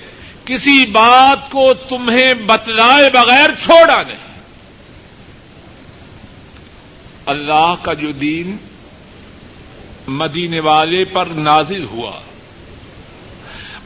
کسی 0.45 0.86
بات 0.86 1.51
کو 1.51 1.74
تمہیں 1.74 2.34
بتلائے 2.34 3.10
بغیر 3.10 3.49
چھوڑا 3.64 4.03
نہیں۔ 4.08 4.28
اللہ 7.26 7.74
کا 7.82 7.93
جو 7.93 8.12
دین 8.12 8.58
مدینے 10.08 10.60
والے 10.60 11.03
پر 11.03 11.26
نازل 11.26 11.84
ہوا، 11.84 12.12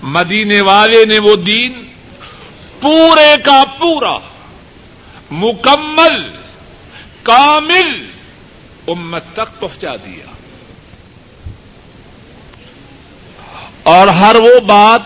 مدینے 0.03 0.61
والے 0.61 1.05
نے 1.05 1.19
وہ 1.19 1.35
دین 1.35 1.85
پورے 2.81 3.35
کا 3.43 3.63
پورا، 3.79 4.17
مکمل، 5.31 6.31
کامل 7.23 8.10
امت 8.87 9.23
تک 9.33 9.59
پہنچا 9.59 9.95
دیا۔ 9.95 10.25
اور 13.83 14.07
ہر 14.07 14.35
وہ 14.35 14.59
بات 14.59 15.01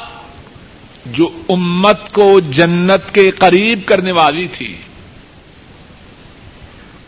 جو 1.05 1.29
امت 1.49 2.13
کو 2.13 2.39
جنت 2.39 3.13
کے 3.13 3.31
قریب 3.31 3.79
کرنے 3.85 4.11
والی 4.11 4.47
تھی، 4.47 4.77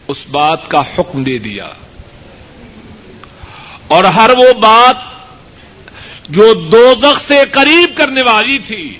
اس 0.07 0.26
بات 0.32 0.70
کا 0.70 0.82
حکم 0.97 1.24
دے 1.24 1.38
دیا۔ 1.38 1.68
اور 3.88 4.03
ہر 4.03 4.32
وہ 4.38 4.53
بات 4.53 4.95
جو 6.30 6.53
دو 6.53 6.93
سے 7.28 7.41
قریب 7.51 7.97
کرنے 7.97 8.22
والی 8.22 8.59
تھی، 8.59 8.99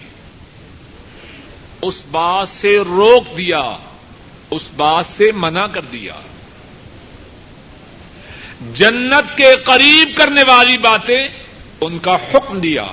اس 1.82 2.02
بات 2.12 2.50
سے 2.50 2.78
روک 2.78 3.38
دیا، 3.38 3.78
اس 4.52 4.62
بات 4.76 5.06
سے 5.06 5.32
منع 5.32 5.66
کر 5.66 5.82
دیا۔ 5.82 6.14
جنت 8.62 9.38
کے 9.38 9.56
قریب 9.64 10.18
کرنے 10.18 10.44
والی 10.44 10.78
باتیں 10.78 11.28
ان 11.82 12.00
کا 12.00 12.16
حکم 12.16 12.60
دیا۔ 12.60 12.86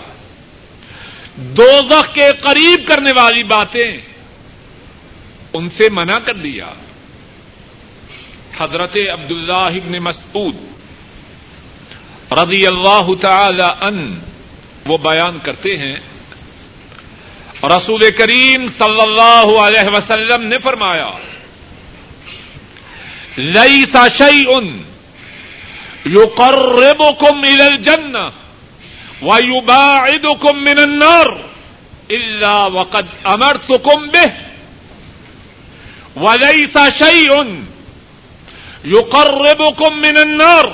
دو 1.36 1.80
کے 2.14 2.28
قریب 2.40 2.88
کرنے 2.88 3.12
والی 3.12 3.42
باتیں 3.42 3.96
ان 5.52 5.70
سے 5.70 5.88
منع 5.88 6.18
کر 6.18 6.34
دیا۔ 6.34 6.66
حضرت 8.58 8.96
عبد 9.12 9.30
اللہ 9.30 9.52
ابن 9.52 9.98
مسعود 9.98 10.56
رضی 12.32 12.66
اللہ 12.66 13.06
تعالی 13.20 13.62
ان 13.62 14.20
وہ 14.86 14.98
بیان 14.98 15.38
کرتے 15.42 15.76
ہیں۔ 15.76 15.96
رسول 17.62 18.10
کریم 18.10 18.66
صلی 18.78 19.00
اللہ 19.00 19.58
علیہ 19.60 19.96
وسلم 19.96 20.42
نے 20.42 20.58
فرمایا 20.58 21.10
لئی 23.38 23.84
سا 23.92 24.08
شعی 24.08 24.44
ان 24.48 24.82
یو 26.06 26.26
قرب 26.26 27.02
کم 27.20 27.42
الجن 27.42 28.16
و 29.22 29.38
یو 29.44 29.60
با 29.60 30.06
من 30.52 30.78
النار 30.78 31.26
اللہ 32.10 32.68
وقد 32.72 33.06
امر 33.24 33.56
تکم 33.56 34.08
بے 34.08 34.24
ولی 36.16 36.66
سا 36.66 36.88
شعی 36.88 37.28
ان 37.38 37.64
یو 38.84 39.02
کر 39.02 39.30
ریبو 39.34 39.70
کم 39.70 40.00
منر 40.00 40.66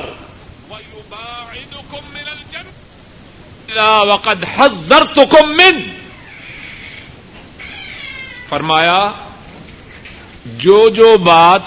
وقد 4.06 4.44
حضر 4.56 5.04
تکم 5.04 5.56
من 5.56 5.80
فرمایا، 8.48 9.12
جو 10.58 10.88
جو 10.88 11.18
بات 11.18 11.60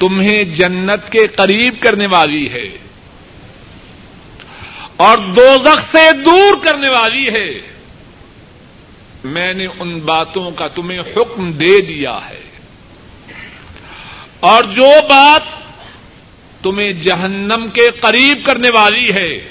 تمہیں 0.00 0.44
جنت 0.44 1.12
کے 1.12 1.26
قریب 1.26 1.74
کرنے 1.80 2.06
والی 2.06 2.50
ہے 2.52 2.68
اور 4.96 5.18
دوزخ 5.18 5.90
سے 5.92 6.12
دور 6.12 6.64
کرنے 6.64 6.88
والی 6.88 7.28
ہے 7.28 7.60
میں 9.24 9.54
نے 9.54 9.66
ان 9.78 9.98
باتوں 9.98 10.50
کا 10.50 10.68
تمہیں 10.68 10.98
حکم 10.98 11.50
دے 11.50 11.80
دیا 11.80 12.16
ہے 12.30 12.40
اور 14.40 14.62
جو 14.64 14.90
بات 15.08 15.42
تمہیں 16.62 16.92
جہنم 16.92 17.68
کے 17.72 17.90
قریب 18.00 18.46
کرنے 18.46 18.70
والی 18.70 19.12
ہے 19.12 19.48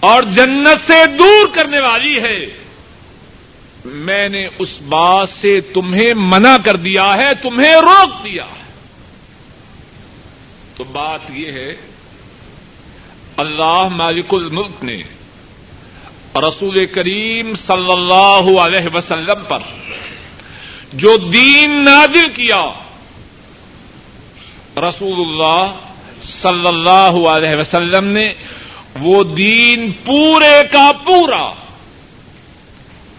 اور 0.00 0.22
جنت 0.22 0.86
سے 0.86 1.06
دور 1.18 1.46
کرنے 1.54 1.80
والی 1.80 2.16
ہے، 2.22 2.46
میں 3.84 4.28
نے 4.28 4.46
اس 4.58 4.80
بات 4.80 5.28
سے 5.28 5.60
تمہیں 5.60 6.14
منع 6.14 6.56
کر 6.64 6.76
دیا 6.76 7.16
ہے، 7.16 7.34
تمہیں 7.42 7.74
روک 7.74 8.24
دیا 8.24 8.44
ہے۔ 8.44 8.59
تو 10.76 10.84
بات 10.84 11.30
یہ 11.30 11.52
ہے، 11.52 11.74
اللہ 13.36 13.88
مالک 13.90 14.34
الملک 14.34 14.84
نے 14.84 15.02
رسول 16.36 16.86
کریم 16.86 17.54
صلی 17.54 17.92
اللہ 17.92 18.60
علیہ 18.60 18.94
وسلم 18.94 19.44
پر 19.48 19.58
جو 20.92 21.16
دین 21.16 21.84
نازل 21.84 22.28
کیا، 22.28 22.66
رسول 24.76 25.20
اللہ 25.20 25.74
صلی 26.22 26.66
اللہ 26.66 27.28
علیہ 27.28 27.56
وسلم 27.56 28.04
نے 28.04 28.32
وہ 29.00 29.24
دین 29.24 29.92
پورے 30.04 30.62
کا 30.72 30.90
پورا 31.04 31.52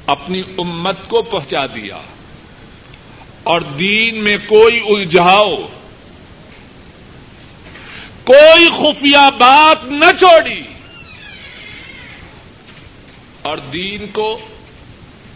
اپنی 0.06 0.42
امت 0.58 1.08
کو 1.08 1.22
پہنچا 1.22 1.66
دیا۔ 1.66 1.98
اور 3.44 3.62
دین 3.62 4.24
میں 4.24 4.38
کوئی 4.48 4.80
الجھاؤ 4.96 5.56
کوئی 8.24 8.70
خفیہ 8.70 9.30
بات 9.38 9.86
نہ 9.86 10.06
چھوڑی۔ 10.20 10.64
اور 13.42 13.58
دین 13.58 14.08
کو 14.12 14.40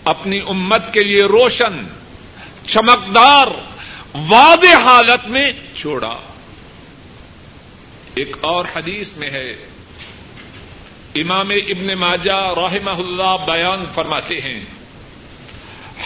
اپنی 0.03 0.39
امت 0.49 0.93
کے 0.93 1.03
لیے 1.03 1.23
روشن، 1.23 1.87
چمکدار، 2.67 3.47
واضح 4.29 4.77
حالت 4.83 5.27
میں 5.27 5.51
چھوڑا۔ 5.75 6.13
ایک 8.15 8.37
اور 8.41 8.65
حدیث 8.75 9.13
میں 9.17 9.29
ہے۔ 9.29 9.55
امام 11.15 11.49
ابن 11.49 11.99
ماجہ 11.99 12.53
رحمہ 12.57 12.89
اللہ 12.89 13.45
بیان 13.45 13.85
فرماتے 13.93 14.41
ہیں۔ 14.41 14.65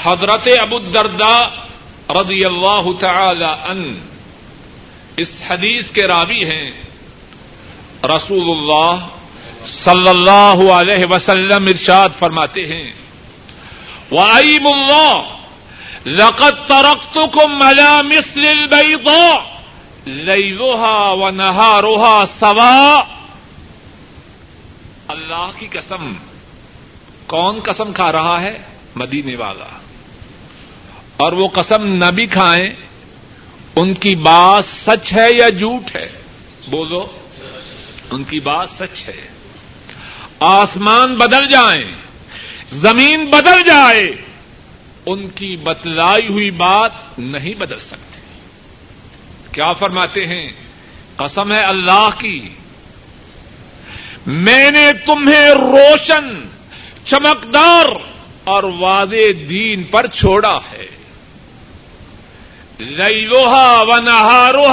حضرت 0.04 0.48
ابو 0.62 0.76
الدرداء 0.76 1.46
رضی 2.10 2.46
اللہ 2.46 2.86
تعالی 3.00 3.72
ان 3.72 4.09
اس 5.20 5.32
حدیث 5.48 5.92
کے 5.92 6.08
راوی 6.08 6.44
ہیں 6.44 6.72
رسول 8.04 8.58
اللہ 8.58 9.08
صلی 9.66 10.10
اللہ 10.10 10.72
علیہ 10.72 11.06
وسلم 11.06 11.66
ارشاد 11.66 12.10
فرماتے 12.20 12.62
ہیں 12.62 12.92
وعیم 14.12 14.68
اللہ 14.68 15.24
لقد 16.06 16.68
ترقتكم 16.68 17.62
على 17.62 18.08
مثل 18.08 18.48
البيضاء 18.48 19.40
ليلها 20.08 21.12
ونهارها 21.12 22.24
سواء۔ 22.40 23.00
اللہ 25.08 25.52
کی 25.60 25.68
قسم، 25.72 26.14
کون 27.26 27.60
قسم 27.64 27.94
کھا 27.94 28.12
رہا 28.12 28.42
ہے؟ 28.42 28.62
مدینے 28.96 29.36
والا۔ 29.36 29.80
اور 31.18 31.32
وہ 31.32 31.48
قسم 31.48 31.96
نہ 31.96 32.12
بھی 32.12 32.26
کھائیں 32.26 32.70
ان 33.76 33.94
کی 33.94 34.16
بات 34.16 34.66
سچ 34.66 35.14
ہے 35.14 35.28
یا 35.38 35.50
جھوٹ 35.50 35.96
ہے؟ 35.96 36.10
بولو۔ 36.68 37.08
ان 38.12 38.24
کی 38.24 38.40
بات 38.40 38.70
سچ 38.70 39.08
ہے۔ 39.08 39.28
آسمان 40.40 41.16
بدل 41.16 41.50
جائیں، 41.50 41.92
زمین 42.70 43.26
بدل 43.26 43.64
جائے، 43.64 44.12
ان 45.06 45.30
کی 45.30 45.56
بتلائی 45.56 46.28
ہوئی 46.28 46.52
بات 46.52 46.92
نہیں 47.18 47.54
بدل 47.54 47.80
سکتی۔ 47.80 48.20
کیا 49.52 49.74
فرماتے 49.74 50.26
ہیں؟ 50.26 50.50
قسم 51.16 51.52
ہے 51.52 51.60
اللہ 51.60 52.10
کی۔ 52.18 52.50
میں 54.26 54.72
نے 54.72 54.94
تمہیں 55.06 55.50
روشن، 55.50 56.48
چمکدار 57.04 57.86
اور 58.44 58.64
واضح 58.64 59.32
دین 59.50 59.84
پر 59.84 60.08
چھوڑا 60.08 60.60
ہے۔ 60.72 60.88
لوہا 62.80 63.82
و 63.82 64.00
نہاروہ 64.00 64.68